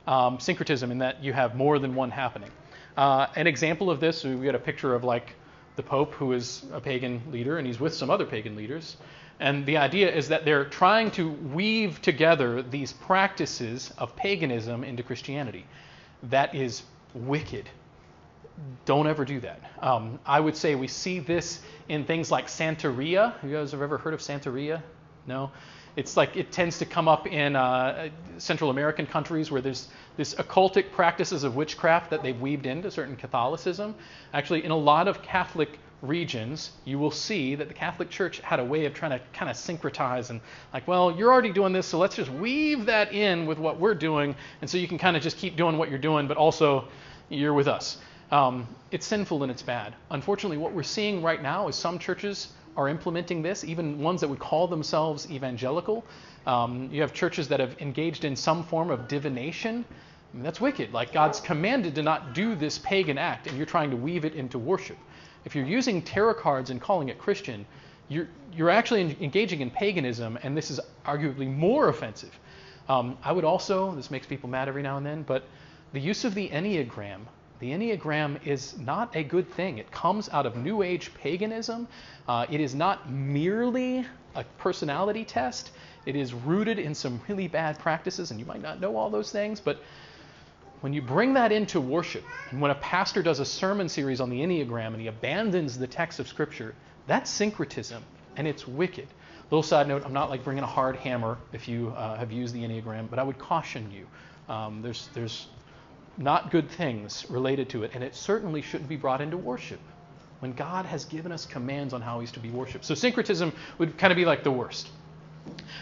um, 0.08 0.40
syncretism 0.40 0.92
in 0.92 0.98
that 1.00 1.24
you 1.24 1.34
have 1.34 1.56
more 1.56 1.80
than 1.80 1.96
one 1.96 2.12
happening. 2.12 2.50
Uh, 2.98 3.28
an 3.36 3.48
example 3.48 3.90
of 3.90 4.00
this, 4.00 4.24
we 4.24 4.36
get 4.38 4.56
a 4.56 4.60
picture 4.60 4.94
of 4.94 5.04
like 5.04 5.36
the 5.76 5.84
Pope, 5.84 6.14
who 6.14 6.34
is 6.34 6.66
a 6.72 6.80
pagan 6.80 7.22
leader, 7.32 7.58
and 7.58 7.66
he's 7.66 7.80
with 7.80 7.94
some 7.94 8.10
other 8.10 8.26
pagan 8.26 8.56
leaders. 8.56 8.98
And 9.40 9.66
the 9.66 9.78
idea 9.78 10.14
is 10.14 10.28
that 10.30 10.46
they're 10.46 10.66
trying 10.66 11.10
to 11.12 11.32
weave 11.32 12.02
together 12.02 12.62
these 12.62 12.94
practices 12.94 13.92
of 13.98 14.16
paganism 14.16 14.84
into 14.84 15.02
Christianity. 15.02 15.66
That 16.24 16.54
is 16.54 16.84
wicked. 17.16 17.70
Don't 18.86 19.08
ever 19.08 19.26
do 19.26 19.40
that. 19.40 19.60
Um, 19.82 20.20
I 20.26 20.40
would 20.40 20.56
say 20.56 20.76
we 20.76 20.88
see 20.88 21.20
this 21.20 21.62
in 21.90 22.06
things 22.06 22.30
like 22.30 22.48
Santeria. 22.48 23.34
You 23.44 23.52
guys 23.52 23.72
have 23.72 23.82
ever 23.82 23.98
heard 23.98 24.14
of 24.14 24.20
Santeria? 24.20 24.84
No? 25.28 25.52
It's 25.96 26.18
like 26.18 26.36
it 26.36 26.52
tends 26.52 26.80
to 26.80 26.86
come 26.86 27.08
up 27.08 27.28
in 27.28 27.56
uh, 27.56 28.10
Central 28.40 28.70
American 28.72 29.06
countries 29.06 29.52
where 29.52 29.62
there's 29.62 29.88
this 30.18 30.34
occultic 30.36 30.92
practices 30.92 31.44
of 31.44 31.56
witchcraft 31.56 32.10
that 32.10 32.24
they've 32.24 32.40
weaved 32.40 32.66
into 32.66 32.90
certain 32.90 33.16
Catholicism. 33.16 33.94
Actually, 34.34 34.66
in 34.66 34.72
a 34.72 34.78
lot 34.78 35.08
of 35.08 35.22
Catholic 35.22 35.78
regions, 36.02 36.72
you 36.84 37.00
will 37.00 37.12
see 37.12 37.56
that 37.56 37.68
the 37.68 37.74
Catholic 37.74 38.10
Church 38.10 38.40
had 38.40 38.60
a 38.60 38.64
way 38.64 38.86
of 38.86 38.94
trying 38.94 39.12
to 39.12 39.22
kind 39.34 39.50
of 39.50 39.56
syncretize 39.56 40.30
and 40.32 40.42
like, 40.74 40.88
well, 40.88 41.16
you're 41.16 41.32
already 41.32 41.52
doing 41.52 41.74
this, 41.74 41.88
so 41.88 41.98
let's 41.98 42.16
just 42.16 42.30
weave 42.30 42.88
that 42.88 43.14
in 43.14 43.46
with 43.46 43.58
what 43.58 43.80
we're 43.80 43.96
doing, 43.96 44.36
and 44.62 44.70
so 44.70 44.78
you 44.78 44.88
can 44.88 44.98
kind 44.98 45.16
of 45.16 45.24
just 45.24 45.38
keep 45.38 45.56
doing 45.56 45.78
what 45.78 45.90
you're 45.90 46.00
doing, 46.00 46.28
but 46.28 46.38
also 46.38 46.88
you're 47.30 47.54
with 47.54 47.68
us. 47.68 47.98
Um, 48.32 48.68
it's 48.92 49.06
sinful 49.06 49.44
and 49.44 49.52
it's 49.52 49.62
bad. 49.62 49.96
Unfortunately, 50.12 50.58
what 50.58 50.74
we're 50.74 50.84
seeing 50.84 51.22
right 51.22 51.42
now 51.42 51.68
is 51.68 51.76
some 51.76 52.00
churches 52.00 52.50
are 52.76 52.88
implementing 52.90 53.42
this, 53.42 53.64
even 53.64 54.00
ones 54.00 54.22
that 54.22 54.28
would 54.28 54.40
call 54.40 54.68
themselves 54.68 55.30
evangelical. 55.30 56.04
Um, 56.46 56.90
you 56.92 57.02
have 57.02 57.14
churches 57.14 57.48
that 57.50 57.60
have 57.60 57.80
engaged 57.80 58.26
in 58.26 58.36
some 58.36 58.64
form 58.64 58.90
of 58.90 59.08
divination. 59.08 59.86
I 59.88 60.36
mean, 60.36 60.44
that's 60.44 60.60
wicked. 60.60 60.92
Like 60.94 61.14
God's 61.14 61.40
commanded 61.40 61.96
to 61.96 62.04
not 62.04 62.34
do 62.34 62.56
this 62.56 62.80
pagan 62.80 63.18
act, 63.18 63.48
and 63.48 63.56
you're 63.58 63.66
trying 63.66 63.92
to 63.92 63.98
weave 63.98 64.26
it 64.26 64.34
into 64.34 64.58
worship. 64.58 64.98
If 65.46 65.56
you're 65.56 65.66
using 65.66 66.02
tarot 66.02 66.36
cards 66.36 66.70
and 66.70 66.82
calling 66.82 67.10
it 67.10 67.18
Christian, 67.18 67.66
you're, 68.10 68.28
you're 68.54 68.70
actually 68.70 69.16
engaging 69.22 69.62
in 69.62 69.70
paganism, 69.70 70.38
and 70.44 70.58
this 70.58 70.72
is 70.72 70.80
arguably 71.06 71.48
more 71.48 71.90
offensive. 71.90 72.38
Um, 72.90 73.18
I 73.24 73.32
would 73.32 73.46
also, 73.46 73.94
this 73.96 74.12
makes 74.12 74.28
people 74.28 74.50
mad 74.50 74.68
every 74.68 74.82
now 74.82 74.98
and 74.98 75.06
then, 75.06 75.24
but 75.24 75.44
the 75.94 76.00
use 76.00 76.26
of 76.26 76.34
the 76.34 76.50
Enneagram 76.50 77.22
the 77.64 77.72
Enneagram 77.72 78.46
is 78.46 78.78
not 78.78 79.16
a 79.16 79.24
good 79.24 79.50
thing. 79.50 79.78
It 79.78 79.90
comes 79.90 80.28
out 80.34 80.46
of 80.46 80.58
New 80.58 80.82
Age 80.82 81.14
paganism. 81.14 81.88
Uh, 82.28 82.46
it 82.50 82.60
is 82.60 82.76
not 82.76 83.10
merely 83.10 84.06
a 84.36 84.44
personality 84.58 85.24
test. 85.24 85.72
It 86.06 86.18
is 86.18 86.34
rooted 86.34 86.78
in 86.78 86.94
some 86.94 87.22
really 87.30 87.48
bad 87.48 87.80
practices, 87.80 88.32
and 88.32 88.40
you 88.40 88.46
might 88.46 88.62
not 88.62 88.82
know 88.82 88.98
all 88.98 89.10
those 89.10 89.32
things, 89.32 89.62
but 89.62 89.82
when 90.82 90.92
you 90.92 91.02
bring 91.02 91.34
that 91.36 91.54
into 91.54 91.80
worship, 91.80 92.26
and 92.52 92.60
when 92.60 92.72
a 92.72 92.76
pastor 92.76 93.24
does 93.24 93.40
a 93.40 93.46
sermon 93.46 93.88
series 93.88 94.20
on 94.20 94.30
the 94.30 94.42
Enneagram 94.42 94.88
and 94.88 95.00
he 95.00 95.08
abandons 95.08 95.78
the 95.78 95.88
text 95.88 96.20
of 96.20 96.28
Scripture, 96.28 96.76
that's 97.08 97.32
syncretism, 97.32 98.04
and 98.36 98.46
it's 98.46 98.68
wicked. 98.68 99.08
Little 99.52 99.64
side 99.64 99.88
note: 99.88 100.04
I'm 100.04 100.12
not 100.12 100.30
like 100.30 100.44
bringing 100.44 100.66
a 100.66 100.68
hard 100.68 100.98
hammer 100.98 101.38
if 101.54 101.70
you 101.70 101.94
uh, 101.96 102.18
have 102.18 102.34
used 102.34 102.54
the 102.54 102.62
Enneagram, 102.62 103.10
but 103.10 103.20
I 103.20 103.24
would 103.24 103.40
caution 103.40 103.90
you. 103.90 104.06
Um, 104.54 104.82
there's 104.82 105.08
there's 105.14 105.48
not 106.18 106.52
good 106.52 106.70
things 106.70 107.26
related 107.30 107.70
to 107.70 107.84
it, 107.84 107.92
and 107.94 108.04
it 108.04 108.16
certainly 108.16 108.62
shouldn't 108.62 108.90
be 108.90 108.96
brought 108.96 109.22
into 109.22 109.38
worship 109.38 109.80
when 110.40 110.54
God 110.54 110.86
has 110.86 111.06
given 111.06 111.32
us 111.32 111.46
commands 111.46 111.94
on 111.94 112.02
how 112.02 112.20
He's 112.20 112.32
to 112.34 112.40
be 112.40 112.50
worshiped. 112.50 112.86
So 112.86 112.96
syncretism 112.96 113.54
would 113.78 113.98
kind 113.98 114.12
of 114.12 114.18
be 114.18 114.26
like 114.26 114.44
the 114.44 114.52
worst. 114.52 114.90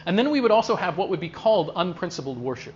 And 0.06 0.18
then 0.18 0.32
we 0.32 0.42
would 0.42 0.52
also 0.52 0.76
have 0.76 0.98
what 0.98 1.10
would 1.10 1.20
be 1.20 1.30
called 1.30 1.72
unprincipled 1.76 2.38
worship. 2.38 2.76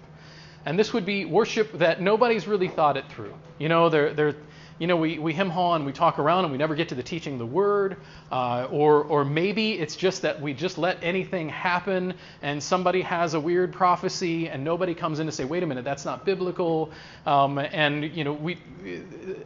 And 0.65 0.79
this 0.79 0.93
would 0.93 1.05
be 1.05 1.25
worship 1.25 1.71
that 1.73 2.01
nobody's 2.01 2.47
really 2.47 2.67
thought 2.67 2.97
it 2.97 3.05
through. 3.09 3.33
You 3.59 3.69
know, 3.69 3.89
they're, 3.89 4.13
they're 4.13 4.35
you 4.77 4.87
know, 4.87 4.97
we, 4.97 5.19
we 5.19 5.33
hem 5.33 5.49
haw 5.49 5.75
and 5.75 5.85
we 5.85 5.93
talk 5.93 6.19
around 6.19 6.43
and 6.43 6.51
we 6.51 6.57
never 6.57 6.75
get 6.75 6.89
to 6.89 6.95
the 6.95 7.03
teaching 7.03 7.33
of 7.33 7.39
the 7.39 7.45
word. 7.45 7.97
Uh, 8.31 8.67
or, 8.71 9.03
or 9.03 9.23
maybe 9.23 9.73
it's 9.73 9.95
just 9.95 10.21
that 10.23 10.41
we 10.41 10.53
just 10.53 10.77
let 10.77 10.97
anything 11.01 11.47
happen 11.47 12.13
and 12.41 12.61
somebody 12.61 13.01
has 13.01 13.33
a 13.35 13.39
weird 13.39 13.71
prophecy 13.71 14.49
and 14.49 14.63
nobody 14.63 14.93
comes 14.93 15.19
in 15.19 15.25
to 15.25 15.31
say, 15.31 15.45
wait 15.45 15.63
a 15.63 15.65
minute, 15.65 15.85
that's 15.85 16.03
not 16.03 16.25
biblical. 16.25 16.91
Um, 17.25 17.57
and, 17.57 18.15
you 18.15 18.23
know, 18.23 18.33
we, 18.33 18.57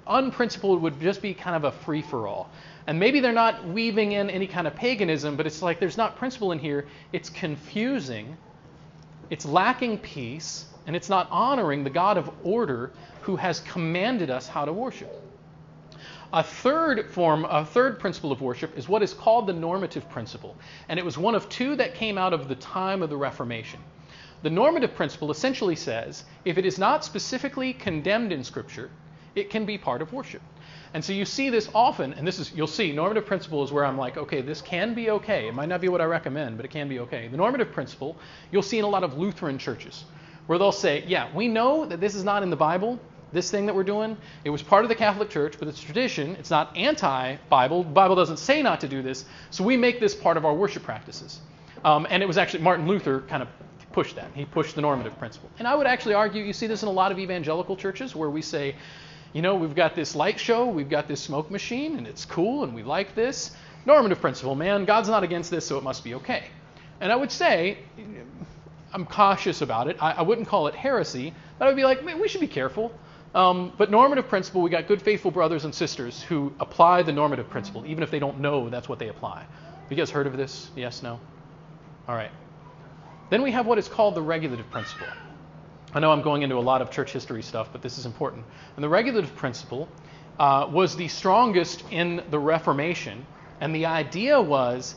unprincipled 0.08 0.82
would 0.82 1.00
just 1.00 1.22
be 1.22 1.34
kind 1.34 1.56
of 1.56 1.64
a 1.64 1.72
free 1.84 2.02
for 2.02 2.28
all. 2.28 2.50
And 2.88 3.00
maybe 3.00 3.20
they're 3.20 3.32
not 3.32 3.68
weaving 3.68 4.14
in 4.14 4.32
any 4.32 4.48
kind 4.48 4.66
of 4.66 4.76
paganism, 4.76 5.36
but 5.36 5.46
it's 5.46 5.62
like 5.62 5.80
there's 5.80 5.98
not 5.98 6.16
principle 6.16 6.52
in 6.54 6.60
here. 6.60 6.88
It's 7.14 7.30
confusing, 7.30 8.36
it's 9.30 9.46
lacking 9.46 10.00
peace, 10.00 10.66
and 10.90 10.96
it's 10.96 11.08
not 11.08 11.28
honoring 11.30 11.84
the 11.84 11.90
God 11.92 12.18
of 12.18 12.32
order 12.44 12.92
who 13.22 13.36
has 13.36 13.60
commanded 13.60 14.32
us 14.32 14.48
how 14.48 14.66
to 14.66 14.74
worship. 14.74 15.22
A 16.34 16.42
third 16.42 17.12
form, 17.12 17.46
a 17.46 17.64
third 17.64 18.00
principle 18.00 18.32
of 18.32 18.42
worship 18.42 18.76
is 18.76 18.90
what 18.90 19.04
is 19.04 19.14
called 19.14 19.46
the 19.46 19.54
normative 19.54 20.10
principle. 20.10 20.58
And 20.88 20.98
it 20.98 21.06
was 21.06 21.16
one 21.16 21.36
of 21.36 21.48
two 21.48 21.76
that 21.76 21.94
came 21.94 22.18
out 22.18 22.34
of 22.34 22.48
the 22.48 22.56
time 22.56 23.04
of 23.04 23.12
the 23.12 23.18
Reformation. 23.18 23.80
The 24.42 24.50
normative 24.50 24.96
principle 24.96 25.30
essentially 25.30 25.76
says 25.76 26.24
if 26.44 26.58
it 26.58 26.66
is 26.66 26.80
not 26.80 27.06
specifically 27.06 27.72
condemned 27.72 28.34
in 28.34 28.44
Scripture, 28.44 28.90
it 29.36 29.52
can 29.52 29.68
be 29.68 29.78
part 29.78 30.02
of 30.02 30.12
worship. 30.12 30.42
And 30.96 31.06
so 31.06 31.14
you 31.14 31.24
see 31.24 31.52
this 31.52 31.70
often, 31.76 32.14
and 32.14 32.26
this 32.26 32.40
is, 32.40 32.52
you'll 32.56 32.66
see, 32.66 32.92
normative 32.94 33.28
principle 33.28 33.64
is 33.64 33.72
where 33.72 33.86
I'm 33.86 34.00
like, 34.00 34.18
okay, 34.18 34.42
this 34.42 34.60
can 34.60 34.96
be 34.96 35.12
okay. 35.12 35.50
It 35.50 35.54
might 35.54 35.70
not 35.70 35.82
be 35.82 35.88
what 35.88 36.02
I 36.02 36.06
recommend, 36.06 36.58
but 36.58 36.66
it 36.66 36.72
can 36.72 36.90
be 36.90 36.98
okay. 37.02 37.28
The 37.28 37.38
normative 37.38 37.72
principle, 37.72 38.18
you'll 38.52 38.64
see 38.64 38.80
in 38.80 38.86
a 38.86 38.90
lot 38.90 39.04
of 39.04 39.16
Lutheran 39.20 39.60
churches, 39.60 40.06
where 40.50 40.58
they'll 40.58 40.72
say, 40.72 41.04
yeah, 41.06 41.30
we 41.36 41.48
know 41.48 41.86
that 41.86 42.00
this 42.00 42.16
is 42.16 42.24
not 42.24 42.42
in 42.42 42.50
the 42.50 42.56
Bible, 42.56 43.00
this 43.32 43.52
thing 43.52 43.68
that 43.68 43.76
we're 43.76 43.84
doing. 43.84 44.18
It 44.44 44.50
was 44.50 44.64
part 44.64 44.84
of 44.84 44.90
the 44.90 44.96
Catholic 44.96 45.30
Church, 45.30 45.54
but 45.60 45.68
it's 45.68 45.80
tradition. 45.80 46.36
It's 46.38 46.50
not 46.50 46.76
anti 46.76 47.36
Bible. 47.50 47.84
The 47.84 47.92
Bible 47.92 48.16
doesn't 48.16 48.38
say 48.38 48.64
not 48.64 48.82
to 48.82 48.88
do 48.88 49.04
this, 49.04 49.26
so 49.52 49.64
we 49.64 49.78
make 49.78 50.00
this 50.00 50.16
part 50.16 50.38
of 50.38 50.46
our 50.46 50.54
worship 50.56 50.82
practices. 50.82 51.40
Um, 51.86 52.08
and 52.10 52.24
it 52.24 52.26
was 52.26 52.40
actually 52.40 52.64
Martin 52.64 52.88
Luther 52.88 53.22
kind 53.30 53.44
of 53.44 53.50
pushed 53.92 54.16
that. 54.16 54.32
He 54.34 54.44
pushed 54.44 54.74
the 54.74 54.82
normative 54.82 55.20
principle. 55.20 55.52
And 55.60 55.68
I 55.68 55.76
would 55.76 55.86
actually 55.86 56.16
argue 56.16 56.44
you 56.44 56.54
see 56.54 56.66
this 56.66 56.82
in 56.82 56.90
a 56.90 56.92
lot 56.92 57.12
of 57.12 57.20
evangelical 57.20 57.76
churches 57.76 58.16
where 58.16 58.32
we 58.32 58.42
say, 58.42 58.76
you 59.34 59.44
know, 59.44 59.54
we've 59.54 59.76
got 59.76 59.94
this 59.94 60.16
light 60.16 60.40
show, 60.40 60.66
we've 60.66 60.90
got 60.90 61.08
this 61.08 61.22
smoke 61.22 61.52
machine, 61.52 61.96
and 61.96 62.08
it's 62.08 62.26
cool, 62.26 62.64
and 62.64 62.74
we 62.74 62.82
like 62.82 63.14
this. 63.14 63.52
Normative 63.86 64.20
principle, 64.20 64.56
man, 64.56 64.86
God's 64.86 65.10
not 65.10 65.22
against 65.22 65.52
this, 65.52 65.68
so 65.68 65.78
it 65.78 65.84
must 65.84 66.04
be 66.04 66.16
okay. 66.16 66.46
And 67.02 67.12
I 67.12 67.16
would 67.16 67.32
say, 67.32 67.78
I'm 68.94 69.06
cautious 69.06 69.62
about 69.62 69.88
it. 69.88 69.98
I, 70.02 70.12
I 70.14 70.22
wouldn't 70.22 70.48
call 70.48 70.68
it 70.68 70.76
heresy, 70.76 71.34
but 71.58 71.66
I 71.66 71.68
would 71.68 71.76
be 71.76 71.84
like, 71.84 72.04
we 72.04 72.28
should 72.28 72.42
be 72.42 72.48
careful. 72.48 72.92
Um, 73.36 73.74
but 73.78 73.92
normative 73.92 74.28
principle, 74.28 74.62
we 74.62 74.70
got 74.70 74.88
good, 74.88 75.02
faithful 75.02 75.30
brothers 75.30 75.64
and 75.64 75.74
sisters 75.74 76.24
who 76.24 76.52
apply 76.60 77.04
the 77.04 77.12
normative 77.12 77.50
principle, 77.50 77.86
even 77.86 78.04
if 78.04 78.10
they 78.10 78.20
don't 78.20 78.40
know 78.40 78.70
that's 78.70 78.90
what 78.90 78.98
they 78.98 79.10
apply. 79.10 79.42
Have 79.42 79.92
you 79.92 79.98
guys 79.98 80.10
heard 80.10 80.26
of 80.26 80.36
this? 80.36 80.72
Yes, 80.76 81.04
no? 81.04 81.20
All 82.08 82.16
right. 82.16 82.32
Then 83.30 83.44
we 83.44 83.52
have 83.52 83.68
what 83.68 83.78
is 83.78 83.88
called 83.88 84.16
the 84.16 84.22
regulative 84.22 84.70
principle. 84.72 85.08
I 85.94 86.00
know 86.00 86.12
I'm 86.12 86.24
going 86.24 86.42
into 86.42 86.58
a 86.58 86.60
lot 86.60 86.82
of 86.82 86.90
church 86.90 87.12
history 87.12 87.44
stuff, 87.44 87.70
but 87.72 87.82
this 87.82 87.98
is 87.98 88.06
important. 88.06 88.46
And 88.76 88.84
the 88.84 88.90
regulative 88.90 89.36
principle 89.36 89.88
uh, 90.40 90.68
was 90.72 90.96
the 90.96 91.08
strongest 91.08 91.84
in 91.92 92.24
the 92.32 92.40
Reformation. 92.40 93.26
And 93.62 93.76
the 93.76 93.86
idea 93.88 94.42
was 94.42 94.96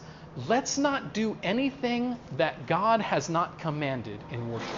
let's 0.49 0.79
not 0.79 1.13
do 1.13 1.37
anything 1.43 2.19
that 2.37 2.67
God 2.67 3.01
has 3.01 3.29
not 3.29 3.59
commanded 3.59 4.19
in 4.31 4.51
worship. 4.51 4.69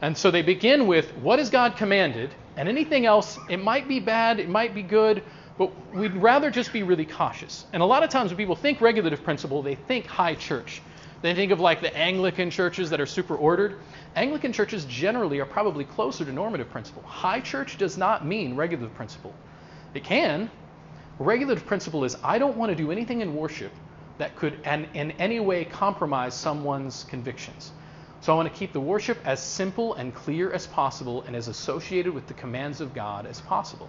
And 0.00 0.16
so 0.16 0.30
they 0.30 0.42
begin 0.42 0.86
with 0.86 1.10
what 1.18 1.38
has 1.38 1.50
God 1.50 1.76
commanded, 1.76 2.30
and 2.56 2.68
anything 2.68 3.06
else, 3.06 3.38
it 3.48 3.58
might 3.58 3.88
be 3.88 4.00
bad, 4.00 4.38
it 4.38 4.48
might 4.48 4.74
be 4.74 4.82
good, 4.82 5.22
but 5.56 5.72
we'd 5.92 6.14
rather 6.14 6.50
just 6.50 6.72
be 6.72 6.84
really 6.84 7.04
cautious. 7.04 7.66
And 7.72 7.82
a 7.82 7.86
lot 7.86 8.04
of 8.04 8.10
times 8.10 8.30
when 8.30 8.36
people 8.36 8.54
think 8.54 8.80
regulative 8.80 9.24
principle, 9.24 9.62
they 9.62 9.74
think 9.74 10.06
high 10.06 10.34
church. 10.34 10.82
They 11.20 11.34
think 11.34 11.50
of 11.50 11.58
like 11.58 11.80
the 11.80 11.96
Anglican 11.96 12.50
churches 12.50 12.90
that 12.90 13.00
are 13.00 13.06
super 13.06 13.34
ordered. 13.34 13.80
Anglican 14.14 14.52
churches 14.52 14.84
generally 14.84 15.40
are 15.40 15.46
probably 15.46 15.84
closer 15.84 16.24
to 16.24 16.32
normative 16.32 16.70
principle. 16.70 17.02
High 17.02 17.40
church 17.40 17.76
does 17.76 17.98
not 17.98 18.24
mean 18.24 18.54
regulative 18.54 18.94
principle. 18.94 19.34
It 19.94 20.04
can. 20.04 20.48
Regulative 21.18 21.66
principle 21.66 22.04
is 22.04 22.16
I 22.22 22.38
don't 22.38 22.56
want 22.56 22.70
to 22.70 22.76
do 22.76 22.92
anything 22.92 23.20
in 23.20 23.34
worship 23.34 23.72
that 24.18 24.36
could 24.36 24.54
in 24.64 25.12
any 25.12 25.40
way 25.40 25.64
compromise 25.64 26.34
someone's 26.34 27.04
convictions. 27.04 27.72
So 28.20 28.32
I 28.32 28.36
want 28.36 28.52
to 28.52 28.58
keep 28.58 28.72
the 28.72 28.80
worship 28.80 29.18
as 29.24 29.40
simple 29.40 29.94
and 29.94 30.12
clear 30.14 30.52
as 30.52 30.66
possible 30.66 31.22
and 31.22 31.36
as 31.36 31.46
associated 31.48 32.12
with 32.12 32.26
the 32.26 32.34
commands 32.34 32.80
of 32.80 32.92
God 32.92 33.26
as 33.26 33.40
possible. 33.40 33.88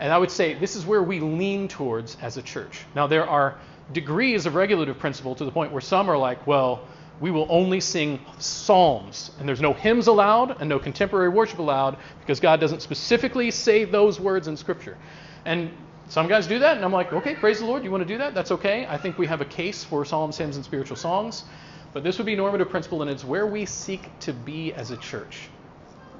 And 0.00 0.12
I 0.12 0.18
would 0.18 0.30
say 0.30 0.54
this 0.54 0.76
is 0.76 0.86
where 0.86 1.02
we 1.02 1.18
lean 1.18 1.66
towards 1.66 2.16
as 2.22 2.36
a 2.36 2.42
church. 2.42 2.84
Now, 2.94 3.08
there 3.08 3.28
are 3.28 3.58
degrees 3.92 4.46
of 4.46 4.54
regulative 4.54 4.98
principle 4.98 5.34
to 5.34 5.44
the 5.44 5.50
point 5.50 5.72
where 5.72 5.80
some 5.80 6.08
are 6.08 6.16
like, 6.16 6.46
well, 6.46 6.86
we 7.20 7.32
will 7.32 7.48
only 7.50 7.80
sing 7.80 8.20
psalms, 8.38 9.32
and 9.40 9.48
there's 9.48 9.60
no 9.60 9.72
hymns 9.72 10.06
allowed 10.06 10.60
and 10.60 10.68
no 10.68 10.78
contemporary 10.78 11.30
worship 11.30 11.58
allowed 11.58 11.96
because 12.20 12.38
God 12.38 12.60
doesn't 12.60 12.80
specifically 12.80 13.50
say 13.50 13.82
those 13.82 14.20
words 14.20 14.46
in 14.46 14.56
Scripture. 14.56 14.96
And 15.44 15.72
some 16.08 16.26
guys 16.26 16.46
do 16.46 16.58
that, 16.60 16.76
and 16.76 16.84
I'm 16.84 16.92
like, 16.92 17.12
okay, 17.12 17.34
praise 17.34 17.58
the 17.60 17.66
Lord, 17.66 17.84
you 17.84 17.90
want 17.90 18.02
to 18.02 18.08
do 18.08 18.18
that? 18.18 18.34
That's 18.34 18.50
okay. 18.52 18.86
I 18.86 18.96
think 18.96 19.18
we 19.18 19.26
have 19.26 19.42
a 19.42 19.44
case 19.44 19.84
for 19.84 20.04
psalms, 20.04 20.38
hymns, 20.38 20.56
and 20.56 20.64
spiritual 20.64 20.96
songs. 20.96 21.44
But 21.92 22.02
this 22.02 22.18
would 22.18 22.26
be 22.26 22.36
normative 22.36 22.70
principle, 22.70 23.02
and 23.02 23.10
it's 23.10 23.24
where 23.24 23.46
we 23.46 23.66
seek 23.66 24.18
to 24.20 24.32
be 24.32 24.72
as 24.72 24.90
a 24.90 24.96
church. 24.96 25.48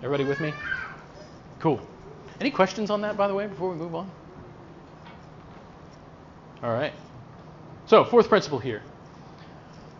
Everybody 0.02 0.24
with 0.24 0.40
me? 0.40 0.52
Cool. 1.58 1.80
Any 2.40 2.50
questions 2.50 2.90
on 2.90 3.00
that, 3.00 3.16
by 3.16 3.28
the 3.28 3.34
way, 3.34 3.46
before 3.46 3.70
we 3.70 3.76
move 3.76 3.94
on? 3.94 4.10
All 6.62 6.72
right. 6.72 6.92
So, 7.86 8.04
fourth 8.04 8.28
principle 8.28 8.58
here. 8.58 8.82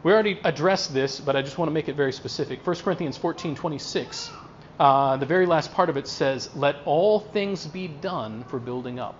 We 0.02 0.12
already 0.12 0.38
addressed 0.44 0.94
this, 0.94 1.18
but 1.18 1.34
I 1.34 1.42
just 1.42 1.58
want 1.58 1.68
to 1.68 1.72
make 1.72 1.88
it 1.88 1.96
very 1.96 2.12
specific. 2.12 2.64
1 2.66 2.76
Corinthians 2.76 3.16
14 3.16 3.54
26, 3.54 4.30
uh, 4.78 5.16
the 5.16 5.26
very 5.26 5.46
last 5.46 5.72
part 5.72 5.88
of 5.88 5.96
it 5.96 6.06
says, 6.06 6.54
Let 6.54 6.76
all 6.84 7.20
things 7.20 7.66
be 7.66 7.88
done 7.88 8.44
for 8.44 8.58
building 8.58 8.98
up. 8.98 9.18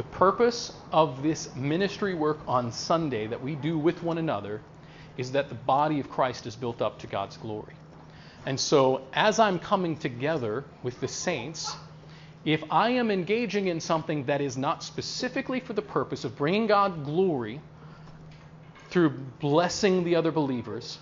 The 0.00 0.06
purpose 0.16 0.72
of 0.92 1.22
this 1.22 1.54
ministry 1.54 2.14
work 2.14 2.38
on 2.48 2.72
Sunday 2.72 3.26
that 3.26 3.42
we 3.42 3.54
do 3.54 3.78
with 3.78 4.02
one 4.02 4.16
another 4.16 4.62
is 5.18 5.32
that 5.32 5.50
the 5.50 5.54
body 5.54 6.00
of 6.00 6.08
Christ 6.08 6.46
is 6.46 6.56
built 6.56 6.80
up 6.80 6.98
to 7.00 7.06
God's 7.06 7.36
glory. 7.36 7.74
And 8.46 8.58
so, 8.58 9.02
as 9.12 9.38
I'm 9.38 9.58
coming 9.58 9.98
together 9.98 10.64
with 10.82 10.98
the 11.00 11.06
saints, 11.06 11.76
if 12.46 12.64
I 12.70 12.88
am 12.92 13.10
engaging 13.10 13.66
in 13.66 13.78
something 13.78 14.24
that 14.24 14.40
is 14.40 14.56
not 14.56 14.82
specifically 14.82 15.60
for 15.60 15.74
the 15.74 15.82
purpose 15.82 16.24
of 16.24 16.34
bringing 16.34 16.66
God 16.66 17.04
glory 17.04 17.60
through 18.88 19.10
blessing 19.38 20.02
the 20.02 20.16
other 20.16 20.32
believers, 20.32 20.96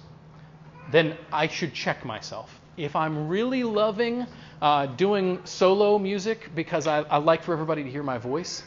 then 0.91 1.17
I 1.33 1.47
should 1.47 1.73
check 1.73 2.05
myself. 2.05 2.61
If 2.77 2.97
I'm 2.97 3.29
really 3.29 3.63
loving 3.63 4.27
uh, 4.61 4.87
doing 4.87 5.39
solo 5.45 6.01
music 6.01 6.51
because 6.57 6.89
I, 6.89 7.03
I 7.03 7.19
like 7.19 7.45
for 7.45 7.53
everybody 7.53 7.85
to 7.85 7.91
hear 7.91 8.03
my 8.03 8.19
voice, 8.19 8.65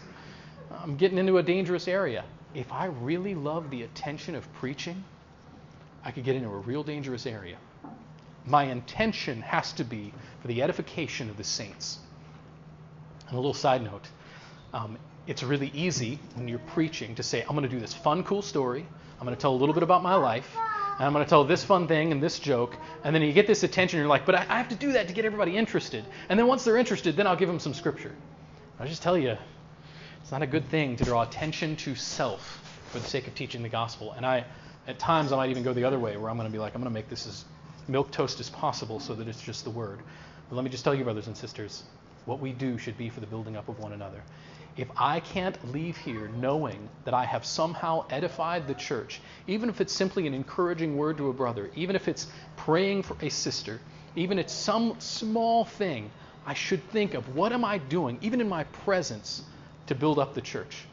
I'm 0.81 0.95
getting 0.97 1.17
into 1.17 1.37
a 1.37 1.43
dangerous 1.43 1.87
area. 1.87 2.23
if 2.53 2.71
I 2.71 2.85
really 2.85 3.35
love 3.35 3.69
the 3.69 3.83
attention 3.83 4.35
of 4.35 4.51
preaching, 4.53 5.03
I 6.03 6.11
could 6.11 6.23
get 6.23 6.35
into 6.35 6.49
a 6.49 6.57
real 6.57 6.83
dangerous 6.83 7.25
area. 7.25 7.57
My 8.45 8.63
intention 8.63 9.41
has 9.41 9.71
to 9.73 9.83
be 9.83 10.11
for 10.41 10.47
the 10.47 10.61
edification 10.63 11.29
of 11.29 11.37
the 11.37 11.43
saints. 11.43 11.99
And 13.27 13.33
a 13.33 13.35
little 13.35 13.53
side 13.53 13.83
note 13.83 14.07
um, 14.73 14.97
it's 15.27 15.43
really 15.43 15.71
easy 15.73 16.19
when 16.33 16.47
you're 16.47 16.59
preaching 16.59 17.15
to 17.15 17.23
say, 17.23 17.41
I'm 17.41 17.55
going 17.55 17.63
to 17.63 17.69
do 17.69 17.79
this 17.79 17.93
fun, 17.93 18.23
cool 18.23 18.41
story. 18.41 18.85
I'm 19.19 19.25
going 19.25 19.35
to 19.35 19.41
tell 19.41 19.53
a 19.53 19.55
little 19.55 19.73
bit 19.73 19.83
about 19.83 20.01
my 20.01 20.15
life. 20.15 20.49
And 20.55 21.05
I'm 21.05 21.13
going 21.13 21.23
to 21.23 21.29
tell 21.29 21.43
this 21.43 21.63
fun 21.63 21.87
thing 21.87 22.11
and 22.11 22.21
this 22.21 22.39
joke. 22.39 22.75
And 23.03 23.13
then 23.13 23.21
you 23.21 23.31
get 23.33 23.47
this 23.47 23.63
attention. 23.63 23.99
And 23.99 24.03
you're 24.03 24.09
like, 24.09 24.25
but 24.25 24.35
I, 24.35 24.45
I 24.49 24.57
have 24.57 24.69
to 24.69 24.75
do 24.75 24.93
that 24.93 25.07
to 25.07 25.13
get 25.13 25.25
everybody 25.25 25.55
interested. 25.55 26.03
And 26.29 26.39
then 26.39 26.47
once 26.47 26.63
they're 26.63 26.77
interested, 26.77 27.15
then 27.15 27.27
I'll 27.27 27.35
give 27.35 27.47
them 27.47 27.59
some 27.59 27.73
scripture. 27.73 28.15
I 28.79 28.87
just 28.87 29.03
tell 29.03 29.17
you, 29.17 29.37
it's 30.31 30.39
not 30.39 30.43
a 30.43 30.47
good 30.47 30.69
thing 30.69 30.95
to 30.95 31.03
draw 31.03 31.23
attention 31.23 31.75
to 31.75 31.93
self 31.93 32.61
for 32.89 32.99
the 32.99 33.05
sake 33.05 33.27
of 33.27 33.35
teaching 33.35 33.61
the 33.61 33.67
gospel. 33.67 34.13
And 34.13 34.25
I, 34.25 34.45
at 34.87 34.97
times, 34.97 35.33
I 35.33 35.35
might 35.35 35.49
even 35.49 35.61
go 35.61 35.73
the 35.73 35.83
other 35.83 35.99
way, 35.99 36.15
where 36.15 36.29
I'm 36.29 36.37
going 36.37 36.47
to 36.47 36.51
be 36.53 36.57
like, 36.57 36.73
I'm 36.73 36.79
going 36.79 36.89
to 36.89 36.93
make 36.93 37.09
this 37.09 37.27
as 37.27 37.43
milk 37.89 38.11
toast 38.11 38.39
as 38.39 38.49
possible, 38.49 39.01
so 39.01 39.13
that 39.13 39.27
it's 39.27 39.41
just 39.41 39.65
the 39.65 39.69
word. 39.69 39.99
But 40.47 40.55
let 40.55 40.63
me 40.63 40.69
just 40.69 40.85
tell 40.85 40.95
you, 40.95 41.03
brothers 41.03 41.27
and 41.27 41.35
sisters, 41.35 41.83
what 42.23 42.39
we 42.39 42.53
do 42.53 42.77
should 42.77 42.97
be 42.97 43.09
for 43.09 43.19
the 43.19 43.27
building 43.27 43.57
up 43.57 43.67
of 43.67 43.77
one 43.79 43.91
another. 43.91 44.21
If 44.77 44.87
I 44.95 45.19
can't 45.19 45.57
leave 45.73 45.97
here 45.97 46.29
knowing 46.29 46.87
that 47.03 47.13
I 47.13 47.25
have 47.25 47.45
somehow 47.45 48.05
edified 48.09 48.69
the 48.69 48.75
church, 48.75 49.19
even 49.47 49.67
if 49.67 49.81
it's 49.81 49.91
simply 49.91 50.27
an 50.27 50.33
encouraging 50.33 50.95
word 50.95 51.17
to 51.17 51.27
a 51.27 51.33
brother, 51.33 51.69
even 51.75 51.93
if 51.93 52.07
it's 52.07 52.27
praying 52.55 53.03
for 53.03 53.17
a 53.19 53.27
sister, 53.27 53.81
even 54.15 54.39
if 54.39 54.45
it's 54.45 54.53
some 54.53 54.95
small 55.01 55.65
thing, 55.65 56.09
I 56.45 56.53
should 56.53 56.89
think 56.91 57.15
of 57.15 57.35
what 57.35 57.51
am 57.51 57.65
I 57.65 57.79
doing, 57.79 58.17
even 58.21 58.39
in 58.39 58.47
my 58.47 58.63
presence, 58.63 59.43
to 59.91 59.95
build 59.95 60.19
up 60.19 60.33
the 60.33 60.41
church. 60.41 60.85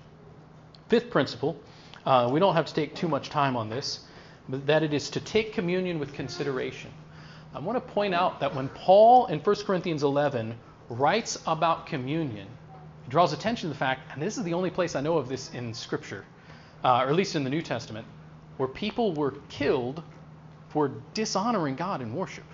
Fifth 0.88 1.08
principle, 1.08 1.56
uh, 2.04 2.28
we 2.32 2.40
don't 2.40 2.54
have 2.54 2.66
to 2.66 2.74
take 2.74 2.96
too 2.96 3.06
much 3.06 3.30
time 3.30 3.56
on 3.56 3.70
this, 3.70 4.00
but 4.48 4.66
that 4.66 4.82
it 4.82 4.92
is 4.92 5.10
to 5.10 5.20
take 5.20 5.52
communion 5.52 6.00
with 6.00 6.12
consideration. 6.12 6.90
I 7.54 7.60
want 7.60 7.76
to 7.76 7.92
point 7.92 8.12
out 8.12 8.40
that 8.40 8.54
when 8.54 8.68
Paul 8.70 9.26
in 9.26 9.38
1 9.38 9.56
Corinthians 9.64 10.02
11 10.02 10.54
writes 10.88 11.38
about 11.46 11.86
communion, 11.86 12.48
he 13.04 13.10
draws 13.10 13.32
attention 13.32 13.68
to 13.68 13.72
the 13.72 13.78
fact, 13.78 14.00
and 14.12 14.20
this 14.20 14.36
is 14.36 14.42
the 14.42 14.54
only 14.54 14.70
place 14.70 14.96
I 14.96 15.00
know 15.00 15.16
of 15.16 15.28
this 15.28 15.54
in 15.54 15.72
Scripture, 15.72 16.24
uh, 16.82 17.04
or 17.04 17.08
at 17.08 17.14
least 17.14 17.36
in 17.36 17.44
the 17.44 17.50
New 17.50 17.62
Testament, 17.62 18.06
where 18.56 18.68
people 18.68 19.14
were 19.14 19.34
killed 19.48 20.02
for 20.70 20.90
dishonoring 21.14 21.76
God 21.76 22.02
in 22.02 22.14
worship. 22.14 22.44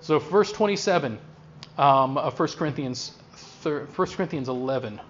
So, 0.00 0.18
verse 0.18 0.50
27 0.50 1.18
um, 1.78 2.18
of 2.18 2.38
1 2.38 2.48
Corinthians, 2.50 3.12
1 3.62 3.86
Corinthians 3.86 4.48
11, 4.48 5.00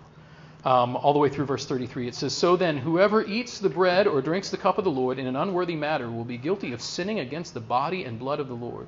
um, 0.69 0.97
all 0.97 1.15
the 1.15 1.19
way 1.19 1.31
through 1.31 1.47
verse 1.47 1.65
33. 1.65 2.09
It 2.09 2.15
says, 2.15 2.35
So 2.35 2.55
then, 2.55 2.77
whoever 2.77 3.25
eats 3.25 3.59
the 3.59 3.71
bread 3.71 4.07
or 4.07 4.21
drinks 4.21 4.51
the 4.51 4.59
cup 4.59 4.77
of 4.77 4.85
the 4.85 4.91
Lord 4.91 5.19
in 5.19 5.27
an 5.27 5.35
unworthy 5.35 5.75
manner 5.75 6.11
will 6.11 6.27
be 6.27 6.37
guilty 6.37 6.75
of 6.75 6.83
sinning 6.83 7.21
against 7.21 7.55
the 7.55 7.61
body 7.61 8.05
and 8.05 8.19
blood 8.19 8.39
of 8.39 8.49
the 8.49 8.55
Lord. 8.55 8.87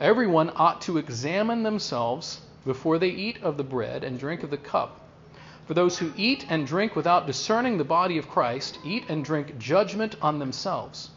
Everyone 0.00 0.50
ought 0.56 0.80
to 0.82 0.96
examine 0.96 1.62
themselves 1.62 2.40
before 2.64 2.98
they 2.98 3.10
eat 3.10 3.36
of 3.42 3.58
the 3.58 3.62
bread 3.62 4.02
and 4.02 4.18
drink 4.18 4.42
of 4.42 4.48
the 4.48 4.56
cup. 4.56 4.98
For 5.66 5.74
those 5.74 5.98
who 5.98 6.10
eat 6.16 6.46
and 6.48 6.66
drink 6.66 6.96
without 6.96 7.26
discerning 7.26 7.76
the 7.76 7.84
body 7.84 8.16
of 8.16 8.30
Christ 8.30 8.78
eat 8.82 9.04
and 9.10 9.22
drink 9.22 9.58
judgment 9.58 10.16
on 10.22 10.38
themselves. 10.38 11.10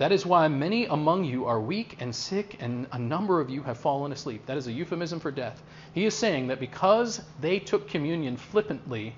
That 0.00 0.12
is 0.12 0.24
why 0.24 0.48
many 0.48 0.86
among 0.86 1.24
you 1.24 1.44
are 1.44 1.60
weak 1.60 1.98
and 2.00 2.16
sick, 2.16 2.56
and 2.58 2.86
a 2.90 2.98
number 2.98 3.38
of 3.38 3.50
you 3.50 3.62
have 3.64 3.76
fallen 3.76 4.12
asleep. 4.12 4.46
That 4.46 4.56
is 4.56 4.66
a 4.66 4.72
euphemism 4.72 5.20
for 5.20 5.30
death. 5.30 5.62
He 5.92 6.06
is 6.06 6.16
saying 6.16 6.46
that 6.46 6.58
because 6.58 7.20
they 7.42 7.58
took 7.58 7.86
communion 7.86 8.38
flippantly, 8.38 9.14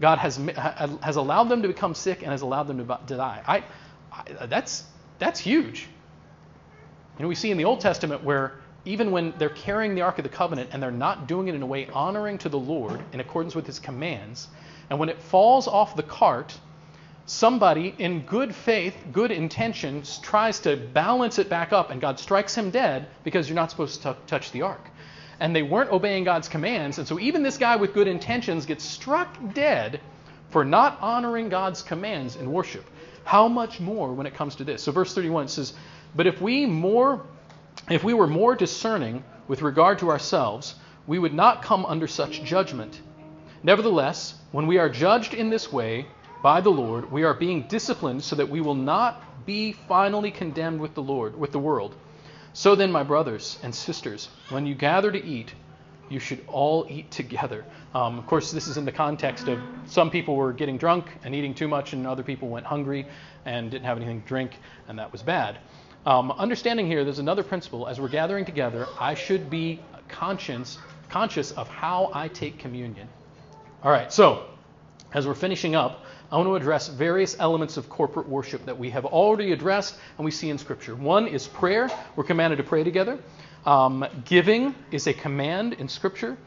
God 0.00 0.18
has, 0.18 0.36
has 0.36 1.14
allowed 1.14 1.44
them 1.44 1.62
to 1.62 1.68
become 1.68 1.94
sick 1.94 2.22
and 2.22 2.32
has 2.32 2.42
allowed 2.42 2.64
them 2.64 2.78
to 2.78 3.16
die. 3.16 3.40
I, 3.46 3.62
I, 4.12 4.46
that's, 4.46 4.82
that's 5.20 5.38
huge. 5.38 5.86
Know, 7.20 7.28
we 7.28 7.36
see 7.36 7.52
in 7.52 7.56
the 7.56 7.64
Old 7.64 7.78
Testament 7.78 8.24
where 8.24 8.54
even 8.84 9.12
when 9.12 9.32
they're 9.38 9.48
carrying 9.48 9.94
the 9.94 10.00
Ark 10.00 10.18
of 10.18 10.24
the 10.24 10.28
Covenant 10.28 10.70
and 10.72 10.82
they're 10.82 10.90
not 10.90 11.28
doing 11.28 11.46
it 11.46 11.54
in 11.54 11.62
a 11.62 11.66
way 11.66 11.86
honoring 11.86 12.36
to 12.38 12.48
the 12.48 12.58
Lord 12.58 13.00
in 13.12 13.20
accordance 13.20 13.54
with 13.54 13.64
his 13.64 13.78
commands, 13.78 14.48
and 14.90 14.98
when 14.98 15.08
it 15.08 15.22
falls 15.22 15.68
off 15.68 15.94
the 15.94 16.02
cart, 16.02 16.58
somebody 17.30 17.94
in 17.98 18.22
good 18.22 18.52
faith, 18.52 18.96
good 19.12 19.30
intentions, 19.30 20.18
tries 20.18 20.58
to 20.60 20.76
balance 20.76 21.38
it 21.38 21.48
back 21.48 21.72
up, 21.72 21.90
and 21.90 22.00
God 22.00 22.18
strikes 22.18 22.56
him 22.56 22.70
dead 22.70 23.06
because 23.22 23.48
you're 23.48 23.54
not 23.54 23.70
supposed 23.70 24.02
to 24.02 24.12
t- 24.12 24.18
touch 24.26 24.50
the 24.50 24.62
ark. 24.62 24.90
And 25.38 25.54
they 25.54 25.62
weren't 25.62 25.92
obeying 25.92 26.24
God's 26.24 26.48
commands, 26.48 26.98
and 26.98 27.06
so 27.06 27.20
even 27.20 27.44
this 27.44 27.56
guy 27.56 27.76
with 27.76 27.94
good 27.94 28.08
intentions 28.08 28.66
gets 28.66 28.84
struck 28.84 29.36
dead 29.54 30.00
for 30.50 30.64
not 30.64 30.98
honoring 31.00 31.48
God's 31.48 31.82
commands 31.82 32.34
in 32.34 32.50
worship. 32.50 32.84
How 33.22 33.46
much 33.46 33.78
more 33.78 34.12
when 34.12 34.26
it 34.26 34.34
comes 34.34 34.56
to 34.56 34.64
this? 34.64 34.82
So 34.82 34.90
verse 34.90 35.14
31 35.14 35.46
says, 35.46 35.72
"But 36.16 36.26
if 36.26 36.40
we 36.40 36.66
more 36.66 37.22
if 37.88 38.02
we 38.02 38.12
were 38.12 38.26
more 38.26 38.56
discerning 38.56 39.22
with 39.46 39.62
regard 39.62 40.00
to 40.00 40.10
ourselves, 40.10 40.74
we 41.06 41.18
would 41.18 41.34
not 41.34 41.62
come 41.62 41.86
under 41.86 42.08
such 42.08 42.42
judgment. 42.42 43.00
Nevertheless, 43.62 44.34
when 44.50 44.66
we 44.66 44.78
are 44.78 44.88
judged 44.88 45.34
in 45.34 45.50
this 45.50 45.72
way, 45.72 46.06
by 46.42 46.60
the 46.60 46.70
Lord, 46.70 47.10
we 47.12 47.24
are 47.24 47.34
being 47.34 47.62
disciplined 47.68 48.24
so 48.24 48.36
that 48.36 48.48
we 48.48 48.60
will 48.60 48.74
not 48.74 49.46
be 49.46 49.72
finally 49.72 50.30
condemned 50.30 50.80
with 50.80 50.94
the 50.94 51.02
Lord, 51.02 51.38
with 51.38 51.52
the 51.52 51.58
world. 51.58 51.94
So 52.52 52.74
then, 52.74 52.90
my 52.90 53.02
brothers 53.02 53.58
and 53.62 53.74
sisters, 53.74 54.28
when 54.48 54.66
you 54.66 54.74
gather 54.74 55.12
to 55.12 55.24
eat, 55.24 55.54
you 56.08 56.18
should 56.18 56.42
all 56.48 56.86
eat 56.88 57.10
together. 57.10 57.64
Um, 57.94 58.18
of 58.18 58.26
course, 58.26 58.50
this 58.50 58.66
is 58.66 58.76
in 58.76 58.84
the 58.84 58.92
context 58.92 59.48
of 59.48 59.60
some 59.86 60.10
people 60.10 60.34
were 60.34 60.52
getting 60.52 60.76
drunk 60.76 61.06
and 61.24 61.34
eating 61.34 61.54
too 61.54 61.68
much, 61.68 61.92
and 61.92 62.06
other 62.06 62.22
people 62.22 62.48
went 62.48 62.66
hungry 62.66 63.06
and 63.44 63.70
didn't 63.70 63.84
have 63.84 63.96
anything 63.96 64.22
to 64.22 64.26
drink, 64.26 64.58
and 64.88 64.98
that 64.98 65.12
was 65.12 65.22
bad. 65.22 65.58
Um, 66.06 66.32
understanding 66.32 66.86
here, 66.86 67.04
there's 67.04 67.18
another 67.18 67.42
principle. 67.42 67.86
As 67.86 68.00
we're 68.00 68.08
gathering 68.08 68.44
together, 68.44 68.86
I 68.98 69.14
should 69.14 69.50
be 69.50 69.80
conscious, 70.08 70.78
conscious 71.08 71.52
of 71.52 71.68
how 71.68 72.10
I 72.12 72.28
take 72.28 72.58
communion. 72.58 73.08
All 73.82 73.92
right, 73.92 74.12
so 74.12 74.46
as 75.12 75.26
we're 75.26 75.34
finishing 75.34 75.74
up, 75.74 76.04
I 76.32 76.36
want 76.36 76.48
to 76.48 76.54
address 76.54 76.86
various 76.86 77.36
elements 77.40 77.76
of 77.76 77.88
corporate 77.88 78.28
worship 78.28 78.64
that 78.66 78.78
we 78.78 78.90
have 78.90 79.04
already 79.04 79.50
addressed 79.50 79.96
and 80.16 80.24
we 80.24 80.30
see 80.30 80.48
in 80.48 80.58
Scripture. 80.58 80.94
One 80.94 81.26
is 81.26 81.48
prayer. 81.48 81.90
We're 82.14 82.22
commanded 82.22 82.56
to 82.58 82.62
pray 82.62 82.84
together. 82.84 83.18
Um, 83.66 84.06
giving 84.26 84.76
is 84.92 85.08
a 85.08 85.12
command 85.12 85.72
in 85.72 85.88
Scripture. 85.88 86.38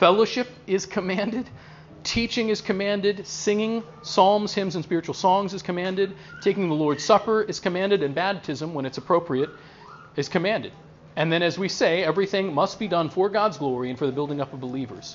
Fellowship 0.00 0.48
is 0.66 0.86
commanded. 0.86 1.48
Teaching 2.02 2.48
is 2.48 2.60
commanded. 2.60 3.28
Singing 3.28 3.84
psalms, 4.02 4.54
hymns, 4.54 4.74
and 4.74 4.82
spiritual 4.82 5.14
songs 5.14 5.54
is 5.54 5.62
commanded. 5.62 6.16
Taking 6.40 6.68
the 6.68 6.74
Lord's 6.74 7.04
Supper 7.04 7.42
is 7.42 7.60
commanded. 7.60 8.02
And 8.02 8.16
baptism, 8.16 8.74
when 8.74 8.86
it's 8.86 8.98
appropriate, 8.98 9.50
is 10.16 10.28
commanded. 10.28 10.72
And 11.14 11.32
then, 11.32 11.44
as 11.44 11.56
we 11.56 11.68
say, 11.68 12.02
everything 12.02 12.52
must 12.52 12.80
be 12.80 12.88
done 12.88 13.08
for 13.08 13.28
God's 13.28 13.56
glory 13.56 13.90
and 13.90 13.98
for 13.98 14.06
the 14.06 14.12
building 14.12 14.40
up 14.40 14.52
of 14.52 14.60
believers. 14.60 15.14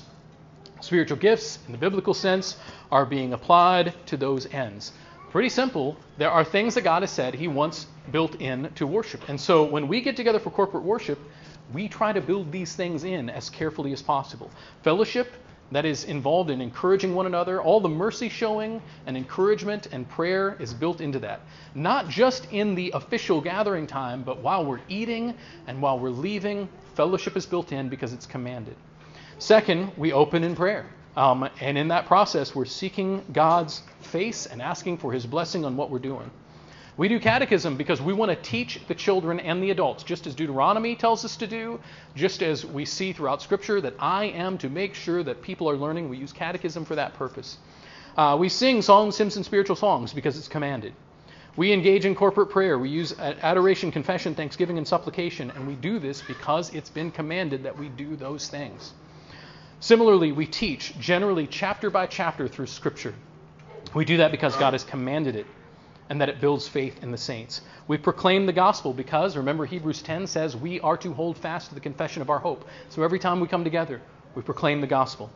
Spiritual 0.84 1.16
gifts, 1.16 1.60
in 1.64 1.72
the 1.72 1.78
biblical 1.78 2.12
sense, 2.12 2.58
are 2.92 3.06
being 3.06 3.32
applied 3.32 3.94
to 4.04 4.18
those 4.18 4.44
ends. 4.52 4.92
Pretty 5.30 5.48
simple. 5.48 5.96
There 6.18 6.30
are 6.30 6.44
things 6.44 6.74
that 6.74 6.82
God 6.82 7.00
has 7.02 7.10
said 7.10 7.32
He 7.32 7.48
wants 7.48 7.86
built 8.12 8.34
in 8.34 8.70
to 8.74 8.86
worship. 8.86 9.26
And 9.30 9.40
so 9.40 9.64
when 9.64 9.88
we 9.88 10.02
get 10.02 10.14
together 10.14 10.38
for 10.38 10.50
corporate 10.50 10.84
worship, 10.84 11.18
we 11.72 11.88
try 11.88 12.12
to 12.12 12.20
build 12.20 12.52
these 12.52 12.76
things 12.76 13.04
in 13.04 13.30
as 13.30 13.48
carefully 13.48 13.94
as 13.94 14.02
possible. 14.02 14.50
Fellowship, 14.82 15.32
that 15.72 15.86
is 15.86 16.04
involved 16.04 16.50
in 16.50 16.60
encouraging 16.60 17.14
one 17.14 17.24
another, 17.24 17.62
all 17.62 17.80
the 17.80 17.88
mercy 17.88 18.28
showing 18.28 18.82
and 19.06 19.16
encouragement 19.16 19.88
and 19.90 20.06
prayer 20.06 20.54
is 20.60 20.74
built 20.74 21.00
into 21.00 21.18
that. 21.20 21.40
Not 21.74 22.10
just 22.10 22.52
in 22.52 22.74
the 22.74 22.90
official 22.90 23.40
gathering 23.40 23.86
time, 23.86 24.22
but 24.22 24.42
while 24.42 24.66
we're 24.66 24.82
eating 24.90 25.34
and 25.66 25.80
while 25.80 25.98
we're 25.98 26.10
leaving, 26.10 26.68
fellowship 26.94 27.38
is 27.38 27.46
built 27.46 27.72
in 27.72 27.88
because 27.88 28.12
it's 28.12 28.26
commanded. 28.26 28.76
Second, 29.38 29.92
we 29.96 30.12
open 30.12 30.44
in 30.44 30.54
prayer. 30.54 30.86
Um, 31.16 31.48
and 31.60 31.78
in 31.78 31.88
that 31.88 32.06
process, 32.06 32.54
we're 32.54 32.64
seeking 32.64 33.24
God's 33.32 33.82
face 34.00 34.46
and 34.46 34.62
asking 34.62 34.98
for 34.98 35.12
his 35.12 35.26
blessing 35.26 35.64
on 35.64 35.76
what 35.76 35.90
we're 35.90 35.98
doing. 35.98 36.30
We 36.96 37.08
do 37.08 37.18
catechism 37.18 37.76
because 37.76 38.00
we 38.00 38.12
want 38.12 38.30
to 38.30 38.36
teach 38.36 38.80
the 38.86 38.94
children 38.94 39.40
and 39.40 39.60
the 39.60 39.70
adults, 39.70 40.04
just 40.04 40.28
as 40.28 40.34
Deuteronomy 40.34 40.94
tells 40.94 41.24
us 41.24 41.36
to 41.38 41.46
do, 41.46 41.80
just 42.14 42.42
as 42.42 42.64
we 42.64 42.84
see 42.84 43.12
throughout 43.12 43.42
Scripture 43.42 43.80
that 43.80 43.94
I 43.98 44.26
am 44.26 44.58
to 44.58 44.68
make 44.68 44.94
sure 44.94 45.24
that 45.24 45.42
people 45.42 45.68
are 45.68 45.76
learning. 45.76 46.08
We 46.08 46.18
use 46.18 46.32
catechism 46.32 46.84
for 46.84 46.94
that 46.94 47.14
purpose. 47.14 47.58
Uh, 48.16 48.36
we 48.38 48.48
sing 48.48 48.80
songs, 48.80 49.18
hymns, 49.18 49.34
and 49.34 49.44
spiritual 49.44 49.74
songs 49.74 50.12
because 50.12 50.38
it's 50.38 50.46
commanded. 50.46 50.92
We 51.56 51.72
engage 51.72 52.04
in 52.04 52.14
corporate 52.14 52.50
prayer. 52.50 52.78
We 52.78 52.90
use 52.90 53.18
adoration, 53.18 53.90
confession, 53.90 54.36
thanksgiving, 54.36 54.78
and 54.78 54.86
supplication, 54.86 55.50
and 55.50 55.66
we 55.66 55.74
do 55.74 55.98
this 55.98 56.22
because 56.22 56.72
it's 56.74 56.90
been 56.90 57.10
commanded 57.10 57.64
that 57.64 57.76
we 57.76 57.88
do 57.88 58.14
those 58.14 58.48
things. 58.48 58.92
Similarly, 59.84 60.32
we 60.32 60.46
teach 60.46 60.98
generally 60.98 61.46
chapter 61.46 61.90
by 61.90 62.06
chapter 62.06 62.48
through 62.48 62.68
Scripture. 62.68 63.14
We 63.92 64.06
do 64.06 64.16
that 64.16 64.30
because 64.30 64.56
God 64.56 64.72
has 64.72 64.82
commanded 64.82 65.36
it 65.36 65.44
and 66.08 66.22
that 66.22 66.30
it 66.30 66.40
builds 66.40 66.66
faith 66.66 67.02
in 67.02 67.10
the 67.10 67.18
saints. 67.18 67.60
We 67.86 67.98
proclaim 67.98 68.46
the 68.46 68.54
gospel 68.54 68.94
because, 68.94 69.36
remember, 69.36 69.66
Hebrews 69.66 70.00
10 70.00 70.26
says 70.26 70.56
we 70.56 70.80
are 70.80 70.96
to 70.96 71.12
hold 71.12 71.36
fast 71.36 71.68
to 71.68 71.74
the 71.74 71.82
confession 71.82 72.22
of 72.22 72.30
our 72.30 72.38
hope. 72.38 72.66
So 72.88 73.02
every 73.02 73.18
time 73.18 73.40
we 73.40 73.46
come 73.46 73.62
together, 73.62 74.00
we 74.34 74.40
proclaim 74.40 74.80
the 74.80 74.86
gospel. 74.86 75.30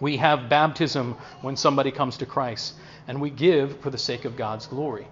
We 0.00 0.16
have 0.16 0.48
baptism 0.48 1.18
when 1.42 1.54
somebody 1.54 1.90
comes 1.90 2.16
to 2.16 2.24
Christ, 2.24 2.76
and 3.08 3.20
we 3.20 3.28
give 3.28 3.78
for 3.80 3.90
the 3.90 3.98
sake 3.98 4.24
of 4.24 4.38
God's 4.38 4.66
glory. 4.66 5.06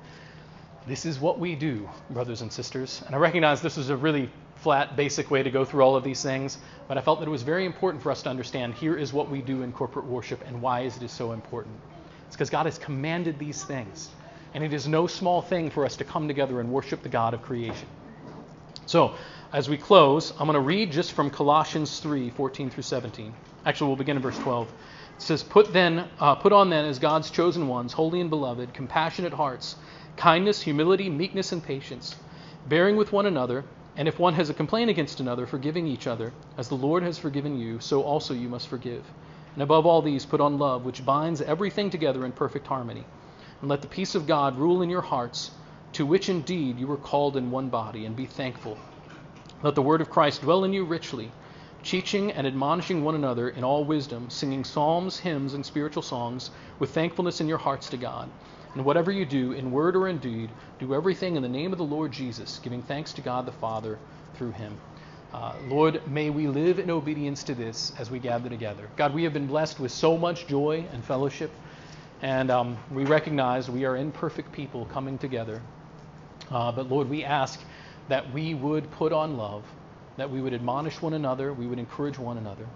This 0.86 1.04
is 1.04 1.20
what 1.20 1.38
we 1.38 1.54
do, 1.54 1.86
brothers 2.08 2.40
and 2.40 2.50
sisters. 2.50 3.02
And 3.04 3.14
I 3.14 3.18
recognize 3.18 3.60
this 3.60 3.76
is 3.76 3.90
a 3.90 3.96
really 3.98 4.30
flat, 4.58 4.96
basic 4.96 5.30
way 5.30 5.42
to 5.42 5.50
go 5.50 5.64
through 5.64 5.82
all 5.82 5.96
of 5.96 6.04
these 6.04 6.22
things, 6.22 6.58
but 6.88 6.98
I 6.98 7.00
felt 7.00 7.20
that 7.20 7.26
it 7.28 7.30
was 7.30 7.42
very 7.42 7.64
important 7.64 8.02
for 8.02 8.10
us 8.10 8.22
to 8.22 8.30
understand 8.30 8.74
here 8.74 8.96
is 8.96 9.12
what 9.12 9.30
we 9.30 9.40
do 9.40 9.62
in 9.62 9.72
corporate 9.72 10.06
worship 10.06 10.42
and 10.46 10.60
why 10.60 10.80
is 10.80 10.96
it 10.96 11.02
is 11.02 11.12
so 11.12 11.32
important. 11.32 11.76
It's 12.26 12.36
because 12.36 12.50
God 12.50 12.66
has 12.66 12.78
commanded 12.78 13.38
these 13.38 13.64
things. 13.64 14.10
And 14.54 14.64
it 14.64 14.72
is 14.72 14.88
no 14.88 15.06
small 15.06 15.42
thing 15.42 15.70
for 15.70 15.84
us 15.84 15.96
to 15.96 16.04
come 16.04 16.28
together 16.28 16.60
and 16.60 16.70
worship 16.70 17.02
the 17.02 17.08
God 17.08 17.34
of 17.34 17.42
creation. 17.42 17.86
So, 18.86 19.14
as 19.52 19.68
we 19.68 19.76
close, 19.76 20.32
I'm 20.32 20.46
going 20.46 20.54
to 20.54 20.60
read 20.60 20.90
just 20.90 21.12
from 21.12 21.30
Colossians 21.30 22.00
3 22.00 22.30
14 22.30 22.70
through 22.70 22.82
17. 22.82 23.34
Actually, 23.64 23.86
we'll 23.88 23.96
begin 23.96 24.16
in 24.16 24.22
verse 24.22 24.38
12. 24.38 24.68
It 24.68 25.22
says, 25.22 25.42
Put, 25.42 25.72
then, 25.72 26.08
uh, 26.20 26.34
put 26.36 26.52
on 26.52 26.70
then 26.70 26.84
as 26.84 26.98
God's 26.98 27.30
chosen 27.30 27.68
ones, 27.68 27.92
holy 27.92 28.20
and 28.20 28.30
beloved, 28.30 28.72
compassionate 28.72 29.32
hearts, 29.32 29.76
kindness, 30.16 30.62
humility, 30.62 31.10
meekness, 31.10 31.52
and 31.52 31.62
patience, 31.62 32.16
bearing 32.66 32.96
with 32.96 33.12
one 33.12 33.26
another, 33.26 33.64
and 33.98 34.06
if 34.06 34.20
one 34.20 34.34
has 34.34 34.48
a 34.48 34.54
complaint 34.54 34.88
against 34.88 35.18
another, 35.18 35.44
forgiving 35.44 35.88
each 35.88 36.06
other. 36.06 36.32
As 36.56 36.68
the 36.68 36.76
Lord 36.76 37.02
has 37.02 37.18
forgiven 37.18 37.58
you, 37.58 37.80
so 37.80 38.04
also 38.04 38.32
you 38.32 38.48
must 38.48 38.68
forgive. 38.68 39.04
And 39.54 39.62
above 39.64 39.86
all 39.86 40.02
these, 40.02 40.24
put 40.24 40.40
on 40.40 40.56
love, 40.56 40.84
which 40.84 41.04
binds 41.04 41.42
everything 41.42 41.90
together 41.90 42.24
in 42.24 42.30
perfect 42.30 42.68
harmony. 42.68 43.04
And 43.60 43.68
let 43.68 43.82
the 43.82 43.88
peace 43.88 44.14
of 44.14 44.28
God 44.28 44.56
rule 44.56 44.82
in 44.82 44.88
your 44.88 45.02
hearts, 45.02 45.50
to 45.94 46.06
which 46.06 46.28
indeed 46.28 46.78
you 46.78 46.86
were 46.86 46.96
called 46.96 47.36
in 47.36 47.50
one 47.50 47.70
body, 47.70 48.04
and 48.04 48.14
be 48.14 48.24
thankful. 48.24 48.78
Let 49.64 49.74
the 49.74 49.82
word 49.82 50.00
of 50.00 50.10
Christ 50.10 50.42
dwell 50.42 50.62
in 50.62 50.72
you 50.72 50.84
richly, 50.84 51.32
teaching 51.82 52.30
and 52.30 52.46
admonishing 52.46 53.02
one 53.02 53.16
another 53.16 53.48
in 53.48 53.64
all 53.64 53.84
wisdom, 53.84 54.30
singing 54.30 54.62
psalms, 54.62 55.18
hymns, 55.18 55.54
and 55.54 55.66
spiritual 55.66 56.04
songs 56.04 56.52
with 56.78 56.90
thankfulness 56.90 57.40
in 57.40 57.48
your 57.48 57.58
hearts 57.58 57.90
to 57.90 57.96
God. 57.96 58.30
And 58.74 58.84
whatever 58.84 59.10
you 59.10 59.24
do, 59.24 59.52
in 59.52 59.70
word 59.70 59.96
or 59.96 60.08
in 60.08 60.18
deed, 60.18 60.50
do 60.78 60.94
everything 60.94 61.36
in 61.36 61.42
the 61.42 61.48
name 61.48 61.72
of 61.72 61.78
the 61.78 61.84
Lord 61.84 62.12
Jesus, 62.12 62.60
giving 62.62 62.82
thanks 62.82 63.12
to 63.14 63.20
God 63.20 63.46
the 63.46 63.52
Father 63.52 63.98
through 64.34 64.52
him. 64.52 64.78
Uh, 65.32 65.54
Lord, 65.68 66.00
may 66.08 66.30
we 66.30 66.46
live 66.46 66.78
in 66.78 66.90
obedience 66.90 67.42
to 67.44 67.54
this 67.54 67.92
as 67.98 68.10
we 68.10 68.18
gather 68.18 68.48
together. 68.48 68.88
God, 68.96 69.14
we 69.14 69.24
have 69.24 69.32
been 69.32 69.46
blessed 69.46 69.78
with 69.78 69.92
so 69.92 70.16
much 70.16 70.46
joy 70.46 70.84
and 70.92 71.04
fellowship. 71.04 71.50
And 72.22 72.50
um, 72.50 72.76
we 72.92 73.04
recognize 73.04 73.70
we 73.70 73.84
are 73.84 73.96
imperfect 73.96 74.52
people 74.52 74.86
coming 74.86 75.18
together. 75.18 75.60
Uh, 76.50 76.72
but 76.72 76.88
Lord, 76.88 77.08
we 77.08 77.24
ask 77.24 77.60
that 78.08 78.32
we 78.32 78.54
would 78.54 78.90
put 78.92 79.12
on 79.12 79.36
love, 79.36 79.64
that 80.16 80.30
we 80.30 80.40
would 80.40 80.54
admonish 80.54 81.00
one 81.02 81.12
another, 81.12 81.52
we 81.52 81.66
would 81.66 81.78
encourage 81.78 82.18
one 82.18 82.38
another, 82.38 82.66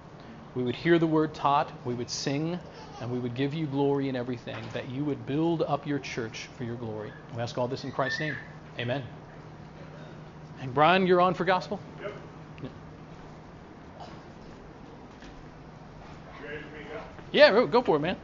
we 0.55 0.63
would 0.63 0.77
hear 0.77 0.99
the 0.99 1.07
word 1.07 1.35
taught, 1.35 1.73
we 1.85 1.95
would 1.95 2.11
sing, 2.11 2.59
and 3.01 3.11
we 3.11 3.19
would 3.19 3.35
give 3.35 3.55
you 3.55 3.67
glory 3.67 4.09
in 4.09 4.17
everything, 4.17 4.63
that 4.73 4.91
you 4.91 5.05
would 5.05 5.25
build 5.27 5.63
up 5.63 5.87
your 5.87 5.99
church 5.99 6.49
for 6.57 6.65
your 6.65 6.77
glory. 6.77 7.13
We 7.35 7.43
ask 7.43 7.57
all 7.59 7.69
this 7.69 7.85
in 7.85 7.93
Christ's 7.93 8.21
name. 8.21 8.37
Amen. 8.79 9.03
And 10.61 10.73
Brian, 10.73 11.07
you're 11.07 11.21
on 11.21 11.35
for 11.35 11.45
gospel? 11.45 11.81
Yep. 12.01 12.13
Yeah, 17.33 17.67
go 17.71 17.83
for 17.83 17.97
it, 17.97 18.01
man. 18.01 18.17